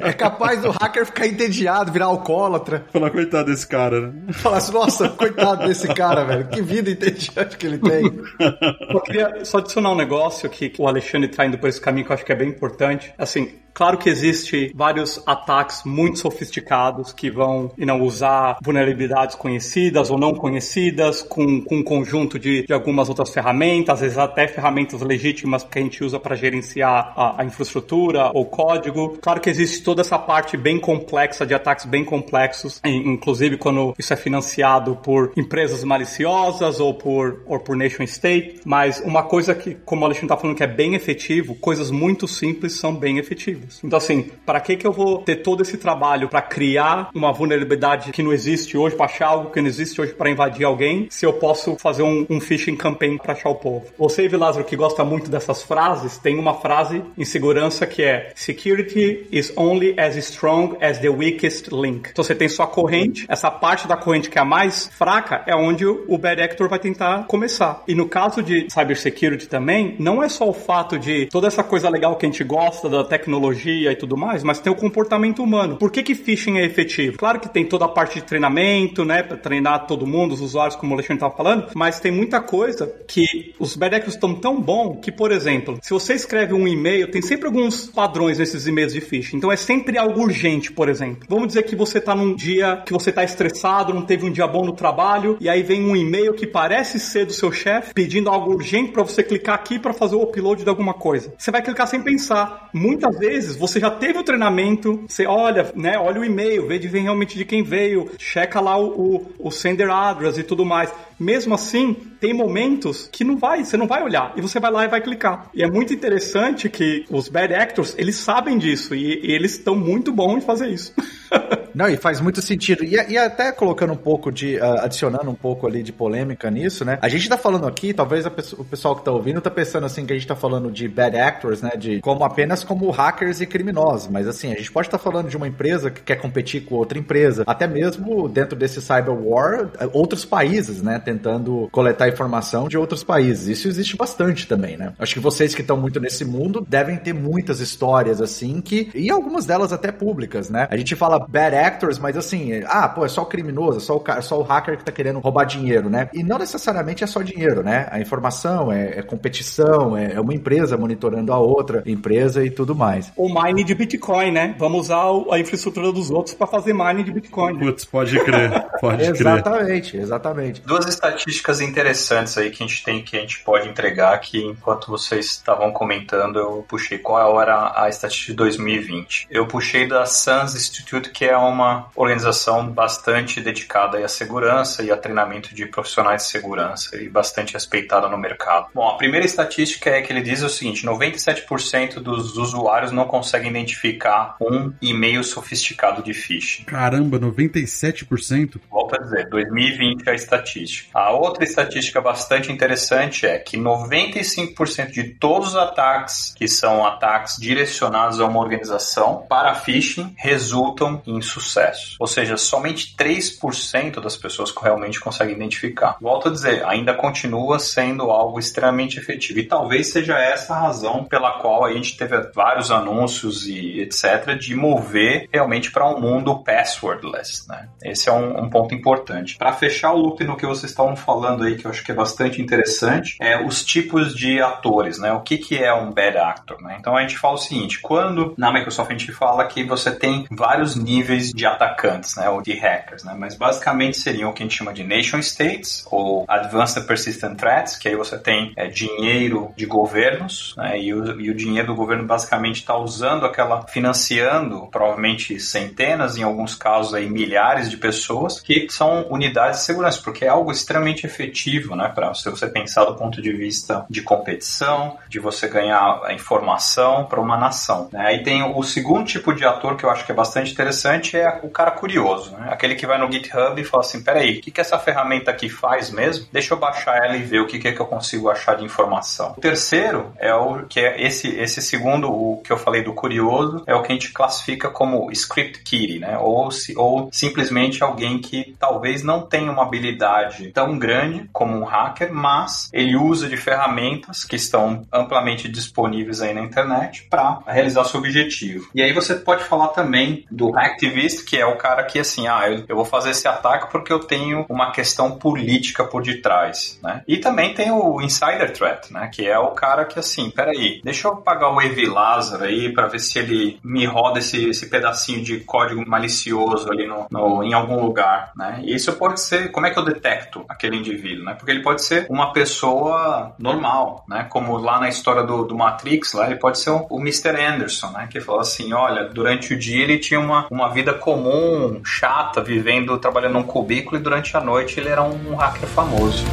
é 0.00 0.12
capaz 0.12 0.60
do 0.60 0.70
hacker 0.70 1.06
ficar 1.06 1.26
entediado, 1.26 1.92
virar 1.92 2.06
alcoólatra. 2.06 2.84
Falar, 2.92 3.10
coitado 3.10 3.50
desse 3.50 3.66
cara, 3.66 4.00
né? 4.00 4.32
Falar 4.32 4.56
assim, 4.56 4.72
nossa, 4.72 5.08
coitado 5.10 5.66
desse 5.66 5.86
cara, 5.94 6.24
velho. 6.24 6.48
Que 6.48 6.60
vida 6.60 6.90
entediante 6.90 7.56
que 7.56 7.66
ele 7.66 7.78
tem. 7.78 8.04
Eu 8.90 9.00
queria 9.00 9.44
só 9.44 9.58
adicionar 9.58 9.92
um 9.92 9.96
negócio 9.96 10.48
que 10.50 10.72
o 10.78 10.88
Alexandre 10.88 11.28
tá 11.28 11.46
indo 11.46 11.56
por 11.56 11.68
esse 11.68 11.80
caminho 11.80 12.04
que 12.04 12.12
eu 12.12 12.14
acho 12.14 12.24
que 12.24 12.32
é 12.32 12.36
bem 12.36 12.48
importante. 12.48 13.14
Assim, 13.16 13.52
Claro 13.76 13.98
que 13.98 14.08
existe 14.08 14.72
vários 14.74 15.22
ataques 15.26 15.82
muito 15.84 16.18
sofisticados 16.18 17.12
que 17.12 17.30
vão 17.30 17.70
you 17.76 17.84
know, 17.84 18.00
usar 18.00 18.56
vulnerabilidades 18.64 19.36
conhecidas 19.36 20.10
ou 20.10 20.16
não 20.18 20.34
conhecidas 20.34 21.20
com, 21.20 21.60
com 21.60 21.76
um 21.76 21.82
conjunto 21.82 22.38
de, 22.38 22.62
de 22.62 22.72
algumas 22.72 23.10
outras 23.10 23.28
ferramentas, 23.28 23.96
às 23.96 24.00
vezes 24.00 24.16
até 24.16 24.48
ferramentas 24.48 25.02
legítimas 25.02 25.62
que 25.62 25.78
a 25.78 25.82
gente 25.82 26.02
usa 26.02 26.18
para 26.18 26.34
gerenciar 26.34 27.12
a, 27.14 27.42
a, 27.42 27.44
infraestrutura 27.44 28.30
ou 28.32 28.46
código. 28.46 29.18
Claro 29.20 29.42
que 29.42 29.50
existe 29.50 29.82
toda 29.82 30.00
essa 30.00 30.18
parte 30.18 30.56
bem 30.56 30.80
complexa 30.80 31.44
de 31.44 31.52
ataques 31.52 31.84
bem 31.84 32.02
complexos, 32.02 32.80
inclusive 32.82 33.58
quando 33.58 33.94
isso 33.98 34.10
é 34.10 34.16
financiado 34.16 34.96
por 34.96 35.32
empresas 35.36 35.84
maliciosas 35.84 36.80
ou 36.80 36.94
por, 36.94 37.42
ou 37.44 37.60
por 37.60 37.76
nation 37.76 38.04
state. 38.04 38.58
Mas 38.64 39.00
uma 39.00 39.24
coisa 39.24 39.54
que, 39.54 39.74
como 39.74 40.00
o 40.00 40.04
Alexandre 40.06 40.28
está 40.28 40.36
falando, 40.38 40.56
que 40.56 40.64
é 40.64 40.66
bem 40.66 40.94
efetivo, 40.94 41.54
coisas 41.56 41.90
muito 41.90 42.26
simples 42.26 42.80
são 42.80 42.94
bem 42.94 43.18
efetivas. 43.18 43.65
Então, 43.82 43.96
assim, 43.96 44.30
para 44.44 44.60
que 44.60 44.76
que 44.76 44.86
eu 44.86 44.92
vou 44.92 45.18
ter 45.18 45.36
todo 45.36 45.62
esse 45.62 45.76
trabalho 45.76 46.28
para 46.28 46.42
criar 46.42 47.10
uma 47.14 47.32
vulnerabilidade 47.32 48.12
que 48.12 48.22
não 48.22 48.32
existe 48.32 48.76
hoje, 48.76 48.96
para 48.96 49.06
achar 49.06 49.28
algo 49.28 49.50
que 49.50 49.60
não 49.60 49.68
existe 49.68 50.00
hoje 50.00 50.12
para 50.12 50.30
invadir 50.30 50.64
alguém, 50.64 51.06
se 51.10 51.26
eu 51.26 51.32
posso 51.32 51.76
fazer 51.76 52.02
um, 52.02 52.26
um 52.28 52.40
phishing 52.40 52.76
campaign 52.76 53.18
para 53.18 53.32
achar 53.32 53.50
o 53.50 53.54
povo? 53.54 53.86
Você, 53.98 54.28
Lázaro, 54.28 54.64
que 54.64 54.76
gosta 54.76 55.04
muito 55.04 55.30
dessas 55.30 55.62
frases, 55.62 56.18
tem 56.18 56.38
uma 56.38 56.54
frase 56.54 57.02
em 57.16 57.24
segurança 57.24 57.86
que 57.86 58.02
é 58.02 58.32
Security 58.34 59.26
is 59.32 59.52
only 59.56 59.98
as 59.98 60.16
strong 60.16 60.76
as 60.84 60.98
the 60.98 61.08
weakest 61.08 61.68
link. 61.72 62.10
Então 62.10 62.22
você 62.22 62.34
tem 62.34 62.48
sua 62.48 62.66
corrente, 62.66 63.24
essa 63.28 63.50
parte 63.50 63.88
da 63.88 63.96
corrente 63.96 64.28
que 64.28 64.38
é 64.38 64.42
a 64.42 64.44
mais 64.44 64.88
fraca 64.88 65.42
é 65.46 65.54
onde 65.54 65.86
o 65.86 66.18
bad 66.18 66.42
actor 66.42 66.68
vai 66.68 66.78
tentar 66.78 67.24
começar. 67.26 67.82
E 67.88 67.94
no 67.94 68.08
caso 68.08 68.42
de 68.42 68.66
cybersecurity 68.70 69.48
também, 69.48 69.96
não 69.98 70.22
é 70.22 70.28
só 70.28 70.48
o 70.48 70.52
fato 70.52 70.98
de 70.98 71.26
toda 71.26 71.46
essa 71.46 71.64
coisa 71.64 71.88
legal 71.88 72.16
que 72.16 72.26
a 72.26 72.28
gente 72.28 72.44
gosta 72.44 72.88
da 72.88 73.02
tecnologia 73.04 73.55
tecnologia 73.56 73.92
e 73.92 73.96
tudo 73.96 74.16
mais, 74.16 74.42
mas 74.42 74.60
tem 74.60 74.72
o 74.72 74.76
comportamento 74.76 75.42
humano. 75.42 75.76
Por 75.76 75.90
que 75.90 76.02
que 76.02 76.14
phishing 76.14 76.58
é 76.58 76.64
efetivo? 76.64 77.18
Claro 77.18 77.40
que 77.40 77.48
tem 77.48 77.64
toda 77.64 77.86
a 77.86 77.88
parte 77.88 78.16
de 78.16 78.22
treinamento, 78.22 79.04
né, 79.04 79.22
para 79.22 79.36
treinar 79.36 79.86
todo 79.86 80.06
mundo, 80.06 80.32
os 80.32 80.40
usuários, 80.40 80.76
como 80.76 80.92
o 80.92 80.94
Alexandre 80.94 81.16
estava 81.16 81.36
falando, 81.36 81.68
mas 81.74 81.98
tem 81.98 82.12
muita 82.12 82.40
coisa 82.40 82.92
que 83.08 83.54
os 83.58 83.76
bad 83.76 83.94
actors 83.94 84.14
estão 84.14 84.34
tão 84.34 84.60
bom 84.60 84.96
que, 84.96 85.10
por 85.10 85.32
exemplo, 85.32 85.78
se 85.82 85.90
você 85.90 86.14
escreve 86.14 86.52
um 86.52 86.68
e-mail, 86.68 87.10
tem 87.10 87.22
sempre 87.22 87.46
alguns 87.46 87.88
padrões 87.88 88.38
nesses 88.38 88.66
e-mails 88.66 88.92
de 88.92 89.00
phishing. 89.00 89.38
Então 89.38 89.50
é 89.50 89.56
sempre 89.56 89.98
algo 89.98 90.20
urgente, 90.20 90.72
por 90.72 90.88
exemplo. 90.88 91.26
Vamos 91.28 91.48
dizer 91.48 91.62
que 91.62 91.74
você 91.74 91.98
está 91.98 92.14
num 92.14 92.34
dia 92.34 92.82
que 92.84 92.92
você 92.92 93.10
está 93.10 93.24
estressado, 93.24 93.94
não 93.94 94.02
teve 94.02 94.26
um 94.26 94.30
dia 94.30 94.46
bom 94.46 94.64
no 94.64 94.72
trabalho, 94.72 95.36
e 95.40 95.48
aí 95.48 95.62
vem 95.62 95.84
um 95.84 95.96
e-mail 95.96 96.34
que 96.34 96.46
parece 96.46 96.98
ser 96.98 97.26
do 97.26 97.32
seu 97.32 97.50
chefe 97.50 97.94
pedindo 97.94 98.28
algo 98.28 98.52
urgente 98.52 98.92
para 98.92 99.02
você 99.02 99.22
clicar 99.22 99.54
aqui 99.54 99.78
para 99.78 99.92
fazer 99.92 100.16
o 100.16 100.22
upload 100.22 100.62
de 100.62 100.68
alguma 100.68 100.94
coisa. 100.94 101.32
Você 101.38 101.50
vai 101.50 101.62
clicar 101.62 101.86
sem 101.86 102.02
pensar. 102.02 102.68
Muitas 102.72 103.18
vezes 103.18 103.45
você 103.54 103.78
já 103.78 103.90
teve 103.90 104.18
o 104.18 104.24
treinamento, 104.24 105.04
você 105.06 105.26
olha, 105.26 105.70
né, 105.76 105.98
olha 105.98 106.20
o 106.20 106.24
e-mail, 106.24 106.66
vê 106.66 106.78
de 106.78 106.88
realmente 106.88 107.36
de 107.36 107.44
quem 107.44 107.62
veio, 107.62 108.10
checa 108.18 108.60
lá 108.60 108.76
o, 108.76 108.86
o, 108.88 109.32
o 109.38 109.50
sender 109.50 109.90
address 109.90 110.38
e 110.38 110.42
tudo 110.42 110.64
mais. 110.64 110.90
Mesmo 111.18 111.54
assim, 111.54 111.94
tem 112.20 112.34
momentos 112.34 113.08
que 113.10 113.24
não 113.24 113.36
vai, 113.36 113.64
você 113.64 113.76
não 113.76 113.86
vai 113.86 114.02
olhar 114.02 114.32
e 114.36 114.40
você 114.40 114.60
vai 114.60 114.70
lá 114.70 114.84
e 114.84 114.88
vai 114.88 115.00
clicar. 115.00 115.50
E 115.54 115.62
é 115.62 115.70
muito 115.70 115.92
interessante 115.92 116.68
que 116.68 117.04
os 117.10 117.28
bad 117.28 117.54
actors, 117.54 117.94
eles 117.96 118.16
sabem 118.16 118.58
disso 118.58 118.94
e, 118.94 119.24
e 119.24 119.32
eles 119.32 119.52
estão 119.52 119.74
muito 119.74 120.12
bons 120.12 120.38
em 120.38 120.40
fazer 120.40 120.68
isso. 120.68 120.92
Não, 121.76 121.86
e 121.90 121.96
faz 121.98 122.22
muito 122.22 122.40
sentido. 122.40 122.82
E, 122.82 122.94
e 122.94 123.18
até 123.18 123.52
colocando 123.52 123.92
um 123.92 123.98
pouco 123.98 124.32
de. 124.32 124.56
Uh, 124.56 124.80
adicionando 124.80 125.30
um 125.30 125.34
pouco 125.34 125.66
ali 125.66 125.82
de 125.82 125.92
polêmica 125.92 126.50
nisso, 126.50 126.86
né? 126.86 126.98
A 127.02 127.08
gente 127.08 127.28
tá 127.28 127.36
falando 127.36 127.66
aqui, 127.66 127.92
talvez 127.92 128.24
o 128.24 128.64
pessoal 128.64 128.96
que 128.96 129.04
tá 129.04 129.12
ouvindo 129.12 129.42
tá 129.42 129.50
pensando 129.50 129.84
assim 129.84 130.06
que 130.06 130.12
a 130.14 130.16
gente 130.16 130.26
tá 130.26 130.34
falando 130.34 130.72
de 130.72 130.88
bad 130.88 131.18
actors, 131.18 131.60
né? 131.60 131.72
De 131.76 132.00
como 132.00 132.24
apenas 132.24 132.64
como 132.64 132.90
hackers 132.90 133.42
e 133.42 133.46
criminosos. 133.46 134.08
Mas 134.08 134.26
assim, 134.26 134.52
a 134.52 134.56
gente 134.56 134.72
pode 134.72 134.88
estar 134.88 134.96
tá 134.96 135.04
falando 135.04 135.28
de 135.28 135.36
uma 135.36 135.46
empresa 135.46 135.90
que 135.90 136.00
quer 136.00 136.16
competir 136.16 136.64
com 136.64 136.76
outra 136.76 136.98
empresa. 136.98 137.44
Até 137.46 137.66
mesmo 137.66 138.26
dentro 138.26 138.56
desse 138.56 138.80
cyber 138.80 139.12
war, 139.12 139.68
outros 139.92 140.24
países, 140.24 140.80
né? 140.80 140.98
Tentando 141.06 141.68
coletar 141.70 142.08
informação 142.08 142.66
de 142.66 142.76
outros 142.76 143.04
países. 143.04 143.46
Isso 143.46 143.68
existe 143.68 143.96
bastante 143.96 144.48
também, 144.48 144.76
né? 144.76 144.92
Acho 144.98 145.14
que 145.14 145.20
vocês 145.20 145.54
que 145.54 145.60
estão 145.60 145.76
muito 145.76 146.00
nesse 146.00 146.24
mundo 146.24 146.66
devem 146.68 146.96
ter 146.96 147.12
muitas 147.12 147.60
histórias 147.60 148.20
assim 148.20 148.60
que. 148.60 148.90
E 148.92 149.08
algumas 149.08 149.46
delas 149.46 149.72
até 149.72 149.92
públicas, 149.92 150.50
né? 150.50 150.66
A 150.68 150.76
gente 150.76 150.96
fala 150.96 151.24
bad 151.28 151.54
actors 151.54 152.00
mas 152.00 152.16
assim, 152.16 152.62
ah, 152.66 152.88
pô, 152.88 153.04
é 153.04 153.08
só 153.08 153.22
o 153.22 153.26
criminoso, 153.26 153.78
é 153.78 153.80
só 153.80 153.96
o, 153.96 154.00
cara, 154.00 154.20
só 154.20 154.40
o 154.40 154.42
hacker 154.42 154.76
que 154.76 154.84
tá 154.84 154.90
querendo 154.90 155.20
roubar 155.20 155.44
dinheiro, 155.44 155.88
né? 155.88 156.08
E 156.12 156.22
não 156.22 156.38
necessariamente 156.38 157.04
é 157.04 157.06
só 157.06 157.22
dinheiro, 157.22 157.62
né? 157.62 157.86
A 157.90 158.00
informação 158.00 158.72
é, 158.72 158.98
é 158.98 159.02
competição, 159.02 159.96
é, 159.96 160.14
é, 160.14 160.20
uma 160.20 160.34
empresa 160.34 160.76
monitorando 160.76 161.32
a 161.32 161.38
outra 161.38 161.82
empresa 161.86 162.44
e 162.44 162.50
tudo 162.50 162.74
mais. 162.74 163.12
O 163.16 163.28
mining 163.28 163.64
de 163.64 163.74
Bitcoin, 163.74 164.32
né? 164.32 164.54
Vamos 164.58 164.86
usar 164.86 165.04
a 165.30 165.38
infraestrutura 165.38 165.92
dos 165.92 166.10
outros 166.10 166.34
para 166.34 166.46
fazer 166.46 166.72
mining 166.72 167.04
de 167.04 167.12
Bitcoin. 167.12 167.58
Putz, 167.58 167.84
pode 167.84 168.18
crer, 168.20 168.66
pode 168.80 169.12
crer. 169.12 169.20
Exatamente, 169.20 169.96
exatamente. 169.96 170.62
Duas 170.62 170.86
estatísticas 170.96 171.60
interessantes 171.60 172.36
aí 172.36 172.50
que 172.50 172.62
a 172.62 172.66
gente 172.66 172.82
tem 172.82 173.02
que 173.02 173.16
a 173.16 173.20
gente 173.20 173.40
pode 173.40 173.68
entregar 173.68 174.18
que 174.18 174.42
enquanto 174.42 174.88
vocês 174.88 175.26
estavam 175.26 175.72
comentando, 175.72 176.38
eu 176.38 176.64
puxei 176.68 176.98
qual 176.98 177.40
era 177.40 177.72
a 177.74 177.88
estatística 177.88 178.32
de 178.32 178.36
2020. 178.36 179.28
Eu 179.30 179.46
puxei 179.46 179.86
da 179.86 180.04
SANS 180.06 180.54
Institute, 180.54 181.10
que 181.10 181.24
é 181.24 181.36
uma 181.36 181.88
organização 181.94 182.68
bastante 182.68 183.40
dedicada 183.40 183.98
à 184.04 184.08
segurança 184.08 184.82
e 184.82 184.90
a 184.90 184.96
treinamento 184.96 185.54
de 185.54 185.66
profissionais 185.66 186.22
de 186.22 186.28
segurança 186.28 186.96
e 186.96 187.08
bastante 187.08 187.54
respeitada 187.54 188.08
no 188.08 188.18
mercado. 188.18 188.68
Bom, 188.74 188.88
a 188.88 188.96
primeira 188.96 189.24
estatística 189.24 189.90
é 189.90 190.02
que 190.02 190.12
ele 190.12 190.22
diz 190.22 190.42
o 190.42 190.48
seguinte: 190.48 190.86
97% 190.86 191.94
dos 192.00 192.36
usuários 192.36 192.92
não 192.92 193.04
conseguem 193.04 193.50
identificar 193.50 194.36
um 194.40 194.72
e-mail 194.80 195.22
sofisticado 195.22 196.02
de 196.02 196.14
phishing. 196.14 196.64
Caramba, 196.64 197.18
97%? 197.18 198.60
Volto 198.70 198.94
a 198.94 199.02
dizer, 199.02 199.28
2020 199.28 200.06
é 200.06 200.10
a 200.10 200.14
estatística. 200.14 200.85
A 200.92 201.12
outra 201.12 201.44
estatística 201.44 202.00
bastante 202.00 202.50
interessante 202.50 203.26
é 203.26 203.38
que 203.38 203.56
95% 203.56 204.90
de 204.90 205.04
todos 205.14 205.48
os 205.48 205.56
ataques 205.56 206.32
que 206.34 206.48
são 206.48 206.86
ataques 206.86 207.36
direcionados 207.38 208.20
a 208.20 208.26
uma 208.26 208.40
organização 208.40 209.24
para 209.28 209.54
phishing 209.54 210.14
resultam 210.16 211.02
em 211.06 211.20
sucesso. 211.20 211.96
Ou 212.00 212.06
seja, 212.06 212.36
somente 212.36 212.94
3% 212.96 214.00
das 214.00 214.16
pessoas 214.16 214.52
realmente 214.56 215.00
conseguem 215.00 215.34
identificar. 215.34 215.96
Volto 216.00 216.28
a 216.28 216.32
dizer, 216.32 216.64
ainda 216.64 216.94
continua 216.94 217.58
sendo 217.58 218.10
algo 218.10 218.38
extremamente 218.38 218.98
efetivo. 218.98 219.38
E 219.40 219.44
talvez 219.44 219.88
seja 219.92 220.18
essa 220.18 220.54
a 220.54 220.60
razão 220.60 221.04
pela 221.04 221.38
qual 221.40 221.64
a 221.64 221.72
gente 221.72 221.96
teve 221.96 222.16
vários 222.34 222.70
anúncios 222.70 223.46
e 223.46 223.80
etc. 223.80 224.36
de 224.38 224.54
mover 224.54 225.28
realmente 225.32 225.70
para 225.70 225.88
um 225.88 226.00
mundo 226.00 226.42
passwordless. 226.42 227.48
Né? 227.48 227.68
Esse 227.82 228.08
é 228.08 228.12
um, 228.12 228.44
um 228.44 228.50
ponto 228.50 228.74
importante. 228.74 229.36
Para 229.36 229.52
fechar 229.52 229.92
o 229.92 229.98
loop 229.98 230.22
no 230.24 230.36
que 230.36 230.46
vocês 230.46 230.70
estavam 230.76 230.94
falando 230.94 231.44
aí, 231.44 231.56
que 231.56 231.66
eu 231.66 231.70
acho 231.70 231.82
que 231.82 231.90
é 231.90 231.94
bastante 231.94 232.40
interessante, 232.40 233.16
é 233.20 233.42
os 233.42 233.64
tipos 233.64 234.14
de 234.14 234.40
atores. 234.40 234.98
Né? 234.98 235.12
O 235.12 235.20
que, 235.20 235.38
que 235.38 235.58
é 235.58 235.72
um 235.72 235.90
bad 235.90 236.18
actor? 236.18 236.60
Né? 236.60 236.76
Então 236.78 236.96
a 236.96 237.00
gente 237.00 237.18
fala 237.18 237.34
o 237.34 237.38
seguinte: 237.38 237.80
quando 237.80 238.34
na 238.36 238.52
Microsoft 238.52 238.90
a 238.90 238.96
gente 238.96 239.12
fala 239.12 239.46
que 239.46 239.64
você 239.64 239.90
tem 239.90 240.26
vários 240.30 240.76
níveis 240.76 241.32
de 241.32 241.46
atacantes, 241.46 242.16
né, 242.16 242.28
ou 242.28 242.42
de 242.42 242.52
hackers, 242.52 243.04
né, 243.04 243.14
mas 243.16 243.34
basicamente 243.34 243.98
seriam 243.98 244.30
o 244.30 244.32
que 244.32 244.42
a 244.42 244.46
gente 244.46 244.56
chama 244.56 244.72
de 244.72 244.84
nation 244.84 245.18
states 245.20 245.86
ou 245.90 246.24
advanced 246.28 246.86
persistent 246.86 247.36
threats, 247.36 247.76
que 247.76 247.88
aí 247.88 247.96
você 247.96 248.18
tem 248.18 248.52
é, 248.56 248.66
dinheiro 248.66 249.52
de 249.56 249.66
governos, 249.66 250.54
né, 250.56 250.78
e, 250.78 250.92
o, 250.92 251.20
e 251.20 251.30
o 251.30 251.34
dinheiro 251.34 251.68
do 251.68 251.74
governo 251.74 252.04
basicamente 252.04 252.56
está 252.56 252.76
usando 252.76 253.24
aquela, 253.24 253.66
financiando 253.66 254.68
provavelmente 254.70 255.38
centenas, 255.40 256.16
em 256.16 256.22
alguns 256.22 256.54
casos 256.54 256.94
aí 256.94 257.08
milhares 257.08 257.70
de 257.70 257.76
pessoas, 257.76 258.40
que 258.40 258.66
são 258.70 259.06
unidades 259.10 259.60
de 259.60 259.66
segurança, 259.66 260.00
porque 260.02 260.24
é 260.24 260.28
algo 260.28 260.50
extremamente 260.66 261.06
efetivo, 261.06 261.76
né, 261.76 261.90
para 261.94 262.12
se 262.12 262.28
você 262.28 262.48
pensar 262.48 262.84
do 262.84 262.94
ponto 262.94 263.22
de 263.22 263.32
vista 263.32 263.86
de 263.88 264.02
competição, 264.02 264.98
de 265.08 265.20
você 265.20 265.46
ganhar 265.46 266.00
a 266.04 266.12
informação 266.12 267.04
para 267.04 267.20
uma 267.20 267.36
nação. 267.36 267.88
Né. 267.92 268.04
Aí 268.06 268.22
tem 268.22 268.42
o 268.42 268.62
segundo 268.62 269.06
tipo 269.06 269.32
de 269.32 269.44
ator 269.44 269.76
que 269.76 269.84
eu 269.84 269.90
acho 269.90 270.04
que 270.04 270.12
é 270.12 270.14
bastante 270.14 270.52
interessante 270.52 271.16
é 271.16 271.40
o 271.42 271.48
cara 271.48 271.70
curioso, 271.70 272.32
né? 272.32 272.48
Aquele 272.50 272.74
que 272.74 272.86
vai 272.86 272.98
no 272.98 273.10
GitHub 273.10 273.60
e 273.60 273.64
fala 273.64 273.82
assim, 273.82 274.02
peraí, 274.02 274.38
o 274.38 274.40
que, 274.40 274.50
que 274.50 274.60
essa 274.60 274.78
ferramenta 274.78 275.30
aqui 275.30 275.48
faz 275.48 275.90
mesmo? 275.90 276.26
Deixa 276.32 276.54
eu 276.54 276.58
baixar 276.58 276.96
ela 277.04 277.16
e 277.16 277.22
ver 277.22 277.40
o 277.40 277.46
que, 277.46 277.58
que 277.58 277.68
é 277.68 277.72
que 277.72 277.80
eu 277.80 277.86
consigo 277.86 278.28
achar 278.28 278.56
de 278.56 278.64
informação. 278.64 279.34
O 279.36 279.40
terceiro 279.40 280.12
é 280.18 280.34
o 280.34 280.64
que 280.66 280.80
é 280.80 281.00
esse, 281.02 281.28
esse 281.28 281.62
segundo, 281.62 282.10
o 282.10 282.40
que 282.42 282.52
eu 282.52 282.56
falei 282.56 282.82
do 282.82 282.92
curioso, 282.92 283.62
é 283.66 283.74
o 283.74 283.82
que 283.82 283.92
a 283.92 283.94
gente 283.94 284.12
classifica 284.12 284.68
como 284.68 285.10
script 285.12 285.62
kiddie, 285.62 285.98
né? 285.98 286.18
Ou, 286.18 286.48
ou 286.76 287.08
simplesmente 287.12 287.82
alguém 287.82 288.18
que 288.18 288.56
talvez 288.58 289.02
não 289.02 289.22
tenha 289.22 289.50
uma 289.50 289.62
habilidade 289.62 290.50
tão 290.56 290.78
grande 290.78 291.28
como 291.34 291.54
um 291.54 291.64
hacker, 291.64 292.10
mas 292.10 292.70
ele 292.72 292.96
usa 292.96 293.28
de 293.28 293.36
ferramentas 293.36 294.24
que 294.24 294.36
estão 294.36 294.86
amplamente 294.90 295.50
disponíveis 295.50 296.22
aí 296.22 296.32
na 296.32 296.40
internet 296.40 297.06
para 297.10 297.40
realizar 297.46 297.84
seu 297.84 298.00
objetivo. 298.00 298.66
E 298.74 298.80
aí 298.80 298.90
você 298.94 299.16
pode 299.16 299.44
falar 299.44 299.68
também 299.68 300.24
do 300.30 300.50
hacktivist 300.50 301.26
que 301.26 301.36
é 301.36 301.44
o 301.44 301.56
cara 301.56 301.84
que, 301.84 301.98
assim, 301.98 302.26
ah, 302.26 302.48
eu, 302.48 302.64
eu 302.66 302.74
vou 302.74 302.86
fazer 302.86 303.10
esse 303.10 303.28
ataque 303.28 303.70
porque 303.70 303.92
eu 303.92 303.98
tenho 303.98 304.46
uma 304.48 304.70
questão 304.70 305.18
política 305.18 305.84
por 305.84 306.02
detrás, 306.02 306.80
né? 306.82 307.02
E 307.06 307.18
também 307.18 307.52
tem 307.52 307.70
o 307.70 308.00
insider 308.00 308.50
threat, 308.50 308.90
né? 308.90 309.10
Que 309.12 309.28
é 309.28 309.38
o 309.38 309.50
cara 309.50 309.84
que, 309.84 309.98
assim, 309.98 310.30
peraí, 310.30 310.80
deixa 310.82 311.06
eu 311.06 311.16
pagar 311.16 311.50
o 311.50 311.60
Evi 311.60 311.84
Lazar 311.84 312.42
aí 312.42 312.72
para 312.72 312.86
ver 312.86 313.00
se 313.00 313.18
ele 313.18 313.60
me 313.62 313.84
roda 313.84 314.20
esse, 314.20 314.48
esse 314.48 314.70
pedacinho 314.70 315.22
de 315.22 315.40
código 315.40 315.86
malicioso 315.86 316.72
ali 316.72 316.86
no, 316.86 317.06
no, 317.10 317.42
em 317.42 317.52
algum 317.52 317.78
lugar, 317.78 318.32
né? 318.34 318.62
E 318.64 318.74
isso 318.74 318.90
pode 318.94 319.20
ser, 319.20 319.50
como 319.50 319.66
é 319.66 319.70
que 319.70 319.78
eu 319.78 319.84
detecto 319.84 320.45
aquele 320.48 320.76
indivíduo, 320.76 321.24
né? 321.24 321.34
Porque 321.34 321.50
ele 321.50 321.62
pode 321.62 321.82
ser 321.82 322.06
uma 322.08 322.32
pessoa 322.32 323.34
normal, 323.38 324.04
né? 324.08 324.26
Como 324.28 324.56
lá 324.56 324.80
na 324.80 324.88
história 324.88 325.22
do, 325.22 325.44
do 325.44 325.56
Matrix, 325.56 326.12
lá 326.12 326.26
ele 326.26 326.36
pode 326.36 326.58
ser 326.58 326.70
o, 326.70 327.00
Mr. 327.00 327.40
Anderson, 327.40 327.90
né? 327.90 328.08
Que 328.10 328.20
falou 328.20 328.40
assim, 328.40 328.72
olha, 328.72 329.04
durante 329.04 329.54
o 329.54 329.58
dia 329.58 329.82
ele 329.82 329.98
tinha 329.98 330.20
uma, 330.20 330.46
uma 330.50 330.68
vida 330.68 330.92
comum, 330.94 331.80
chata, 331.84 332.42
vivendo, 332.42 332.98
trabalhando 332.98 333.34
num 333.34 333.42
cubículo 333.42 333.96
e 333.96 334.02
durante 334.02 334.36
a 334.36 334.40
noite 334.40 334.80
ele 334.80 334.88
era 334.88 335.02
um 335.02 335.34
hacker 335.36 335.68
famoso. 335.68 336.24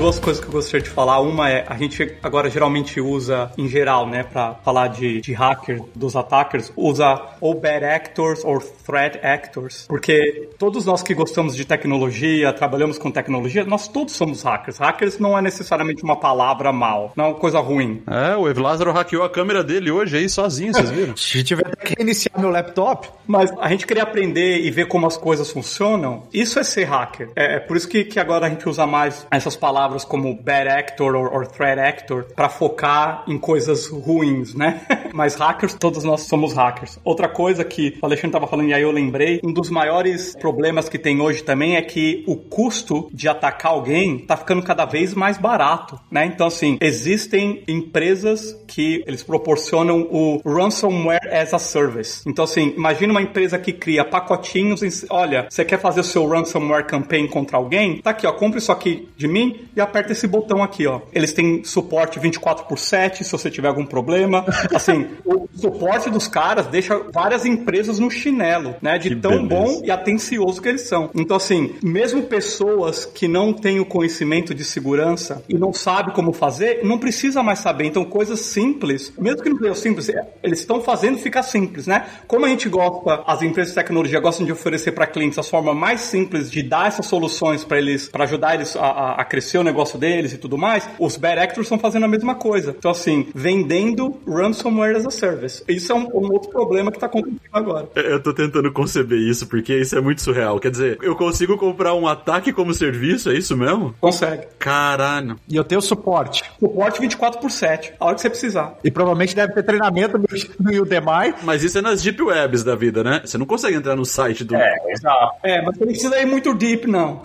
Duas 0.00 0.18
coisas 0.18 0.42
que 0.42 0.48
eu 0.48 0.52
gostaria 0.52 0.80
de 0.80 0.88
falar. 0.88 1.20
Uma 1.20 1.50
é, 1.50 1.66
a 1.68 1.76
gente 1.76 2.16
agora 2.22 2.48
geralmente 2.48 2.98
usa, 2.98 3.52
em 3.58 3.68
geral, 3.68 4.06
né, 4.06 4.22
para 4.22 4.54
falar 4.64 4.88
de, 4.88 5.20
de 5.20 5.34
hacker, 5.34 5.82
dos 5.94 6.16
attackers, 6.16 6.72
usa 6.74 7.20
ou 7.38 7.52
bad 7.54 7.84
actors 7.84 8.42
ou 8.42 8.58
threat 8.58 9.20
actors, 9.22 9.84
porque 9.86 10.48
todos 10.58 10.86
nós 10.86 11.02
que 11.02 11.12
gostamos 11.12 11.54
de 11.54 11.66
tecnologia, 11.66 12.50
trabalhamos 12.50 12.96
com 12.96 13.10
tecnologia, 13.10 13.62
nós 13.64 13.88
todos 13.88 14.14
somos 14.14 14.42
hackers. 14.42 14.78
Hackers 14.78 15.18
não 15.18 15.36
é 15.36 15.42
necessariamente 15.42 16.02
uma 16.02 16.16
palavra 16.16 16.72
mal, 16.72 17.12
não 17.14 17.26
é 17.26 17.28
uma 17.28 17.34
coisa 17.34 17.60
ruim. 17.60 18.02
É, 18.06 18.34
o 18.34 18.48
Evlázaro 18.48 18.92
hackeou 18.92 19.22
a 19.22 19.28
câmera 19.28 19.62
dele 19.62 19.90
hoje 19.90 20.16
aí 20.16 20.30
sozinho, 20.30 20.72
vocês 20.72 20.90
viram? 20.90 21.14
Se 21.18 21.44
tiver 21.44 21.76
que 21.76 22.00
iniciar 22.00 22.32
meu 22.38 22.48
laptop. 22.48 23.06
Mas 23.26 23.52
a 23.60 23.68
gente 23.68 23.86
queria 23.86 24.02
aprender 24.02 24.60
e 24.60 24.70
ver 24.70 24.88
como 24.88 25.06
as 25.06 25.18
coisas 25.18 25.50
funcionam, 25.50 26.22
isso 26.32 26.58
é 26.58 26.64
ser 26.64 26.84
hacker. 26.84 27.30
É, 27.36 27.56
é 27.56 27.60
por 27.60 27.76
isso 27.76 27.86
que, 27.86 28.02
que 28.02 28.18
agora 28.18 28.46
a 28.46 28.48
gente 28.48 28.66
usa 28.66 28.86
mais 28.86 29.26
essas 29.30 29.54
palavras 29.54 29.89
palavras 29.90 30.04
como 30.04 30.34
bad 30.34 30.68
actor 30.68 31.16
or, 31.16 31.34
or 31.34 31.46
threat 31.46 31.78
actor 31.78 32.26
para 32.34 32.48
focar 32.48 33.24
em 33.26 33.36
coisas 33.36 33.88
ruins, 33.88 34.54
né? 34.54 34.82
Mas 35.12 35.34
hackers, 35.34 35.74
todos 35.74 36.04
nós 36.04 36.22
somos 36.22 36.52
hackers. 36.52 36.98
Outra 37.04 37.28
coisa 37.28 37.64
que 37.64 37.98
o 38.00 38.06
Alexandre 38.06 38.28
estava 38.28 38.46
falando 38.46 38.68
e 38.68 38.74
aí 38.74 38.82
eu 38.82 38.92
lembrei, 38.92 39.40
um 39.42 39.52
dos 39.52 39.68
maiores 39.68 40.36
problemas 40.36 40.88
que 40.88 40.98
tem 40.98 41.20
hoje 41.20 41.42
também 41.42 41.76
é 41.76 41.82
que 41.82 42.22
o 42.26 42.36
custo 42.36 43.08
de 43.12 43.28
atacar 43.28 43.72
alguém 43.72 44.18
tá 44.18 44.36
ficando 44.36 44.62
cada 44.62 44.84
vez 44.84 45.14
mais 45.14 45.36
barato, 45.36 45.98
né? 46.10 46.24
Então 46.26 46.46
assim, 46.46 46.78
existem 46.80 47.64
empresas 47.66 48.56
que 48.68 49.02
eles 49.06 49.22
proporcionam 49.22 50.02
o 50.10 50.40
ransomware 50.44 51.28
as 51.32 51.52
a 51.52 51.58
service. 51.58 52.22
Então 52.26 52.44
assim, 52.44 52.74
imagina 52.76 53.12
uma 53.12 53.22
empresa 53.22 53.58
que 53.58 53.72
cria 53.72 54.04
pacotinhos, 54.04 54.80
olha, 55.10 55.46
você 55.50 55.64
quer 55.64 55.80
fazer 55.80 56.00
o 56.00 56.04
seu 56.04 56.28
ransomware 56.28 56.86
campaign 56.86 57.26
contra 57.28 57.56
alguém? 57.56 58.00
Tá 58.00 58.10
aqui, 58.10 58.26
ó, 58.26 58.32
compre 58.32 58.58
isso 58.58 58.70
aqui 58.70 59.08
de 59.16 59.26
mim 59.26 59.68
e 59.80 59.82
aperta 59.82 60.12
esse 60.12 60.26
botão 60.26 60.62
aqui, 60.62 60.86
ó. 60.86 61.00
Eles 61.12 61.32
têm 61.32 61.64
suporte 61.64 62.18
24 62.18 62.66
por 62.66 62.78
7 62.78 63.24
se 63.24 63.32
você 63.32 63.50
tiver 63.50 63.68
algum 63.68 63.84
problema. 63.86 64.44
Assim, 64.74 65.06
o 65.24 65.48
suporte 65.54 66.10
dos 66.10 66.28
caras 66.28 66.66
deixa 66.66 66.98
várias 67.12 67.44
empresas 67.44 67.98
no 67.98 68.10
chinelo, 68.10 68.74
né? 68.80 68.98
De 68.98 69.10
Que 69.10 69.16
tão 69.16 69.46
beleza. 69.46 69.48
bom 69.48 69.80
e 69.84 69.90
atencioso 69.90 70.60
que 70.62 70.68
eles 70.68 70.82
são. 70.82 71.10
Então, 71.14 71.36
assim, 71.36 71.74
mesmo 71.82 72.22
pessoas 72.22 73.04
que 73.04 73.26
não 73.28 73.52
têm 73.52 73.80
o 73.80 73.84
conhecimento 73.86 74.54
de 74.54 74.64
segurança 74.64 75.42
e 75.48 75.54
não 75.54 75.72
sabem 75.72 76.14
como 76.14 76.32
fazer, 76.32 76.80
não 76.84 76.98
precisa 76.98 77.42
mais 77.42 77.58
saber. 77.60 77.84
Então, 77.86 78.04
coisas 78.04 78.40
simples, 78.40 79.12
mesmo 79.18 79.42
que 79.42 79.48
não 79.48 79.58
sejam 79.58 79.74
simples, 79.74 80.08
é, 80.08 80.26
eles 80.42 80.60
estão 80.60 80.80
fazendo 80.80 81.18
ficar 81.18 81.42
simples, 81.42 81.86
né? 81.86 82.06
Como 82.26 82.44
a 82.44 82.48
gente 82.48 82.68
gosta, 82.68 83.22
as 83.26 83.42
empresas 83.42 83.72
de 83.72 83.80
tecnologia 83.80 84.20
gostam 84.20 84.44
de 84.46 84.52
oferecer 84.52 84.92
para 84.92 85.06
clientes 85.06 85.38
a 85.38 85.42
forma 85.42 85.74
mais 85.74 86.00
simples 86.02 86.50
de 86.50 86.62
dar 86.62 86.88
essas 86.88 87.06
soluções 87.06 87.64
para 87.64 87.78
eles, 87.78 88.08
para 88.08 88.24
ajudar 88.24 88.54
eles 88.54 88.76
a, 88.76 88.80
a- 88.80 89.14
a 89.20 89.24
crescer 89.24 89.58
o 89.58 89.62
negócio 89.70 89.98
deles 89.98 90.32
e 90.32 90.38
tudo 90.38 90.58
mais, 90.58 90.88
os 90.98 91.16
bad 91.16 91.40
actors 91.40 91.66
estão 91.66 91.78
fazendo 91.78 92.04
a 92.04 92.08
mesma 92.08 92.34
coisa. 92.34 92.74
Então, 92.76 92.90
assim, 92.90 93.28
vendendo 93.34 94.20
ransomware 94.26 94.96
as 94.96 95.06
a 95.06 95.10
service. 95.10 95.62
Isso 95.68 95.92
é 95.92 95.94
um, 95.94 96.08
um 96.14 96.32
outro 96.32 96.50
problema 96.50 96.90
que 96.90 96.96
está 96.96 97.06
acontecendo 97.06 97.40
agora. 97.52 97.88
Eu 97.94 98.22
tô 98.22 98.32
tentando 98.34 98.72
conceber 98.72 99.18
isso, 99.18 99.46
porque 99.46 99.76
isso 99.76 99.96
é 99.96 100.00
muito 100.00 100.22
surreal. 100.22 100.58
Quer 100.58 100.70
dizer, 100.70 100.98
eu 101.02 101.16
consigo 101.16 101.56
comprar 101.56 101.94
um 101.94 102.06
ataque 102.06 102.52
como 102.52 102.74
serviço, 102.74 103.30
é 103.30 103.34
isso 103.34 103.56
mesmo? 103.56 103.94
Consegue. 104.00 104.46
Caralho. 104.58 105.36
E 105.48 105.56
eu 105.56 105.64
tenho 105.64 105.80
suporte. 105.80 106.44
Suporte 106.58 107.00
24 107.00 107.40
por 107.40 107.50
7, 107.50 107.94
a 107.98 108.04
hora 108.06 108.14
que 108.14 108.20
você 108.20 108.30
precisar. 108.30 108.76
E 108.84 108.90
provavelmente 108.90 109.34
deve 109.34 109.52
ter 109.52 109.62
treinamento 109.62 110.18
no, 110.18 110.26
no 110.58 110.82
Udemy. 110.82 111.34
Mas 111.42 111.62
isso 111.62 111.78
é 111.78 111.80
nas 111.80 112.02
deep 112.02 112.22
webs 112.22 112.62
da 112.62 112.74
vida, 112.74 113.02
né? 113.02 113.22
Você 113.24 113.38
não 113.38 113.46
consegue 113.46 113.76
entrar 113.76 113.96
no 113.96 114.04
site 114.04 114.44
do... 114.44 114.54
É, 114.54 114.76
exato. 114.88 115.36
É, 115.42 115.62
mas 115.62 115.76
você 115.76 115.84
não 115.84 115.92
precisa 115.92 116.20
ir 116.20 116.26
muito 116.26 116.54
deep, 116.54 116.86
não. 116.86 117.22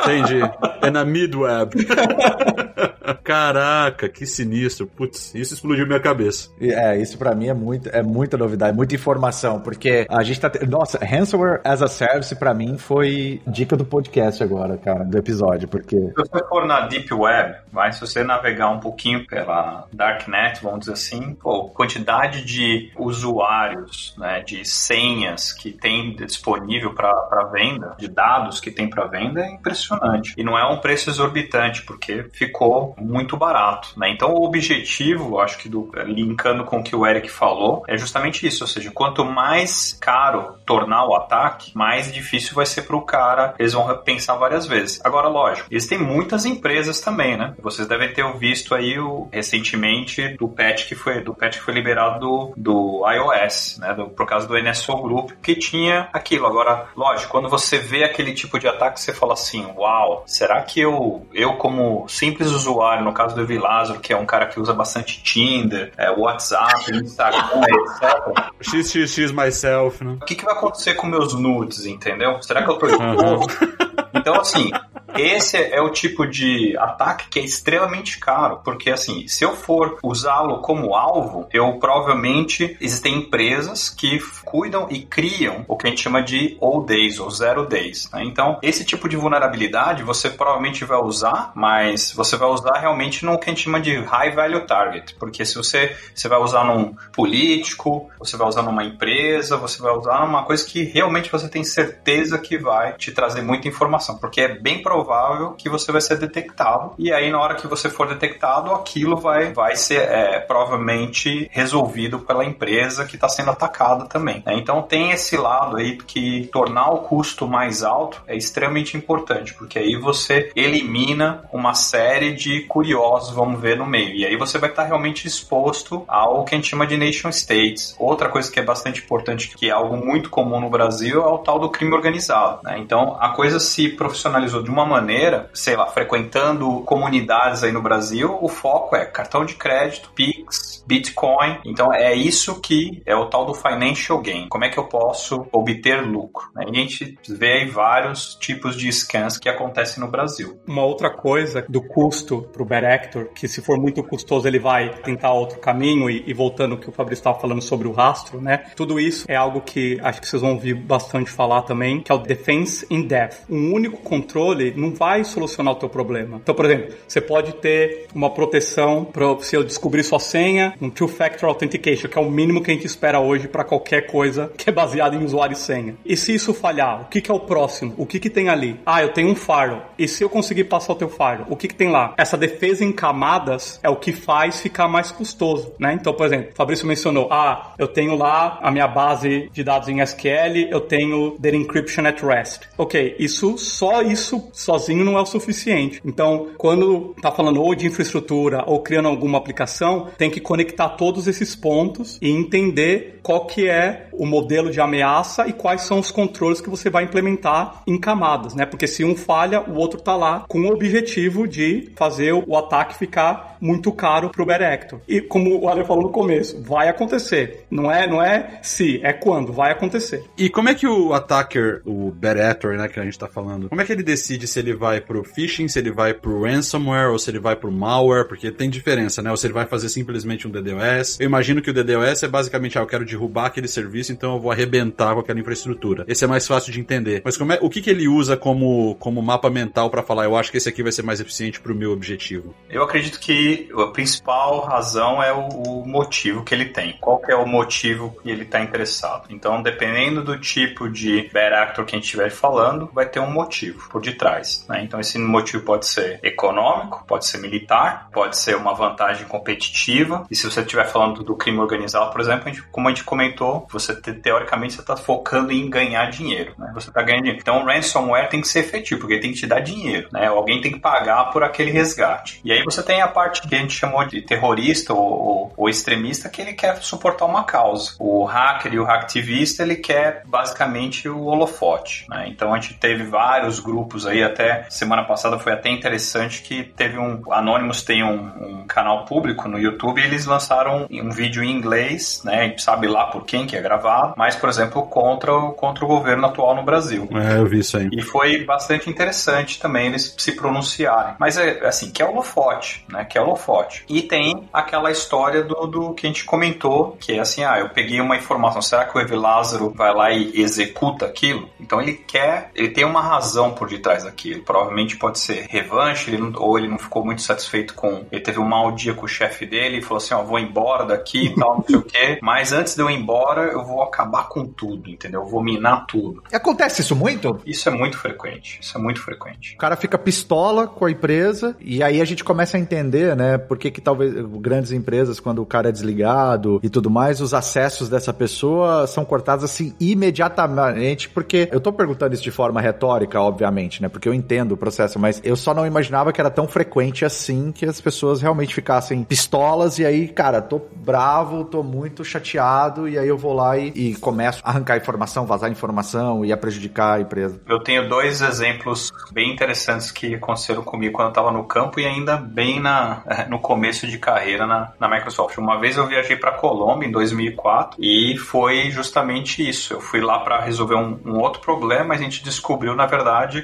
Entendi. 0.00 0.40
É 0.82 0.90
na 0.90 1.04
midweb. 1.04 1.49
Caraca, 3.24 4.08
que 4.08 4.26
sinistro. 4.26 4.86
Putz, 4.86 5.34
isso 5.34 5.54
explodiu 5.54 5.86
minha 5.86 6.00
cabeça. 6.00 6.48
É, 6.60 6.96
isso 6.96 7.18
pra 7.18 7.34
mim 7.34 7.48
é, 7.48 7.54
muito, 7.54 7.88
é 7.88 8.02
muita 8.02 8.36
novidade, 8.36 8.76
muita 8.76 8.94
informação, 8.94 9.60
porque 9.60 10.06
a 10.08 10.22
gente 10.22 10.40
tá. 10.40 10.50
te- 10.50 10.64
Nossa, 10.66 10.98
Ransomware 11.04 11.60
as 11.64 11.82
a 11.82 11.88
Service 11.88 12.34
pra 12.36 12.54
mim 12.54 12.78
foi 12.78 13.40
dica 13.46 13.76
do 13.76 13.84
podcast 13.84 14.42
agora, 14.42 14.76
cara, 14.78 15.04
do 15.04 15.16
episódio, 15.18 15.68
porque. 15.68 15.96
Se 15.96 16.12
você 16.14 16.44
for 16.48 16.66
na 16.66 16.86
Deep 16.86 17.12
Web, 17.12 17.56
vai, 17.72 17.92
se 17.92 18.00
você 18.00 18.22
navegar 18.22 18.70
um 18.70 18.80
pouquinho 18.80 19.26
pela 19.26 19.86
Darknet, 19.92 20.62
vamos 20.62 20.80
dizer 20.80 20.92
assim, 20.92 21.34
pô, 21.34 21.68
quantidade 21.68 22.44
de 22.44 22.90
usuários, 22.96 24.14
né, 24.18 24.40
de 24.40 24.64
senhas 24.64 25.52
que 25.52 25.72
tem 25.72 26.14
disponível 26.14 26.94
para 26.94 27.44
venda, 27.52 27.94
de 27.98 28.08
dados 28.08 28.60
que 28.60 28.70
tem 28.70 28.88
para 28.88 29.06
venda, 29.06 29.40
é 29.40 29.50
impressionante. 29.52 30.34
E 30.36 30.44
não 30.44 30.58
é 30.58 30.66
um 30.72 30.78
preço 30.78 31.10
exorbitante, 31.10 31.39
porque 31.82 32.26
ficou 32.32 32.94
muito 32.98 33.36
barato, 33.36 33.90
né? 33.96 34.10
Então 34.10 34.32
o 34.34 34.44
objetivo, 34.44 35.40
acho 35.40 35.58
que 35.58 35.68
do, 35.68 35.90
linkando 36.06 36.64
com 36.64 36.78
o 36.78 36.82
que 36.82 36.94
o 36.94 37.06
Eric 37.06 37.28
falou, 37.28 37.84
é 37.88 37.96
justamente 37.96 38.46
isso, 38.46 38.64
ou 38.64 38.68
seja, 38.68 38.90
quanto 38.90 39.24
mais 39.24 39.96
caro 40.00 40.54
tornar 40.66 41.06
o 41.06 41.14
ataque, 41.14 41.72
mais 41.74 42.12
difícil 42.12 42.54
vai 42.54 42.66
ser 42.66 42.82
para 42.82 42.96
o 42.96 43.02
cara, 43.02 43.54
eles 43.58 43.72
vão 43.72 43.96
pensar 43.98 44.34
várias 44.34 44.66
vezes. 44.66 45.00
Agora, 45.04 45.28
lógico, 45.28 45.68
existem 45.70 45.98
muitas 45.98 46.44
empresas 46.44 47.00
também, 47.00 47.36
né? 47.36 47.54
Vocês 47.60 47.86
devem 47.88 48.12
ter 48.12 48.30
visto 48.36 48.74
aí 48.74 48.98
o, 48.98 49.28
recentemente 49.32 50.36
do 50.36 50.48
patch 50.48 50.86
que 50.86 50.94
foi 50.94 51.20
do 51.20 51.34
patch 51.34 51.58
que 51.58 51.64
foi 51.64 51.74
liberado 51.74 52.20
do, 52.20 52.52
do 52.56 53.02
iOS, 53.10 53.78
né? 53.78 53.94
Do, 53.94 54.08
por 54.08 54.26
causa 54.26 54.46
do 54.46 54.58
NSO 54.58 54.96
Group, 55.02 55.32
que 55.42 55.54
tinha 55.54 56.08
aquilo. 56.12 56.46
Agora, 56.46 56.88
lógico, 56.96 57.30
quando 57.30 57.48
você 57.48 57.78
vê 57.78 58.04
aquele 58.04 58.32
tipo 58.32 58.58
de 58.58 58.68
ataque, 58.68 59.00
você 59.00 59.12
fala 59.12 59.34
assim, 59.34 59.66
uau, 59.76 60.24
será 60.26 60.62
que 60.62 60.80
eu, 60.80 61.19
eu 61.32 61.54
como 61.54 62.08
simples 62.08 62.50
usuário, 62.50 63.04
no 63.04 63.12
caso 63.12 63.34
do 63.34 63.42
Evi 63.42 63.58
Lázaro, 63.58 64.00
que 64.00 64.12
é 64.12 64.16
um 64.16 64.26
cara 64.26 64.46
que 64.46 64.58
usa 64.58 64.72
bastante 64.72 65.22
Tinder, 65.22 65.92
é, 65.96 66.10
WhatsApp, 66.10 66.92
Instagram, 66.94 67.62
etc., 67.64 68.50
XXX 68.60 69.32
myself, 69.32 70.04
né? 70.04 70.18
o 70.20 70.24
que, 70.24 70.34
que 70.34 70.44
vai 70.44 70.54
acontecer 70.54 70.94
com 70.94 71.06
meus 71.06 71.34
nudes, 71.34 71.86
entendeu? 71.86 72.40
Será 72.42 72.62
que 72.62 72.70
eu 72.70 72.78
tô 72.78 72.86
exposto? 72.86 73.89
Então, 74.14 74.40
assim, 74.40 74.70
esse 75.16 75.56
é 75.56 75.80
o 75.80 75.90
tipo 75.90 76.26
de 76.26 76.76
ataque 76.78 77.28
que 77.28 77.38
é 77.38 77.42
extremamente 77.42 78.18
caro, 78.18 78.60
porque, 78.64 78.90
assim, 78.90 79.26
se 79.26 79.44
eu 79.44 79.56
for 79.56 79.98
usá-lo 80.02 80.58
como 80.58 80.94
alvo, 80.94 81.48
eu 81.52 81.78
provavelmente 81.78 82.76
existem 82.80 83.16
empresas 83.16 83.88
que 83.88 84.18
cuidam 84.44 84.86
e 84.90 85.02
criam 85.02 85.64
o 85.68 85.76
que 85.76 85.86
a 85.86 85.90
gente 85.90 86.02
chama 86.02 86.22
de 86.22 86.56
old 86.60 86.86
days 86.86 87.18
ou 87.18 87.30
zero 87.30 87.66
days. 87.66 88.10
né? 88.12 88.24
Então, 88.24 88.58
esse 88.62 88.84
tipo 88.84 89.08
de 89.08 89.16
vulnerabilidade 89.16 90.02
você 90.02 90.30
provavelmente 90.30 90.84
vai 90.84 90.98
usar, 90.98 91.52
mas 91.54 92.12
você 92.12 92.36
vai 92.36 92.48
usar 92.48 92.78
realmente 92.78 93.24
no 93.24 93.38
que 93.38 93.50
a 93.50 93.52
gente 93.52 93.64
chama 93.64 93.80
de 93.80 93.96
high 93.96 94.30
value 94.30 94.66
target, 94.66 95.14
porque 95.16 95.44
se 95.44 95.54
você, 95.54 95.96
você 96.14 96.28
vai 96.28 96.38
usar 96.38 96.64
num 96.64 96.94
político, 97.12 98.10
você 98.18 98.36
vai 98.36 98.48
usar 98.48 98.62
numa 98.62 98.84
empresa, 98.84 99.56
você 99.56 99.80
vai 99.80 99.92
usar 99.92 100.20
numa 100.26 100.44
coisa 100.44 100.64
que 100.64 100.84
realmente 100.84 101.30
você 101.30 101.48
tem 101.48 101.64
certeza 101.64 102.38
que 102.38 102.58
vai 102.58 102.94
te 102.94 103.12
trazer 103.12 103.42
muita 103.42 103.68
informação, 103.68 103.99
porque 104.18 104.40
é 104.42 104.58
bem 104.58 104.82
provável 104.82 105.52
que 105.52 105.68
você 105.68 105.92
vai 105.92 106.00
ser 106.00 106.18
detectado 106.18 106.92
e 106.98 107.12
aí 107.12 107.30
na 107.30 107.40
hora 107.40 107.54
que 107.54 107.66
você 107.66 107.88
for 107.88 108.08
detectado, 108.08 108.72
aquilo 108.72 109.16
vai, 109.16 109.52
vai 109.52 109.76
ser 109.76 110.02
é, 110.02 110.40
provavelmente 110.40 111.48
resolvido 111.52 112.20
pela 112.20 112.44
empresa 112.44 113.04
que 113.04 113.14
está 113.14 113.28
sendo 113.28 113.50
atacada 113.50 114.06
também. 114.06 114.42
né? 114.44 114.54
Então 114.54 114.82
tem 114.82 115.10
esse 115.10 115.36
lado 115.36 115.76
aí 115.76 115.96
que 115.96 116.48
tornar 116.52 116.90
o 116.90 116.98
custo 116.98 117.46
mais 117.46 117.82
alto 117.82 118.22
é 118.26 118.36
extremamente 118.36 118.96
importante, 118.96 119.54
porque 119.54 119.78
aí 119.78 119.96
você 119.96 120.50
elimina 120.54 121.44
uma 121.52 121.74
série 121.74 122.32
de 122.32 122.62
curiosos, 122.62 123.34
vamos 123.34 123.60
ver, 123.60 123.76
no 123.76 123.86
meio. 123.86 124.14
E 124.14 124.26
aí 124.26 124.36
você 124.36 124.58
vai 124.58 124.70
estar 124.70 124.84
realmente 124.84 125.26
exposto 125.26 126.04
ao 126.08 126.44
que 126.44 126.54
a 126.54 126.58
gente 126.58 126.68
chama 126.68 126.86
de 126.86 126.96
nation 126.96 127.30
states. 127.30 127.94
Outra 127.98 128.28
coisa 128.28 128.50
que 128.50 128.58
é 128.58 128.62
bastante 128.62 129.02
importante, 129.02 129.48
que 129.56 129.68
é 129.68 129.72
algo 129.72 129.96
muito 129.96 130.30
comum 130.30 130.60
no 130.60 130.70
Brasil, 130.70 131.22
é 131.22 131.26
o 131.26 131.38
tal 131.38 131.58
do 131.58 131.70
crime 131.70 131.94
organizado. 131.94 132.60
né? 132.62 132.78
Então 132.78 133.16
a 133.20 133.30
coisa 133.30 133.60
se 133.60 133.89
profissionalizou 133.90 134.62
de 134.62 134.70
uma 134.70 134.86
maneira, 134.86 135.50
sei 135.52 135.76
lá, 135.76 135.86
frequentando 135.86 136.82
comunidades 136.82 137.62
aí 137.62 137.72
no 137.72 137.82
Brasil, 137.82 138.38
o 138.40 138.48
foco 138.48 138.96
é 138.96 139.04
cartão 139.04 139.44
de 139.44 139.54
crédito, 139.54 140.10
Pix, 140.14 140.84
Bitcoin. 140.86 141.58
Então 141.64 141.92
é 141.92 142.14
isso 142.14 142.60
que 142.60 143.02
é 143.06 143.14
o 143.14 143.26
tal 143.26 143.46
do 143.46 143.54
financial 143.54 144.20
gain. 144.20 144.48
Como 144.48 144.64
é 144.64 144.68
que 144.68 144.78
eu 144.78 144.84
posso 144.84 145.46
obter 145.52 146.02
lucro? 146.02 146.50
né? 146.54 146.64
A 146.68 146.74
gente 146.74 147.18
vê 147.28 147.60
aí 147.60 147.66
vários 147.66 148.34
tipos 148.36 148.76
de 148.76 148.90
scams 148.92 149.38
que 149.38 149.48
acontecem 149.48 150.02
no 150.02 150.10
Brasil. 150.10 150.60
Uma 150.66 150.84
outra 150.84 151.10
coisa 151.10 151.64
do 151.68 151.82
custo 151.82 152.42
pro 152.52 152.64
bad 152.64 152.86
actor, 152.86 153.28
que 153.34 153.48
se 153.48 153.60
for 153.60 153.78
muito 153.78 154.02
custoso 154.02 154.46
ele 154.46 154.58
vai 154.58 154.90
tentar 155.02 155.32
outro 155.32 155.58
caminho 155.58 156.10
e, 156.10 156.24
e 156.26 156.32
voltando 156.32 156.72
ao 156.72 156.78
que 156.78 156.88
o 156.88 156.92
Fabrício 156.92 157.20
estava 157.20 157.38
falando 157.38 157.62
sobre 157.62 157.88
o 157.88 157.92
rastro, 157.92 158.40
né? 158.40 158.64
Tudo 158.76 158.98
isso 158.98 159.24
é 159.28 159.36
algo 159.36 159.60
que 159.60 159.98
acho 160.02 160.20
que 160.20 160.26
vocês 160.26 160.42
vão 160.42 160.52
ouvir 160.52 160.74
bastante 160.74 161.30
falar 161.30 161.62
também, 161.62 162.00
que 162.00 162.10
é 162.10 162.14
o 162.14 162.18
defense 162.18 162.86
in 162.90 163.02
depth. 163.06 163.44
Um 163.48 163.70
único 163.80 163.98
controle 163.98 164.72
não 164.76 164.92
vai 164.92 165.24
solucionar 165.24 165.74
o 165.74 165.76
teu 165.76 165.88
problema. 165.88 166.38
Então, 166.42 166.54
por 166.54 166.64
exemplo, 166.64 166.94
você 167.06 167.20
pode 167.20 167.54
ter 167.54 168.06
uma 168.14 168.30
proteção 168.30 169.04
para 169.04 169.38
se 169.40 169.56
eu 169.56 169.64
descobrir 169.64 170.02
sua 170.04 170.20
senha, 170.20 170.74
um 170.80 170.90
two-factor 170.90 171.48
authentication, 171.48 172.08
que 172.08 172.18
é 172.18 172.20
o 172.20 172.30
mínimo 172.30 172.62
que 172.62 172.70
a 172.70 172.74
gente 172.74 172.86
espera 172.86 173.20
hoje 173.20 173.48
para 173.48 173.64
qualquer 173.64 174.06
coisa 174.06 174.52
que 174.56 174.68
é 174.68 174.72
baseada 174.72 175.16
em 175.16 175.24
usuário 175.24 175.54
e 175.54 175.56
senha. 175.56 175.96
E 176.04 176.16
se 176.16 176.34
isso 176.34 176.52
falhar, 176.52 177.02
o 177.02 177.04
que, 177.06 177.20
que 177.20 177.30
é 177.30 177.34
o 177.34 177.40
próximo? 177.40 177.94
O 177.96 178.06
que, 178.06 178.20
que 178.20 178.30
tem 178.30 178.48
ali? 178.48 178.78
Ah, 178.84 179.02
eu 179.02 179.12
tenho 179.12 179.28
um 179.28 179.34
firewall. 179.34 179.82
E 179.98 180.06
se 180.06 180.22
eu 180.22 180.28
conseguir 180.28 180.64
passar 180.64 180.92
o 180.92 180.96
teu 180.96 181.08
firewall, 181.08 181.46
o 181.48 181.56
que, 181.56 181.68
que 181.68 181.74
tem 181.74 181.88
lá? 181.88 182.14
Essa 182.16 182.36
defesa 182.36 182.84
em 182.84 182.92
camadas 182.92 183.80
é 183.82 183.88
o 183.88 183.96
que 183.96 184.12
faz 184.12 184.60
ficar 184.60 184.88
mais 184.88 185.10
custoso, 185.10 185.72
né? 185.78 185.94
Então, 185.94 186.12
por 186.12 186.26
exemplo, 186.26 186.50
Fabrício 186.54 186.86
mencionou, 186.86 187.28
ah, 187.30 187.74
eu 187.78 187.88
tenho 187.88 188.16
lá 188.16 188.58
a 188.62 188.70
minha 188.70 188.88
base 188.88 189.48
de 189.52 189.64
dados 189.64 189.88
em 189.88 190.00
SQL, 190.00 190.68
eu 190.70 190.80
tenho 190.80 191.36
data 191.38 191.56
encryption 191.56 192.06
at 192.06 192.20
rest. 192.22 192.62
Ok, 192.76 193.16
isso, 193.18 193.56
só 193.70 194.02
isso, 194.02 194.48
sozinho 194.52 195.04
não 195.04 195.16
é 195.16 195.20
o 195.20 195.26
suficiente. 195.26 196.00
Então, 196.04 196.48
quando 196.56 197.14
tá 197.20 197.30
falando 197.30 197.62
ou 197.62 197.74
de 197.74 197.86
infraestrutura 197.86 198.64
ou 198.66 198.80
criando 198.80 199.08
alguma 199.08 199.38
aplicação, 199.38 200.08
tem 200.18 200.30
que 200.30 200.40
conectar 200.40 200.90
todos 200.90 201.26
esses 201.26 201.54
pontos 201.54 202.18
e 202.20 202.30
entender 202.30 203.20
qual 203.22 203.46
que 203.46 203.68
é 203.68 204.08
o 204.12 204.26
modelo 204.26 204.70
de 204.70 204.80
ameaça 204.80 205.46
e 205.46 205.52
quais 205.52 205.82
são 205.82 205.98
os 205.98 206.10
controles 206.10 206.60
que 206.60 206.70
você 206.70 206.90
vai 206.90 207.04
implementar 207.04 207.82
em 207.86 207.98
camadas, 207.98 208.54
né? 208.54 208.66
Porque 208.66 208.86
se 208.86 209.04
um 209.04 209.16
falha, 209.16 209.62
o 209.62 209.76
outro 209.76 210.00
tá 210.00 210.16
lá 210.16 210.44
com 210.48 210.60
o 210.60 210.72
objetivo 210.72 211.46
de 211.46 211.90
fazer 211.96 212.32
o 212.32 212.56
ataque 212.56 212.96
ficar 212.96 213.56
muito 213.60 213.92
caro 213.92 214.30
pro 214.30 214.46
Bad. 214.46 214.60
E 215.06 215.20
como 215.20 215.58
o 215.58 215.68
Ale 215.68 215.84
falou 215.84 216.04
no 216.04 216.10
começo, 216.10 216.62
vai 216.62 216.88
acontecer. 216.88 217.66
Não 217.70 217.90
é, 217.90 218.06
não 218.06 218.22
é 218.22 218.58
se, 218.62 219.00
é 219.02 219.12
quando, 219.12 219.52
vai 219.52 219.70
acontecer. 219.72 220.24
E 220.36 220.48
como 220.48 220.68
é 220.68 220.74
que 220.74 220.86
o 220.86 221.12
attacker, 221.12 221.82
o 221.84 222.10
Bad 222.10 222.40
né, 222.76 222.88
que 222.88 222.98
a 222.98 223.04
gente 223.04 223.18
tá 223.18 223.28
falando, 223.28 223.59
como 223.68 223.80
é 223.80 223.84
que 223.84 223.92
ele 223.92 224.02
decide 224.02 224.46
se 224.46 224.58
ele 224.58 224.74
vai 224.74 225.00
pro 225.00 225.24
phishing, 225.24 225.68
se 225.68 225.78
ele 225.78 225.90
vai 225.90 226.14
pro 226.14 226.42
ransomware 226.42 227.10
ou 227.10 227.18
se 227.18 227.30
ele 227.30 227.38
vai 227.38 227.56
pro 227.56 227.70
malware? 227.70 228.26
Porque 228.26 228.50
tem 228.50 228.70
diferença, 228.70 229.22
né? 229.22 229.30
Ou 229.30 229.36
se 229.36 229.46
ele 229.46 229.54
vai 229.54 229.66
fazer 229.66 229.88
simplesmente 229.88 230.46
um 230.46 230.50
DDoS. 230.50 231.18
Eu 231.20 231.26
imagino 231.26 231.62
que 231.62 231.70
o 231.70 231.74
DDoS 231.74 232.22
é 232.22 232.28
basicamente, 232.28 232.78
ah, 232.78 232.82
eu 232.82 232.86
quero 232.86 233.04
derrubar 233.04 233.46
aquele 233.46 233.68
serviço, 233.68 234.12
então 234.12 234.34
eu 234.34 234.40
vou 234.40 234.50
arrebentar 234.50 235.14
com 235.14 235.20
aquela 235.20 235.40
infraestrutura. 235.40 236.04
Esse 236.08 236.24
é 236.24 236.26
mais 236.26 236.46
fácil 236.46 236.72
de 236.72 236.80
entender. 236.80 237.22
Mas 237.24 237.36
como 237.36 237.52
é, 237.52 237.58
o 237.60 237.68
que, 237.68 237.80
que 237.80 237.90
ele 237.90 238.08
usa 238.08 238.36
como, 238.36 238.94
como 238.96 239.22
mapa 239.22 239.50
mental 239.50 239.90
para 239.90 240.02
falar, 240.02 240.24
eu 240.24 240.36
acho 240.36 240.50
que 240.50 240.56
esse 240.56 240.68
aqui 240.68 240.82
vai 240.82 240.92
ser 240.92 241.02
mais 241.02 241.20
eficiente 241.20 241.60
pro 241.60 241.74
meu 241.74 241.92
objetivo? 241.92 242.54
Eu 242.68 242.82
acredito 242.82 243.18
que 243.18 243.68
a 243.76 243.86
principal 243.88 244.60
razão 244.60 245.22
é 245.22 245.32
o, 245.32 245.48
o 245.48 245.88
motivo 245.88 246.42
que 246.44 246.54
ele 246.54 246.66
tem. 246.66 246.96
Qual 247.00 247.18
que 247.18 247.32
é 247.32 247.36
o 247.36 247.46
motivo 247.46 248.16
que 248.22 248.30
ele 248.30 248.42
está 248.42 248.60
interessado? 248.60 249.26
Então, 249.30 249.62
dependendo 249.62 250.22
do 250.22 250.38
tipo 250.38 250.88
de 250.88 251.28
bad 251.32 251.54
actor 251.54 251.84
que 251.84 251.94
a 251.94 251.98
gente 251.98 252.04
estiver 252.04 252.30
falando, 252.30 252.90
vai 252.92 253.06
ter 253.06 253.20
um 253.20 253.30
motivo 253.30 253.49
por 253.90 254.00
detrás. 254.00 254.64
Né? 254.68 254.82
Então, 254.84 255.00
esse 255.00 255.18
motivo 255.18 255.64
pode 255.64 255.86
ser 255.86 256.20
econômico, 256.22 257.04
pode 257.06 257.26
ser 257.26 257.38
militar, 257.38 258.08
pode 258.12 258.36
ser 258.36 258.56
uma 258.56 258.74
vantagem 258.74 259.26
competitiva. 259.26 260.26
E 260.30 260.36
se 260.36 260.50
você 260.50 260.60
estiver 260.60 260.86
falando 260.86 261.22
do 261.22 261.36
crime 261.36 261.58
organizado, 261.58 262.10
por 262.10 262.20
exemplo, 262.20 262.48
a 262.48 262.52
gente, 262.52 262.62
como 262.70 262.88
a 262.88 262.90
gente 262.90 263.04
comentou, 263.04 263.66
você 263.70 263.94
teoricamente 263.94 264.74
você 264.74 264.80
está 264.80 264.96
focando 264.96 265.52
em 265.52 265.68
ganhar 265.68 266.10
dinheiro. 266.10 266.54
Né? 266.58 266.70
Você 266.74 266.88
está 266.88 267.02
ganhando 267.02 267.22
dinheiro. 267.22 267.40
Então, 267.40 267.62
o 267.62 267.64
ransomware 267.64 268.28
tem 268.28 268.40
que 268.40 268.48
ser 268.48 268.60
efetivo, 268.60 269.00
porque 269.00 269.14
ele 269.14 269.22
tem 269.22 269.32
que 269.32 269.38
te 269.38 269.46
dar 269.46 269.60
dinheiro. 269.60 270.08
Né? 270.12 270.26
Alguém 270.26 270.60
tem 270.60 270.72
que 270.72 270.78
pagar 270.78 271.30
por 271.30 271.42
aquele 271.42 271.70
resgate. 271.70 272.40
E 272.44 272.52
aí 272.52 272.62
você 272.64 272.82
tem 272.82 273.00
a 273.00 273.08
parte 273.08 273.46
que 273.46 273.54
a 273.54 273.58
gente 273.58 273.74
chamou 273.74 274.04
de 274.04 274.22
terrorista 274.22 274.92
ou, 274.92 275.00
ou, 275.00 275.52
ou 275.56 275.68
extremista, 275.68 276.28
que 276.28 276.40
ele 276.40 276.52
quer 276.52 276.76
suportar 276.82 277.26
uma 277.26 277.44
causa. 277.44 277.94
O 277.98 278.24
hacker 278.24 278.74
e 278.74 278.78
o 278.78 278.84
hacktivista, 278.84 279.62
ele 279.62 279.76
quer 279.76 280.22
basicamente 280.26 281.08
o 281.08 281.24
holofote. 281.24 282.06
Né? 282.08 282.26
Então, 282.28 282.52
a 282.52 282.60
gente 282.60 282.74
teve 282.74 283.04
vários 283.04 283.39
grupos 283.58 284.06
aí, 284.06 284.22
até 284.22 284.66
semana 284.68 285.04
passada 285.04 285.38
foi 285.38 285.52
até 285.52 285.70
interessante 285.70 286.42
que 286.42 286.62
teve 286.62 286.98
um. 286.98 287.22
Anonymous 287.30 287.82
tem 287.82 288.02
um, 288.02 288.60
um 288.60 288.66
canal 288.66 289.04
público 289.04 289.48
no 289.48 289.58
YouTube 289.58 290.00
e 290.00 290.04
eles 290.04 290.26
lançaram 290.26 290.86
um 290.90 291.10
vídeo 291.10 291.42
em 291.42 291.50
inglês, 291.50 292.22
né? 292.24 292.54
Sabe 292.58 292.86
lá 292.86 293.06
por 293.06 293.24
quem 293.24 293.46
que 293.46 293.56
é 293.56 293.60
gravado, 293.60 294.14
mas, 294.16 294.36
por 294.36 294.48
exemplo, 294.48 294.82
contra 294.86 295.32
o, 295.32 295.52
contra 295.52 295.84
o 295.84 295.88
governo 295.88 296.26
atual 296.26 296.54
no 296.54 296.62
Brasil. 296.62 297.08
É, 297.12 297.38
eu 297.38 297.46
vi 297.46 297.60
isso 297.60 297.76
aí. 297.76 297.88
E 297.92 298.02
foi 298.02 298.44
bastante 298.44 298.88
interessante 298.88 299.58
também 299.58 299.86
eles 299.86 300.14
se 300.16 300.32
pronunciarem. 300.32 301.14
Mas 301.18 301.36
é 301.36 301.66
assim, 301.66 301.90
que 301.90 302.02
é 302.02 302.06
holofote, 302.06 302.84
né? 302.88 303.04
Que 303.04 303.18
é 303.18 303.20
holofote. 303.20 303.84
E 303.88 304.02
tem 304.02 304.48
aquela 304.52 304.90
história 304.90 305.42
do, 305.42 305.66
do 305.66 305.94
que 305.94 306.06
a 306.06 306.10
gente 306.10 306.24
comentou, 306.24 306.96
que 307.00 307.12
é 307.12 307.20
assim, 307.20 307.44
ah, 307.44 307.58
eu 307.58 307.70
peguei 307.70 308.00
uma 308.00 308.16
informação, 308.16 308.62
será 308.62 308.84
que 308.84 308.96
o 308.96 309.00
Evi 309.00 309.16
Lázaro 309.16 309.70
vai 309.70 309.94
lá 309.94 310.10
e 310.10 310.40
executa 310.40 311.06
aquilo? 311.06 311.48
Então 311.60 311.80
ele 311.80 311.94
quer, 311.94 312.50
ele 312.54 312.70
tem 312.70 312.84
uma 312.84 313.00
razão 313.00 313.19
por 313.54 313.68
detrás 313.68 314.04
daquilo. 314.04 314.42
Provavelmente 314.42 314.96
pode 314.96 315.18
ser 315.18 315.46
revanche, 315.48 316.10
ele 316.10 316.18
não, 316.18 316.32
ou 316.36 316.58
ele 316.58 316.68
não 316.68 316.78
ficou 316.78 317.04
muito 317.04 317.22
satisfeito 317.22 317.74
com, 317.74 318.06
ele 318.10 318.20
teve 318.20 318.38
um 318.38 318.44
mau 318.44 318.72
dia 318.72 318.94
com 318.94 319.04
o 319.04 319.08
chefe 319.08 319.46
dele 319.46 319.78
e 319.78 319.82
falou 319.82 319.98
assim, 319.98 320.14
ó, 320.14 320.22
vou 320.22 320.38
embora 320.38 320.84
daqui 320.84 321.26
e 321.26 321.34
tal, 321.34 321.58
não 321.58 321.64
sei 321.64 321.76
o 321.76 321.82
quê. 321.82 322.18
Mas 322.22 322.52
antes 322.52 322.74
de 322.74 322.82
eu 322.82 322.90
ir 322.90 322.94
embora, 322.94 323.42
eu 323.44 323.64
vou 323.64 323.82
acabar 323.82 324.28
com 324.28 324.46
tudo, 324.46 324.88
entendeu? 324.88 325.22
Eu 325.22 325.26
vou 325.26 325.42
minar 325.42 325.86
tudo. 325.86 326.22
Acontece 326.32 326.82
isso 326.82 326.96
muito? 326.96 327.38
Isso 327.44 327.68
é 327.68 327.72
muito 327.72 327.98
frequente. 327.98 328.58
Isso 328.60 328.76
é 328.76 328.80
muito 328.80 329.00
frequente. 329.00 329.54
O 329.54 329.58
cara 329.58 329.76
fica 329.76 329.98
pistola 329.98 330.66
com 330.66 330.84
a 330.84 330.90
empresa 330.90 331.56
e 331.60 331.82
aí 331.82 332.00
a 332.00 332.04
gente 332.04 332.24
começa 332.24 332.56
a 332.56 332.60
entender, 332.60 333.16
né, 333.16 333.38
por 333.38 333.58
que 333.58 333.70
que 333.70 333.80
talvez 333.80 334.14
grandes 334.40 334.72
empresas, 334.72 335.20
quando 335.20 335.42
o 335.42 335.46
cara 335.46 335.68
é 335.68 335.72
desligado 335.72 336.60
e 336.62 336.68
tudo 336.68 336.90
mais, 336.90 337.20
os 337.20 337.34
acessos 337.34 337.88
dessa 337.88 338.12
pessoa 338.12 338.86
são 338.86 339.04
cortados 339.04 339.44
assim 339.44 339.74
imediatamente, 339.80 341.08
porque 341.08 341.48
eu 341.50 341.60
tô 341.60 341.72
perguntando 341.72 342.14
isso 342.14 342.22
de 342.22 342.30
forma 342.30 342.60
retórica, 342.60 343.09
obviamente, 343.18 343.82
né, 343.82 343.88
porque 343.88 344.08
eu 344.08 344.14
entendo 344.14 344.52
o 344.52 344.56
processo, 344.56 344.98
mas 344.98 345.20
eu 345.24 345.36
só 345.36 345.54
não 345.54 345.66
imaginava 345.66 346.12
que 346.12 346.20
era 346.20 346.30
tão 346.30 346.46
frequente 346.46 347.04
assim 347.04 347.52
que 347.52 347.64
as 347.64 347.80
pessoas 347.80 348.20
realmente 348.20 348.54
ficassem 348.54 349.02
pistolas 349.04 349.78
e 349.78 349.84
aí, 349.84 350.08
cara, 350.08 350.40
tô 350.40 350.60
bravo, 350.76 351.44
tô 351.44 351.62
muito 351.62 352.04
chateado 352.04 352.88
e 352.88 352.98
aí 352.98 353.08
eu 353.08 353.16
vou 353.16 353.32
lá 353.32 353.56
e, 353.58 353.68
e 353.74 353.94
começo 353.96 354.40
a 354.44 354.50
arrancar 354.50 354.76
informação, 354.76 355.26
vazar 355.26 355.50
informação 355.50 356.24
e 356.24 356.32
a 356.32 356.36
prejudicar 356.36 356.98
a 356.98 357.00
empresa. 357.00 357.40
Eu 357.48 357.60
tenho 357.60 357.88
dois 357.88 358.20
exemplos 358.22 358.90
bem 359.12 359.32
interessantes 359.32 359.90
que 359.90 360.14
aconteceram 360.14 360.62
comigo 360.62 360.94
quando 360.94 361.08
eu 361.08 361.12
tava 361.12 361.30
no 361.30 361.44
campo 361.44 361.80
e 361.80 361.86
ainda 361.86 362.16
bem 362.16 362.60
na, 362.60 363.02
no 363.28 363.38
começo 363.38 363.86
de 363.86 363.98
carreira 363.98 364.46
na, 364.46 364.72
na 364.78 364.88
Microsoft. 364.88 365.36
Uma 365.38 365.58
vez 365.58 365.76
eu 365.76 365.86
viajei 365.86 366.16
para 366.16 366.32
Colômbia 366.32 366.86
em 366.86 366.92
2004 366.92 367.76
e 367.78 368.16
foi 368.16 368.70
justamente 368.70 369.46
isso. 369.46 369.74
Eu 369.74 369.80
fui 369.80 370.00
lá 370.00 370.18
para 370.20 370.40
resolver 370.40 370.74
um, 370.74 370.98
um, 371.04 371.18
outro 371.18 371.40
problema, 371.40 371.94
a 371.94 371.96
gente 371.96 372.22
descobriu 372.22 372.74
na 372.74 372.86
verdade 372.86 372.99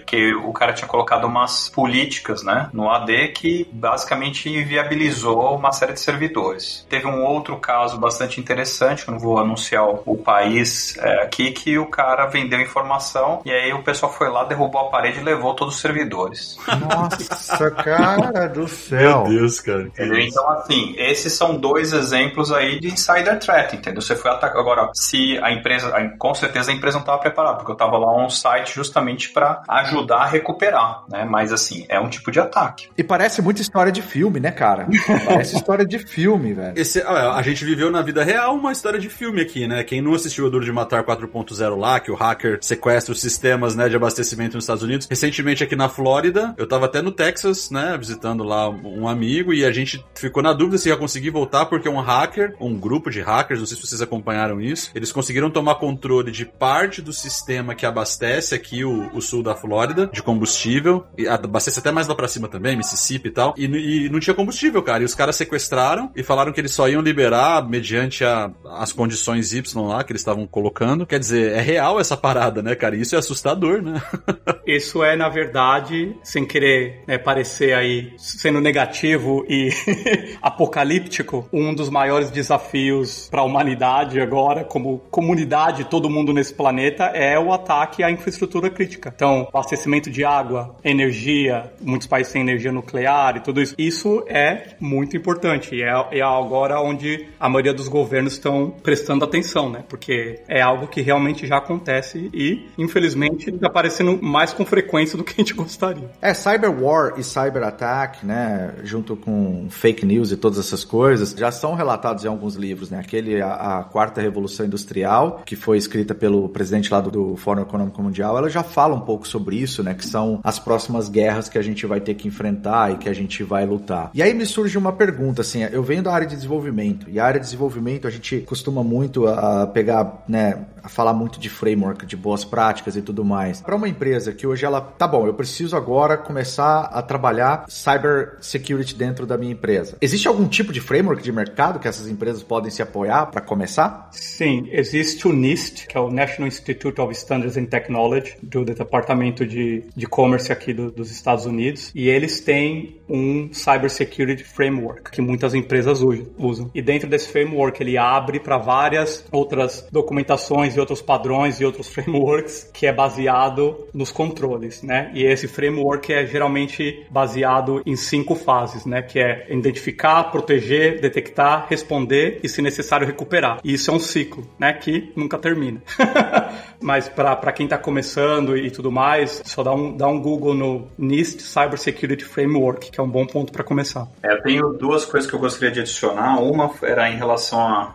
que 0.07 0.35
o 0.35 0.53
cara 0.53 0.73
tinha 0.73 0.89
colocado 0.89 1.27
umas 1.27 1.69
políticas, 1.69 2.43
né, 2.43 2.69
no 2.73 2.91
AD 2.91 3.29
que 3.29 3.69
basicamente 3.73 4.49
inviabilizou 4.49 5.57
uma 5.57 5.73
série 5.73 5.93
de 5.93 6.01
servidores. 6.01 6.87
Teve 6.89 7.07
um 7.07 7.25
outro 7.25 7.57
caso 7.59 7.99
bastante 7.99 8.41
interessante, 8.41 9.05
que 9.05 9.11
eu 9.11 9.13
não 9.13 9.21
vou 9.21 9.39
anunciar 9.39 9.85
o 9.85 10.17
país 10.17 10.97
é, 10.99 11.23
aqui, 11.23 11.51
que 11.53 11.79
o 11.79 11.87
cara 11.87 12.27
vendeu 12.27 12.61
informação 12.61 13.41
e 13.45 13.53
aí 13.53 13.73
o 13.73 13.83
pessoal 13.83 14.13
foi 14.13 14.29
lá, 14.29 14.45
derrubou 14.45 14.81
a 14.83 14.91
parede 14.91 15.21
e 15.21 15.23
levou 15.23 15.55
todos 15.55 15.75
os 15.75 15.81
servidores. 15.81 16.59
Nossa, 16.67 17.71
cara 17.71 18.47
do 18.49 18.69
céu. 18.69 19.25
Meu 19.27 19.41
Deus, 19.41 19.61
cara. 19.61 19.91
Então, 19.99 20.49
assim, 20.51 20.95
esses 20.97 21.33
são 21.33 21.57
dois 21.57 21.93
exemplos 21.93 22.53
aí 22.53 22.81
de 22.81 22.89
insider 22.89 23.39
threat, 23.39 23.77
entendeu? 23.77 24.03
Você 24.03 24.17
foi 24.17 24.31
atacar. 24.31 24.61
Agora, 24.61 24.91
se 24.95 25.39
a 25.43 25.53
empresa, 25.53 25.93
com 26.19 26.35
certeza 26.35 26.71
a 26.71 26.75
empresa 26.75 26.97
não 26.97 27.03
estava 27.03 27.19
preparada, 27.19 27.57
porque 27.57 27.71
eu 27.71 27.75
estava 27.75 27.99
lá 27.99 28.13
on 28.13 28.29
site 28.29 28.75
justamente 28.75 29.31
para 29.31 29.46
ajudar 29.69 30.19
a 30.19 30.27
recuperar, 30.27 31.05
né? 31.09 31.25
Mas, 31.25 31.53
assim, 31.53 31.85
é 31.89 31.99
um 32.01 32.09
tipo 32.09 32.31
de 32.31 32.41
ataque. 32.41 32.89
E 32.97 33.03
parece 33.03 33.43
muita 33.43 33.63
história 33.63 33.93
de 33.93 34.03
filme, 34.03 34.41
né, 34.41 34.51
cara? 34.51 34.87
parece 35.27 35.57
história 35.57 35.85
de 35.85 35.99
filme, 35.99 36.53
velho. 36.53 36.79
Esse, 36.79 37.01
a 37.03 37.41
gente 37.43 37.65
viveu 37.65 37.91
na 37.91 38.03
vida 38.03 38.23
real 38.25 38.55
uma 38.55 38.73
história 38.73 38.99
de 38.99 39.09
filme 39.09 39.41
aqui, 39.41 39.67
né? 39.67 39.83
Quem 39.85 40.01
não 40.01 40.15
assistiu 40.15 40.47
o 40.47 40.51
Duro 40.51 40.65
de 40.65 40.73
Matar 40.73 41.05
4.0 41.05 41.77
lá, 41.77 42.01
que 42.01 42.11
o 42.11 42.15
hacker 42.15 42.59
sequestra 42.61 43.13
os 43.13 43.21
sistemas, 43.21 43.75
né, 43.75 43.89
de 43.89 43.97
abastecimento 43.97 44.55
nos 44.55 44.65
Estados 44.65 44.83
Unidos. 44.83 45.07
Recentemente 45.09 45.63
aqui 45.63 45.77
na 45.77 45.89
Flórida, 45.89 46.55
eu 46.57 46.67
tava 46.67 46.87
até 46.87 47.01
no 47.03 47.13
Texas, 47.13 47.71
né, 47.71 47.97
visitando 47.99 48.45
lá 48.45 48.69
um 48.69 49.09
amigo 49.09 49.53
e 49.53 49.65
a 49.65 49.73
gente 49.73 50.05
ficou 50.15 50.43
na 50.43 50.53
dúvida 50.53 50.79
se 50.79 50.89
ia 50.89 50.97
conseguir 50.97 51.31
voltar 51.31 51.67
porque 51.67 51.89
um 51.89 52.01
hacker, 52.01 52.55
um 52.61 52.77
grupo 52.77 53.11
de 53.11 53.21
hackers, 53.21 53.61
não 53.61 53.67
sei 53.67 53.77
se 53.77 53.87
vocês 53.87 54.03
acompanharam 54.03 54.61
isso, 54.61 54.91
eles 54.95 55.13
conseguiram 55.13 55.51
tomar 55.51 55.77
controle 55.77 56.31
de 56.31 56.45
parte 56.45 57.01
do 57.01 57.13
sistema 57.13 57.75
que 57.75 57.87
abastece 57.87 58.55
aqui 58.55 58.85
o, 58.85 59.11
o 59.15 59.21
sul 59.21 59.36
da 59.43 59.55
Flórida 59.55 60.07
de 60.13 60.23
combustível, 60.23 61.05
e 61.17 61.27
abastece 61.27 61.79
até 61.79 61.91
mais 61.91 62.09
lá 62.09 62.15
pra 62.15 62.29
cima 62.29 62.49
também, 62.49 62.77
Mississippi 62.77 63.29
e 63.29 63.33
tal, 63.33 63.55
e, 63.57 63.65
e 63.65 64.09
não 64.09 64.21
tinha 64.21 64.35
combustível, 64.35 64.83
cara. 64.83 65.03
E 65.03 65.07
os 65.07 65.15
caras 65.15 65.37
sequestraram 65.37 66.11
e 66.15 66.23
falaram 66.23 66.53
que 66.53 66.61
eles 66.61 66.73
só 66.73 66.89
iam 66.89 67.03
liberar 67.03 67.67
mediante 67.69 68.25
a, 68.25 68.51
as 68.79 68.93
condições 68.93 69.53
Y 69.53 69.87
lá 69.87 70.03
que 70.05 70.13
eles 70.13 70.21
estavam 70.21 70.47
colocando. 70.47 71.07
Quer 71.07 71.19
dizer, 71.19 71.53
é 71.53 71.61
real 71.61 72.01
essa 72.01 72.17
parada, 72.17 72.63
né, 72.63 72.75
cara? 72.75 72.97
Isso 72.97 73.15
é 73.15 73.19
assustador, 73.19 73.83
né? 73.83 74.01
Isso 74.67 75.03
é, 75.03 75.17
na 75.17 75.29
verdade, 75.29 76.17
sem 76.23 76.45
querer 76.45 77.03
né, 77.07 77.19
parecer 77.19 77.75
aí 77.75 78.13
sendo 78.19 78.61
negativo 78.61 79.45
e 79.49 79.71
apocalíptico, 80.43 81.49
um 81.53 81.75
dos 81.75 81.89
maiores 81.89 82.31
desafios 82.31 83.29
para 83.31 83.41
a 83.41 83.45
humanidade 83.45 84.21
agora, 84.21 84.65
como 84.65 84.99
comunidade, 85.11 85.85
todo 85.85 86.11
mundo 86.11 86.33
nesse 86.33 86.53
planeta, 86.53 87.05
é 87.05 87.39
o 87.39 87.53
ataque 87.53 88.03
à 88.03 88.11
infraestrutura 88.11 88.71
crítica. 88.71 89.13
Então, 89.15 89.26
abastecimento 89.53 90.11
de 90.11 90.25
água, 90.25 90.75
energia, 90.85 91.73
muitos 91.81 92.07
países 92.07 92.33
têm 92.33 92.43
energia 92.43 92.73
nuclear 92.73 93.37
e 93.37 93.41
tudo 93.41 93.61
isso. 93.61 93.75
Isso 93.79 94.25
é 94.27 94.75
muito 94.81 95.17
importante 95.17 95.75
e 95.75 95.83
é, 95.83 96.19
é 96.19 96.23
agora 96.23 96.81
onde 96.81 97.27
a 97.39 97.49
maioria 97.49 97.75
dos 97.75 97.89
governos 97.89 98.35
estão 98.35 98.71
prestando 98.83 99.25
atenção, 99.25 99.71
né? 99.71 99.85
Porque 99.89 100.41
é 100.49 100.61
algo 100.61 100.87
que 100.87 101.01
realmente 101.01 101.47
já 101.47 101.59
acontece 101.59 102.31
e, 102.33 102.67
infelizmente, 102.77 103.51
está 103.51 103.67
aparecendo 103.67 104.21
mais 104.23 104.53
com 104.53 104.65
frequência 104.65 105.17
do 105.17 105.25
que 105.25 105.33
a 105.33 105.37
gente 105.37 105.55
gostaria. 105.55 106.11
É, 106.21 106.35
cyber 106.35 106.71
war 106.71 107.15
e 107.19 107.25
cyber 107.25 107.63
attack, 107.63 108.25
né, 108.25 108.75
junto 108.83 109.17
com 109.17 109.69
fake 109.71 110.05
news 110.05 110.33
e 110.33 110.37
todas 110.37 110.59
essas 110.59 110.85
coisas, 110.85 111.33
já 111.33 111.51
são 111.51 111.75
relatados 111.75 112.25
em 112.25 112.29
alguns 112.29 112.55
livros, 112.55 112.91
né? 112.91 112.99
Aquele, 112.99 113.41
a, 113.41 113.79
a 113.79 113.85
Quarta 113.85 114.21
Revolução 114.21 114.67
Industrial, 114.67 115.43
que 115.45 115.57
foi 115.57 115.79
escrita 115.79 116.15
pelo 116.15 116.49
presidente 116.49 116.93
lá 116.93 117.01
do, 117.01 117.11
do 117.11 117.37
Fórum 117.37 117.63
Econômico 117.63 118.03
Mundial, 118.03 118.37
ela 118.37 118.49
já 118.49 118.63
fala 118.63 118.95
um 118.95 119.01
pouco 119.01 119.16
sobre 119.25 119.57
isso, 119.57 119.83
né? 119.83 119.95
Que 119.95 120.07
são 120.07 120.41
as 120.43 120.59
próximas 120.59 121.09
guerras 121.09 121.49
que 121.49 121.59
a 121.59 121.63
gente 121.63 121.87
vai 121.87 122.01
ter 122.01 122.15
que 122.15 122.27
enfrentar 122.27 122.93
e 122.93 122.97
que 122.97 123.09
a 123.09 123.15
gente 123.15 123.43
vai 123.43 123.65
lutar. 123.65 124.11
E 124.13 124.23
aí 124.23 124.35
me 124.35 124.45
surge 124.45 124.77
uma 124.77 124.93
pergunta, 124.93 125.43
assim, 125.43 125.63
eu 125.63 125.83
venho 125.83 126.03
da 126.03 126.13
área 126.13 126.27
de 126.27 126.35
desenvolvimento, 126.35 127.09
e 127.09 127.21
a 127.21 127.25
área 127.25 127.41
de 127.41 127.47
desenvolvimento 127.47 128.07
a 128.07 128.11
gente 128.11 128.41
costuma 128.41 128.83
muito 128.83 129.27
a 129.27 129.67
pegar, 129.67 130.25
né, 130.29 130.67
a 130.87 130.89
falar 130.89 131.13
muito 131.13 131.41
de 131.41 131.51
framework, 131.51 132.07
de 132.07 132.17
boas 132.17 132.45
práticas 132.45 132.97
e 132.97 133.03
tudo 133.03 133.25
mais. 133.25 133.61
Para 133.61 133.75
uma 133.75 133.89
empresa 133.89 134.33
que 134.33 134.47
hoje 134.47 134.65
ela, 134.65 134.81
tá 134.81 135.07
bom, 135.07 135.27
eu 135.27 135.35
preciso 135.35 135.77
agora 135.77 136.17
começar 136.17 136.83
a 136.83 137.03
trabalhar 137.03 137.65
cyber 137.69 138.37
security 138.41 138.95
dentro 138.95 139.27
da 139.27 139.37
minha 139.37 139.53
empresa. 139.53 139.99
Existe 140.01 140.29
algum 140.29 140.47
tipo 140.47 140.73
de 140.73 140.81
framework 140.81 141.23
de 141.23 141.33
mercado 141.33 141.81
que 141.81 141.89
essas 141.89 142.09
empresas 142.09 142.43
podem 142.45 142.71
se 142.71 142.83
apoiar 142.83 143.27
para 143.27 143.41
começar? 143.41 144.09
Sim, 144.13 144.69
existe 144.71 145.27
o 145.27 145.33
NIST, 145.33 145.89
que 145.89 145.97
é 145.97 146.01
o 146.01 146.09
National 146.09 146.47
Institute 146.47 147.01
of 147.01 147.13
Standards 147.13 147.57
and 147.57 147.67
Technology, 147.67 148.37
do 148.41 148.65
Departamento 148.65 149.45
de, 149.45 149.83
de 149.95 150.07
Commerce 150.07 150.53
aqui 150.53 150.73
do, 150.73 150.93
dos 150.93 151.11
Estados 151.11 151.47
Unidos, 151.47 151.91
e 151.95 152.09
eles 152.09 152.39
têm 152.39 153.01
um 153.09 153.53
Cyber 153.53 153.91
Security 153.91 154.45
Framework 154.45 155.11
que 155.11 155.21
muitas 155.21 155.53
empresas 155.53 156.01
usam. 156.39 156.71
E 156.73 156.81
dentro 156.81 157.09
desse 157.09 157.29
framework 157.29 157.83
ele 157.83 157.99
abre 157.99 158.39
para 158.39 158.57
várias 158.57 159.25
outras 159.33 159.87
documentações 159.91 160.76
e 160.77 160.81
outros 160.81 161.03
padrões 161.03 161.61
e 161.61 161.65
outros 161.65 161.89
frameworks 161.93 162.71
que 162.73 162.87
é 162.87 162.93
baseado 162.93 163.87
nos 163.93 164.11
controles, 164.11 164.83
né? 164.83 165.11
E 165.15 165.25
esse 165.25 165.49
framework 165.49 166.13
é 166.13 166.27
geralmente 166.27 167.07
baseado 167.11 167.83
em 167.85 167.97
cinco 167.97 168.35
fases, 168.35 168.85
né? 168.85 169.03
Que 169.03 169.19
é 169.19 169.47
identificar, 169.51 170.25
proteger, 170.25 171.01
detectar, 171.01 171.67
responder 171.69 172.41
e, 172.43 172.49
se 172.49 172.63
necessário, 172.63 173.07
recuperar. 173.07 173.61
E 173.65 173.75
isso 173.75 173.91
é 173.91 173.95
um 173.95 174.01
ciclo, 174.01 174.47
né? 174.59 174.73
Que 174.73 175.13
nunca 175.17 175.39
termina. 175.39 175.83
Mas 176.81 177.09
para 177.09 177.53
quem 177.53 177.65
está 177.65 177.79
começando 177.79 178.57
e 178.57 178.71
tudo 178.71 178.93
mais, 178.93 179.43
só 179.45 179.63
dá 179.63 179.73
um, 179.73 179.97
dá 179.97 180.07
um 180.07 180.21
Google 180.21 180.55
no 180.55 180.89
NIST 180.99 181.41
Cyber 181.41 181.79
Security 181.79 182.25
Framework, 182.25 182.91
que 182.91 183.01
é 183.01 183.03
um 183.03 183.09
bom 183.09 183.27
ponto 183.27 183.53
para 183.53 183.65
começar. 183.65 184.07
É, 184.23 184.33
eu 184.33 184.43
tenho 184.43 184.73
duas 184.73 185.05
coisas 185.05 185.29
que 185.29 185.35
eu 185.35 185.41
gostaria 185.41 185.71
de 185.71 185.81
adicionar. 185.81 186.41
Uma 186.41 186.71
era 186.83 187.11
em 187.11 187.17
relação 187.17 187.61
a 187.61 187.95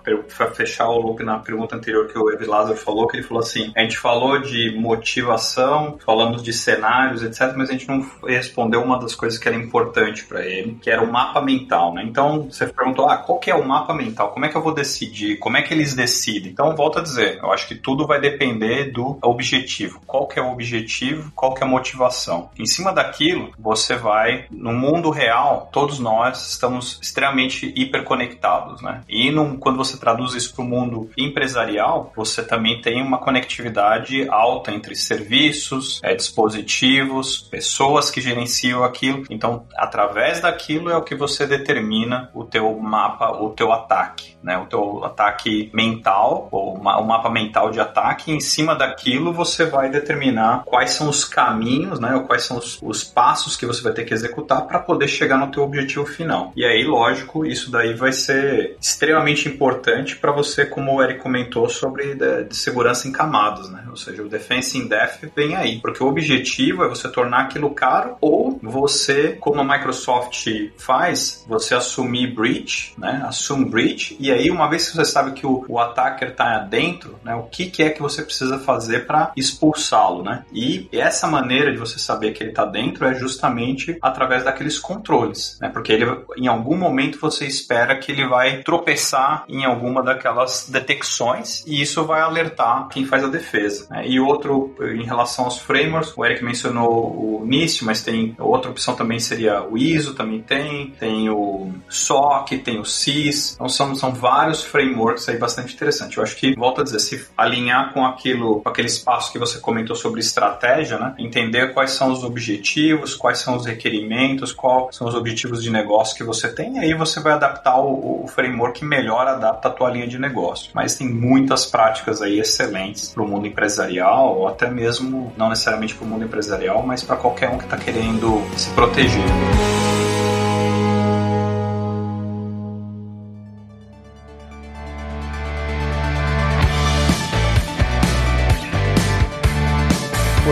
fechar 0.53 0.89
o 0.89 0.97
loop 0.99 1.23
na 1.23 1.39
pergunta 1.39 1.75
anterior 1.75 2.07
que 2.07 2.17
o 2.17 2.29
Evi 2.31 2.45
Lázaro 2.71 2.77
falou, 2.77 3.07
que 3.07 3.17
ele 3.17 3.23
falou 3.23 3.43
assim: 3.43 3.71
a 3.75 3.81
gente 3.81 3.97
falou 3.97 4.39
de 4.39 4.75
motivação, 4.77 5.97
falamos 6.05 6.41
de 6.41 6.53
cenários, 6.53 7.23
etc., 7.23 7.53
mas 7.55 7.69
a 7.69 7.73
gente 7.73 7.87
não 7.87 8.05
respondeu 8.25 8.81
uma 8.81 8.99
das 8.99 9.15
coisas 9.15 9.37
que 9.37 9.47
era 9.47 9.57
importante 9.57 10.25
para 10.25 10.45
ele, 10.45 10.77
que 10.81 10.89
era 10.89 11.03
o 11.03 11.11
mapa 11.11 11.41
mental, 11.41 11.93
né? 11.93 12.03
Então 12.03 12.43
você 12.49 12.67
perguntou: 12.67 13.09
ah, 13.09 13.17
qual 13.17 13.39
que 13.39 13.51
é 13.51 13.55
o 13.55 13.67
mapa 13.67 13.93
mental? 13.93 14.31
Como 14.31 14.45
é 14.45 14.49
que 14.49 14.55
eu 14.55 14.61
vou 14.61 14.73
decidir? 14.73 15.37
Como 15.37 15.57
é 15.57 15.61
que 15.61 15.73
eles 15.73 15.93
decidem? 15.93 16.51
Então 16.51 16.75
volto 16.75 16.99
a 16.99 17.01
dizer, 17.01 17.39
eu 17.41 17.51
acho 17.51 17.67
que 17.67 17.75
tudo 17.75 18.07
vai 18.07 18.19
depender 18.19 18.91
do 18.91 19.17
objetivo. 19.21 20.01
Qual 20.05 20.27
que 20.27 20.39
é 20.39 20.41
o 20.41 20.51
objetivo? 20.51 21.31
Qual 21.35 21.53
que 21.53 21.63
é 21.63 21.67
a 21.67 21.69
motivação? 21.69 22.49
Em 22.57 22.65
cima 22.65 22.93
daquilo, 22.93 23.51
você 23.59 23.95
vai 23.95 24.45
no 24.51 24.73
mundo 24.73 25.09
real, 25.09 25.69
todos 25.71 25.99
nós 25.99 26.49
estamos 26.51 26.99
extremamente 27.01 27.71
hiperconectados, 27.75 28.81
né? 28.81 29.01
E 29.07 29.31
num, 29.31 29.57
quando 29.57 29.77
você 29.77 29.97
traduz 29.97 30.33
isso 30.33 30.53
para 30.53 30.63
o 30.63 30.67
mundo 30.67 31.09
empresarial, 31.17 32.11
você 32.15 32.43
também 32.51 32.81
tem 32.81 33.01
uma 33.01 33.17
conectividade 33.17 34.27
alta 34.27 34.73
entre 34.73 34.93
serviços, 34.93 36.01
é, 36.03 36.13
dispositivos, 36.13 37.39
pessoas 37.39 38.11
que 38.11 38.19
gerenciam 38.19 38.83
aquilo. 38.83 39.23
Então, 39.29 39.65
através 39.77 40.41
daquilo 40.41 40.89
é 40.89 40.97
o 40.97 41.01
que 41.01 41.15
você 41.15 41.47
determina 41.47 42.29
o 42.33 42.43
teu 42.43 42.77
mapa, 42.77 43.31
o 43.31 43.51
teu 43.51 43.71
ataque, 43.71 44.35
né? 44.43 44.57
O 44.57 44.65
teu 44.65 45.05
ataque 45.05 45.71
mental, 45.73 46.49
ou 46.51 46.75
o 46.75 47.07
mapa 47.07 47.29
mental 47.29 47.71
de 47.71 47.79
ataque. 47.79 48.31
E 48.31 48.35
em 48.35 48.41
cima 48.41 48.75
daquilo 48.75 49.31
você 49.31 49.63
vai 49.63 49.89
determinar 49.89 50.63
quais 50.65 50.91
são 50.91 51.07
os 51.07 51.23
caminhos, 51.23 52.01
né? 52.01 52.13
Ou 52.15 52.23
quais 52.23 52.43
são 52.43 52.57
os, 52.57 52.81
os 52.81 53.01
passos 53.01 53.55
que 53.55 53.65
você 53.65 53.81
vai 53.81 53.93
ter 53.93 54.03
que 54.03 54.13
executar 54.13 54.67
para 54.67 54.79
poder 54.79 55.07
chegar 55.07 55.37
no 55.37 55.49
teu 55.49 55.63
objetivo 55.63 56.05
final. 56.05 56.51
E 56.53 56.65
aí, 56.65 56.83
lógico, 56.83 57.45
isso 57.45 57.71
daí 57.71 57.93
vai 57.93 58.11
ser 58.11 58.75
extremamente 58.81 59.47
importante 59.47 60.17
para 60.17 60.33
você, 60.33 60.65
como 60.65 60.93
o 60.93 61.01
Eric 61.01 61.21
comentou, 61.21 61.69
sobre 61.69 62.13
de, 62.43 62.55
segurança 62.55 63.07
em 63.07 63.11
camadas, 63.11 63.69
né? 63.69 63.85
Ou 63.89 63.97
seja, 63.97 64.21
o 64.21 64.29
defense 64.29 64.77
in 64.77 64.87
depth 64.87 65.31
vem 65.35 65.55
aí, 65.55 65.79
porque 65.79 66.03
o 66.03 66.07
objetivo 66.07 66.83
é 66.83 66.87
você 66.87 67.09
tornar 67.09 67.41
aquilo 67.41 67.69
caro 67.71 68.17
ou 68.21 68.59
você, 68.61 69.37
como 69.39 69.61
a 69.61 69.63
Microsoft 69.63 70.47
faz, 70.77 71.43
você 71.47 71.75
assumir 71.75 72.33
breach, 72.33 72.93
né? 72.97 73.23
Assume 73.27 73.65
breach 73.65 74.15
e 74.19 74.31
aí 74.31 74.49
uma 74.49 74.69
vez 74.69 74.89
que 74.89 74.95
você 74.95 75.05
sabe 75.05 75.33
que 75.33 75.45
o, 75.45 75.65
o 75.67 75.79
attacker 75.79 76.29
está 76.29 76.59
dentro, 76.59 77.19
né? 77.23 77.35
O 77.35 77.43
que, 77.43 77.69
que 77.69 77.83
é 77.83 77.89
que 77.89 78.01
você 78.01 78.23
precisa 78.23 78.59
fazer 78.59 79.05
para 79.05 79.31
expulsá-lo, 79.35 80.23
né? 80.23 80.43
E 80.53 80.87
essa 80.91 81.27
maneira 81.27 81.71
de 81.71 81.77
você 81.77 81.99
saber 81.99 82.31
que 82.31 82.43
ele 82.43 82.51
está 82.51 82.65
dentro 82.65 83.05
é 83.05 83.13
justamente 83.13 83.97
através 84.01 84.43
daqueles 84.43 84.79
controles, 84.79 85.57
né? 85.59 85.69
Porque 85.69 85.91
ele, 85.91 86.05
em 86.37 86.47
algum 86.47 86.77
momento 86.77 87.19
você 87.19 87.45
espera 87.45 87.97
que 87.97 88.11
ele 88.11 88.27
vai 88.27 88.63
tropeçar 88.63 89.45
em 89.47 89.65
alguma 89.65 90.03
daquelas 90.03 90.69
detecções 90.69 91.63
e 91.65 91.81
isso 91.81 92.05
vai 92.05 92.21
alertar 92.31 92.87
quem 92.89 93.05
faz 93.05 93.23
a 93.23 93.27
defesa. 93.27 93.87
Né? 93.89 94.07
E 94.07 94.19
outro, 94.19 94.75
em 94.81 95.03
relação 95.03 95.45
aos 95.45 95.59
frameworks, 95.59 96.13
o 96.17 96.25
Eric 96.25 96.43
mencionou 96.43 96.89
o 96.89 97.45
NIST, 97.45 97.83
mas 97.83 98.01
tem 98.01 98.35
outra 98.39 98.71
opção 98.71 98.95
também 98.95 99.19
seria 99.19 99.63
o 99.63 99.77
ISO, 99.77 100.13
também 100.13 100.41
tem, 100.41 100.91
tem 100.99 101.29
o 101.29 101.71
SOC, 101.89 102.57
tem 102.57 102.79
o 102.79 102.85
CIS, 102.85 103.53
então 103.53 103.69
são, 103.69 103.95
são 103.95 104.13
vários 104.13 104.63
frameworks 104.63 105.29
aí 105.29 105.37
bastante 105.37 105.73
interessantes. 105.73 106.17
Eu 106.17 106.23
acho 106.23 106.35
que, 106.35 106.55
volto 106.55 106.81
a 106.81 106.83
dizer, 106.83 106.99
se 106.99 107.25
alinhar 107.37 107.93
com 107.93 108.05
aquilo, 108.05 108.61
com 108.61 108.69
aquele 108.69 108.87
espaço 108.87 109.31
que 109.31 109.39
você 109.39 109.59
comentou 109.59 109.95
sobre 109.95 110.19
estratégia, 110.19 110.97
né? 110.97 111.13
entender 111.17 111.73
quais 111.73 111.91
são 111.91 112.11
os 112.11 112.23
objetivos, 112.23 113.15
quais 113.15 113.39
são 113.39 113.55
os 113.55 113.65
requerimentos, 113.65 114.51
quais 114.51 114.95
são 114.95 115.07
os 115.07 115.15
objetivos 115.15 115.61
de 115.61 115.69
negócio 115.69 116.15
que 116.15 116.23
você 116.23 116.51
tem, 116.53 116.79
aí 116.79 116.93
você 116.93 117.19
vai 117.19 117.33
adaptar 117.33 117.79
o, 117.79 118.23
o 118.23 118.27
framework 118.27 118.71
que 118.71 118.85
melhor 118.85 119.27
adapta 119.27 119.67
a 119.67 119.71
tua 119.71 119.89
linha 119.89 120.07
de 120.07 120.17
negócio. 120.17 120.71
Mas 120.73 120.95
tem 120.95 121.07
muitas 121.07 121.65
práticas 121.65 122.20
aí 122.21 122.39
excelentes 122.39 123.09
para 123.09 123.23
o 123.23 123.27
mundo 123.27 123.47
empresarial, 123.47 124.37
ou 124.37 124.47
até 124.47 124.69
mesmo, 124.69 125.33
não 125.37 125.49
necessariamente 125.49 125.95
para 125.95 126.05
o 126.05 126.07
mundo 126.07 126.25
empresarial, 126.25 126.83
mas 126.83 127.03
para 127.03 127.15
qualquer 127.15 127.49
um 127.49 127.57
que 127.57 127.65
está 127.65 127.77
querendo 127.77 128.41
se 128.57 128.69
proteger. 128.71 130.10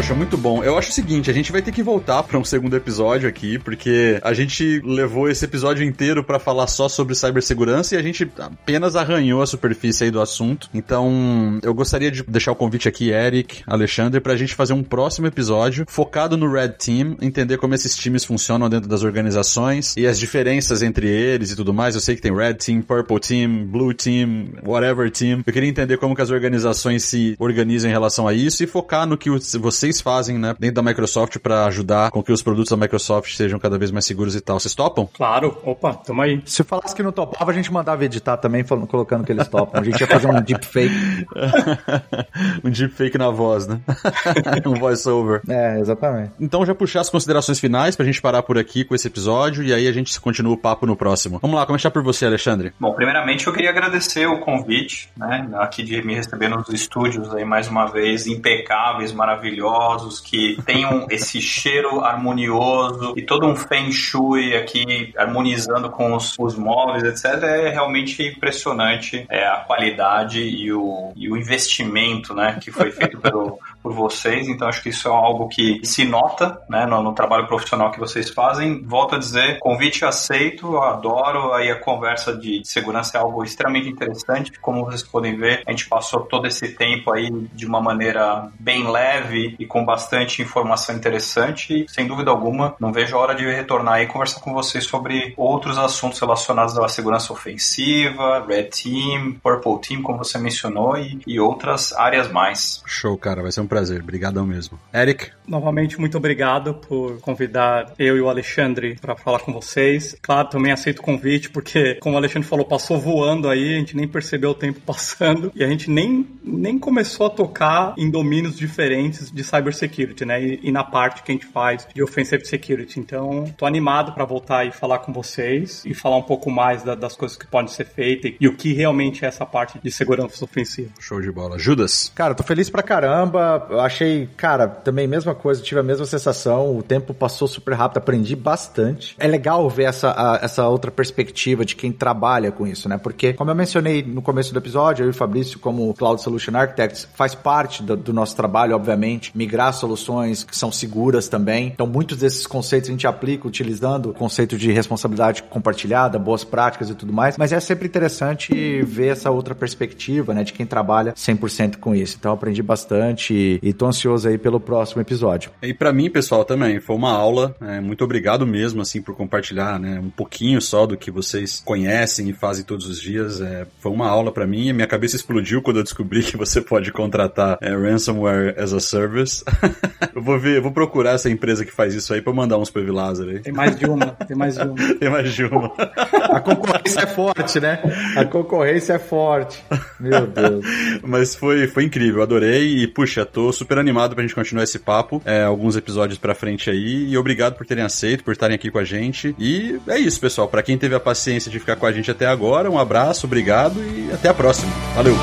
Poxa, 0.10 0.18
muito 0.18 0.38
bom. 0.38 0.64
Eu 0.64 0.76
acho 0.76 0.90
o 0.90 0.94
seguinte, 0.94 1.30
a 1.30 1.34
gente 1.34 1.52
vai 1.52 1.62
ter 1.62 1.72
que 1.72 1.84
voltar 1.84 2.24
para 2.24 2.38
um 2.40 2.44
segundo 2.44 2.76
episódio 2.76 3.30
aqui, 3.30 3.60
porque 3.60 4.20
a 4.24 4.34
gente 4.34 4.82
levou 4.84 5.30
esse 5.30 5.46
episódio 5.46 5.86
inteiro 5.86 6.24
para 6.24 6.40
falar 6.40 6.66
só 6.66 6.90
sobre 6.90 7.14
cibersegurança 7.14 7.94
e 7.94 7.98
a 7.98 8.02
gente 8.02 8.28
apenas 8.40 8.96
arranhou 8.96 9.40
a 9.40 9.46
superfície 9.46 10.06
aí 10.06 10.12
do 10.12 10.20
assunto. 10.20 10.68
Então, 10.74 11.60
eu 11.62 11.76
gostaria 11.76 12.10
de 12.10 12.24
deixar 12.24 12.52
o 12.52 12.56
convite 12.56 12.88
aqui, 12.88 13.12
Eric, 13.12 13.62
Alexandre, 13.68 14.20
pra 14.20 14.36
gente 14.36 14.56
fazer 14.56 14.74
um 14.74 14.82
próximo 14.82 15.28
episódio 15.28 15.86
focado 15.88 16.36
no 16.36 16.52
Red 16.52 16.70
Team, 16.70 17.16
entender 17.22 17.58
como 17.58 17.76
esses 17.76 17.96
times 17.96 18.26
funcionam 18.26 18.68
dentro 18.68 18.90
das 18.90 19.04
organizações 19.04 19.96
e 19.96 20.08
as 20.08 20.18
diferenças 20.18 20.82
entre 20.82 21.08
eles 21.08 21.52
e 21.52 21.56
tudo 21.56 21.72
mais. 21.72 21.94
Eu 21.94 22.02
sei 22.02 22.16
que 22.16 22.22
tem 22.22 22.36
Red 22.36 22.56
Team, 22.56 22.82
Purple 22.82 23.20
Team, 23.20 23.68
Blue 23.68 23.94
Team, 23.94 24.54
whatever 24.66 25.12
team. 25.12 25.44
Eu 25.46 25.54
queria 25.54 25.70
entender 25.70 25.98
como 25.98 26.16
que 26.16 26.22
as 26.24 26.32
organizações 26.32 27.04
se 27.04 27.36
organizam 27.38 27.92
em 27.92 27.94
relação 27.94 28.28
a 28.28 28.34
isso 28.34 28.64
e 28.64 28.68
focar 28.68 29.06
no 29.06 29.16
que 29.16 29.30
vocês 29.60 29.99
vocês 30.00 30.02
fazem, 30.02 30.38
né, 30.38 30.56
dentro 30.58 30.76
da 30.76 30.82
Microsoft 30.82 31.38
para 31.40 31.66
ajudar 31.66 32.12
com 32.12 32.24
que 32.24 32.32
os 32.32 32.42
produtos 32.42 32.72
da 32.72 32.78
Microsoft 32.78 33.36
sejam 33.36 33.60
cada 33.60 33.78
vez 33.78 33.92
mais 33.92 34.06
seguros 34.06 34.36
e 34.36 34.42
tal. 34.42 34.60
Vocês 34.60 34.74
topam? 34.74 35.08
Claro. 35.14 35.58
Opa, 35.64 35.94
tamo 35.94 36.22
aí. 36.22 36.42
Se 36.46 36.64
falasse 36.64 36.96
que 36.96 37.04
não 37.04 37.12
topava, 37.12 37.52
a 37.52 37.54
gente 37.54 37.72
mandava 37.72 38.04
editar 38.04 38.38
também, 38.38 38.64
falando, 38.64 38.88
colocando 38.88 39.24
que 39.24 39.32
eles 39.32 39.48
topam. 39.48 39.80
A 39.80 39.84
gente 39.84 40.00
ia 40.00 40.08
fazer 40.08 40.28
um 40.28 40.42
deepfake. 40.42 41.26
um 42.64 42.70
deepfake 42.70 43.18
na 43.18 43.30
voz, 43.30 43.68
né? 43.68 43.80
um 44.66 44.74
voiceover. 44.76 45.42
É, 45.48 45.80
exatamente. 45.80 46.32
Então 46.40 46.66
já 46.66 46.74
puxar 46.74 47.02
as 47.02 47.10
considerações 47.10 47.60
finais 47.60 47.96
pra 47.96 48.06
gente 48.06 48.22
parar 48.22 48.44
por 48.44 48.58
aqui 48.58 48.84
com 48.84 48.96
esse 48.96 49.08
episódio 49.08 49.64
e 49.64 49.74
aí 49.74 49.88
a 49.88 49.92
gente 49.92 50.20
continua 50.20 50.54
o 50.54 50.58
papo 50.58 50.86
no 50.86 50.96
próximo. 50.96 51.40
Vamos 51.42 51.58
lá, 51.58 51.66
começar 51.66 51.92
por 51.92 52.04
você, 52.04 52.26
Alexandre. 52.26 52.74
Bom, 52.80 52.94
primeiramente 52.94 53.48
eu 53.48 53.54
queria 53.54 53.70
agradecer 53.70 54.28
o 54.28 54.40
convite, 54.40 55.10
né, 55.18 55.50
aqui 55.56 55.84
de 55.84 56.02
me 56.04 56.16
receber 56.16 56.50
nos 56.50 56.70
estúdios 56.70 57.34
aí 57.34 57.46
mais 57.46 57.68
uma 57.68 57.86
vez, 57.86 58.28
impecáveis, 58.28 59.12
maravilhosos 59.12 59.89
que 60.22 60.62
tenham 60.66 61.08
esse 61.10 61.42
cheiro 61.42 62.02
harmonioso 62.02 63.14
e 63.16 63.22
todo 63.22 63.46
um 63.46 63.56
feng 63.56 63.92
shui 63.92 64.56
aqui 64.56 65.14
harmonizando 65.18 65.90
com 65.90 66.14
os, 66.16 66.36
os 66.38 66.56
móveis, 66.56 67.04
etc. 67.04 67.44
É 67.44 67.70
realmente 67.70 68.24
impressionante 68.24 69.26
é, 69.30 69.48
a 69.48 69.58
qualidade 69.58 70.42
e 70.42 70.72
o, 70.72 71.12
e 71.16 71.30
o 71.30 71.38
investimento 71.38 72.34
né, 72.34 72.58
que 72.62 72.72
foi 72.72 72.92
feito 72.92 73.18
pelo, 73.22 73.60
por 73.82 73.94
vocês, 73.94 74.48
então 74.48 74.68
acho 74.68 74.82
que 74.82 74.90
isso 74.90 75.08
é 75.08 75.12
algo 75.12 75.48
que 75.48 75.86
se 75.86 76.06
nota 76.06 76.62
né, 76.70 76.86
no, 76.86 77.02
no 77.02 77.14
trabalho 77.14 77.48
profissional 77.48 77.92
que 77.92 78.00
vocês 78.00 78.30
fazem. 78.30 78.82
Volto 78.84 79.16
a 79.16 79.20
dizer, 79.20 79.60
convite 79.60 80.06
aceito, 80.06 80.74
eu 80.74 80.84
adoro 80.84 81.54
aí 81.54 81.72
a 81.72 81.80
conversa 81.80 82.36
de, 82.36 82.62
de 82.62 82.68
segurança 82.68 83.18
é 83.18 83.22
algo 83.22 83.44
extremamente 83.44 83.90
interessante. 83.90 84.52
Como 84.60 84.86
vocês 84.86 85.04
podem 85.04 85.36
ver, 85.36 85.64
a 85.66 85.72
gente 85.72 85.88
passou 85.88 86.22
todo 86.22 86.48
esse 86.48 86.76
tempo 86.76 87.12
aí 87.12 87.30
de 87.54 87.66
uma 87.66 87.82
maneira 87.82 88.50
bem 88.60 88.90
leve 88.90 89.56
e 89.60 89.66
com 89.66 89.79
bastante 89.86 90.42
informação 90.42 90.96
interessante. 90.96 91.84
E, 91.84 91.92
sem 91.92 92.08
dúvida 92.08 92.32
alguma, 92.32 92.76
não 92.80 92.92
vejo 92.92 93.16
a 93.16 93.20
hora 93.20 93.36
de 93.36 93.46
retornar 93.46 94.02
e 94.02 94.08
conversar 94.08 94.40
com 94.40 94.54
vocês 94.54 94.86
sobre 94.86 95.34
outros 95.38 95.78
assuntos 95.78 96.20
relacionados 96.20 96.78
à 96.78 96.88
segurança 96.88 97.34
ofensiva, 97.34 98.46
Red 98.48 98.66
Team, 98.66 99.34
Purple 99.42 99.80
Team, 99.82 100.02
como 100.02 100.18
você 100.20 100.38
mencionou, 100.38 100.98
e, 100.98 101.20
e 101.26 101.40
outras 101.40 101.94
áreas 101.94 102.32
mais. 102.32 102.82
Show, 102.86 103.18
cara, 103.18 103.42
vai 103.42 103.52
ser 103.52 103.62
um 103.62 103.68
prazer. 103.68 104.02
Obrigadão 104.02 104.46
mesmo. 104.46 104.80
Eric? 104.94 105.32
Novamente, 105.50 106.00
muito 106.00 106.16
obrigado 106.16 106.76
por 106.76 107.20
convidar 107.22 107.94
eu 107.98 108.16
e 108.16 108.22
o 108.22 108.30
Alexandre 108.30 108.96
para 109.02 109.16
falar 109.16 109.40
com 109.40 109.52
vocês. 109.52 110.16
Claro, 110.22 110.48
também 110.48 110.72
aceito 110.72 111.00
o 111.00 111.02
convite, 111.02 111.50
porque, 111.50 111.96
como 111.96 112.14
o 112.14 112.18
Alexandre 112.18 112.48
falou, 112.48 112.66
passou 112.66 113.00
voando 113.00 113.50
aí, 113.50 113.76
a 113.76 113.80
gente 113.80 113.98
nem 113.98 114.08
percebeu 114.08 114.52
o 114.52 114.54
tempo 114.54 114.80
passando 114.86 115.52
e 115.56 115.64
a 115.64 115.68
gente 115.68 115.90
nem, 115.90 116.28
nem 116.44 116.78
começou 116.78 117.26
a 117.26 117.30
tocar 117.32 117.96
em 117.98 118.12
domínios 118.12 118.56
diferentes 118.56 119.32
de 119.32 119.44
cybersecurity, 119.44 120.24
né? 120.24 120.42
E, 120.42 120.60
e 120.64 120.72
na 120.72 120.84
parte 120.84 121.24
que 121.24 121.32
a 121.32 121.34
gente 121.34 121.48
faz 121.48 121.88
de 121.94 122.04
offensive 122.04 122.46
security. 122.46 123.00
Então, 123.00 123.46
tô 123.58 123.66
animado 123.66 124.14
para 124.14 124.26
voltar 124.26 124.66
e 124.66 124.72
falar 124.72 125.00
com 125.00 125.12
vocês 125.12 125.84
e 125.84 125.96
falar 125.96 126.18
um 126.18 126.24
pouco 126.24 126.52
mais 126.52 126.84
da, 126.84 126.94
das 126.94 127.16
coisas 127.16 127.36
que 127.36 127.48
podem 127.48 127.72
ser 127.72 127.86
feitas 127.86 128.34
e 128.40 128.48
o 128.48 128.56
que 128.56 128.74
realmente 128.74 129.26
é 129.26 129.28
essa 129.28 129.48
parte 129.48 129.80
de 129.82 129.92
segurança 129.92 130.46
ofensiva. 130.46 130.92
Show 131.00 131.20
de 131.20 131.32
bola. 131.32 131.58
Judas? 131.58 132.12
Cara, 132.14 132.36
tô 132.36 132.44
feliz 132.44 132.70
pra 132.70 132.84
caramba. 132.84 133.68
Eu 133.70 133.80
achei, 133.80 134.30
cara, 134.38 134.68
também 134.68 135.08
mesma 135.08 135.39
coisa, 135.40 135.62
tive 135.62 135.80
a 135.80 135.84
mesma 135.84 136.06
sensação. 136.06 136.78
O 136.78 136.84
tempo 136.84 137.14
passou 137.14 137.48
super 137.48 137.74
rápido, 137.74 137.98
aprendi 137.98 138.36
bastante. 138.36 139.16
É 139.18 139.28
legal 139.28 139.68
ver 139.70 139.86
essa, 139.86 140.12
a, 140.12 140.40
essa 140.44 140.68
outra 140.68 140.92
perspectiva 140.92 141.66
de 141.66 141.76
quem 141.76 141.92
trabalha 141.92 142.52
com 142.52 142.68
isso, 142.68 142.88
né? 142.88 142.98
Porque, 142.98 143.34
como 143.34 143.50
eu 143.50 143.56
mencionei 143.56 144.04
no 144.04 144.22
começo 144.22 144.54
do 144.54 144.60
episódio, 144.60 145.04
eu 145.04 145.08
e 145.08 145.12
o 145.12 145.14
Fabrício, 145.14 145.60
como 145.60 145.94
Cloud 145.94 146.22
Solution 146.22 146.56
Architects, 146.56 147.08
faz 147.14 147.34
parte 147.34 147.82
do, 147.82 147.96
do 147.96 148.14
nosso 148.14 148.36
trabalho, 148.36 148.76
obviamente, 148.76 149.32
migrar 149.36 149.74
soluções 149.74 150.44
que 150.44 150.56
são 150.56 150.72
seguras 150.72 151.28
também. 151.28 151.68
Então, 151.68 151.88
muitos 151.88 152.18
desses 152.18 152.46
conceitos 152.46 152.90
a 152.90 152.92
gente 152.92 153.08
aplica 153.08 153.48
utilizando 153.48 154.10
o 154.10 154.14
conceito 154.14 154.58
de 154.58 154.72
responsabilidade 154.72 155.44
compartilhada, 155.44 156.20
boas 156.20 156.44
práticas 156.44 156.90
e 156.90 156.96
tudo 156.96 157.14
mais. 157.14 157.38
Mas 157.38 157.52
é 157.52 157.60
sempre 157.60 157.88
interessante 157.88 158.84
ver 158.84 159.08
essa 159.08 159.32
outra 159.32 159.56
perspectiva, 159.56 160.34
né, 160.34 160.44
de 160.44 160.54
quem 160.54 160.66
trabalha 160.66 161.14
100% 161.14 161.78
com 161.78 161.96
isso. 161.96 162.18
Então, 162.20 162.34
aprendi 162.34 162.62
bastante 162.62 163.60
e 163.62 163.74
tô 163.74 163.86
ansioso 163.86 164.28
aí 164.28 164.38
pelo 164.38 164.60
próximo 164.60 165.02
episódio. 165.02 165.29
E 165.62 165.74
para 165.74 165.94
mim, 165.94 166.10
pessoal, 166.10 166.44
também 166.44 166.80
foi 166.80 166.96
uma 166.96 167.12
aula. 167.12 167.56
É, 167.62 167.80
muito 167.80 168.04
obrigado 168.04 168.46
mesmo, 168.46 168.82
assim, 168.82 169.02
por 169.02 169.16
compartilhar, 169.16 169.80
né, 169.80 170.00
um 170.00 170.10
pouquinho 170.10 170.62
só 170.62 170.86
do 170.86 170.98
que 170.98 171.12
vocês 171.12 171.62
conhecem 171.64 172.30
e 172.30 172.34
fazem 172.34 172.64
todos 172.64 172.88
os 172.88 173.02
dias. 173.02 173.42
É, 173.42 173.66
foi 173.80 173.92
uma 173.92 174.08
aula 174.08 174.32
para 174.32 174.48
mim. 174.48 174.74
Minha 174.74 174.88
cabeça 174.88 175.16
explodiu 175.16 175.62
quando 175.62 175.78
eu 175.78 175.84
descobri 175.84 176.24
que 176.24 176.38
você 176.38 176.62
pode 176.62 176.92
contratar 176.92 177.58
é, 177.62 177.70
ransomware 177.76 178.56
as 178.58 178.74
a 178.74 178.80
service. 178.80 179.44
eu 180.16 180.22
vou 180.22 180.40
ver, 180.40 180.58
eu 180.58 180.62
vou 180.62 180.72
procurar 180.72 181.12
essa 181.12 181.30
empresa 181.30 181.66
que 181.66 181.72
faz 181.72 181.94
isso 181.94 182.14
aí 182.14 182.22
para 182.22 182.34
mandar 182.34 182.58
uns 182.58 182.70
pro 182.70 182.90
Lázaro 182.92 183.32
aí. 183.32 183.40
Tem 183.40 183.54
mais 183.54 183.76
de 183.78 183.86
uma, 183.86 184.08
tem 184.08 184.38
mais 184.38 184.56
de 184.56 184.64
uma. 184.64 184.76
tem 185.00 185.10
mais 185.10 185.34
de 185.34 185.44
uma. 185.46 185.74
A 185.78 186.40
concorrência 186.40 187.02
é 187.02 187.08
forte, 187.08 187.60
né? 187.60 187.80
A 188.16 188.26
concorrência 188.26 188.94
é 188.94 189.00
forte. 189.00 189.64
Meu 190.00 190.28
Deus. 190.28 190.66
Mas 191.04 191.36
foi, 191.36 191.68
foi 191.68 191.84
incrível, 191.86 192.22
adorei 192.22 192.84
e 192.84 192.88
puxa, 192.88 193.26
tô 193.26 193.52
super 193.52 193.78
animado 193.78 194.16
pra 194.16 194.24
gente 194.24 194.36
continuar 194.36 194.64
esse 194.64 194.80
papo, 194.80 195.19
é, 195.26 195.44
alguns 195.44 195.76
episódios 195.76 196.18
pra 196.18 196.36
frente 196.36 196.70
aí 196.70 197.10
e 197.10 197.18
obrigado 197.18 197.56
por 197.56 197.66
terem 197.66 197.84
aceito, 197.84 198.24
por 198.24 198.32
estarem 198.32 198.56
aqui 198.56 198.70
com 198.72 198.80
a 198.80 198.84
gente. 198.84 199.36
E 199.38 199.80
é 199.88 199.98
isso, 200.00 200.20
pessoal. 200.20 200.48
Para 200.48 200.64
quem 200.64 200.78
teve 200.78 200.96
a 200.96 201.00
paciência 201.00 201.52
de 201.52 201.60
ficar 201.60 201.76
com 201.76 201.86
a 201.86 201.92
gente 201.92 202.10
até 202.10 202.26
agora, 202.26 202.70
um 202.70 202.78
abraço, 202.78 203.26
obrigado 203.26 203.80
e 203.82 204.12
até 204.12 204.30
a 204.30 204.34
próxima. 204.34 204.72
Valeu! 204.96 205.16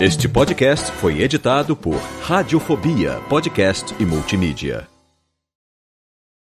Este 0.00 0.28
podcast 0.28 0.90
foi 0.92 1.22
editado 1.22 1.76
por 1.76 1.96
Radiofobia, 2.20 3.20
podcast 3.28 3.94
e 3.98 4.04
multimídia. 4.04 4.93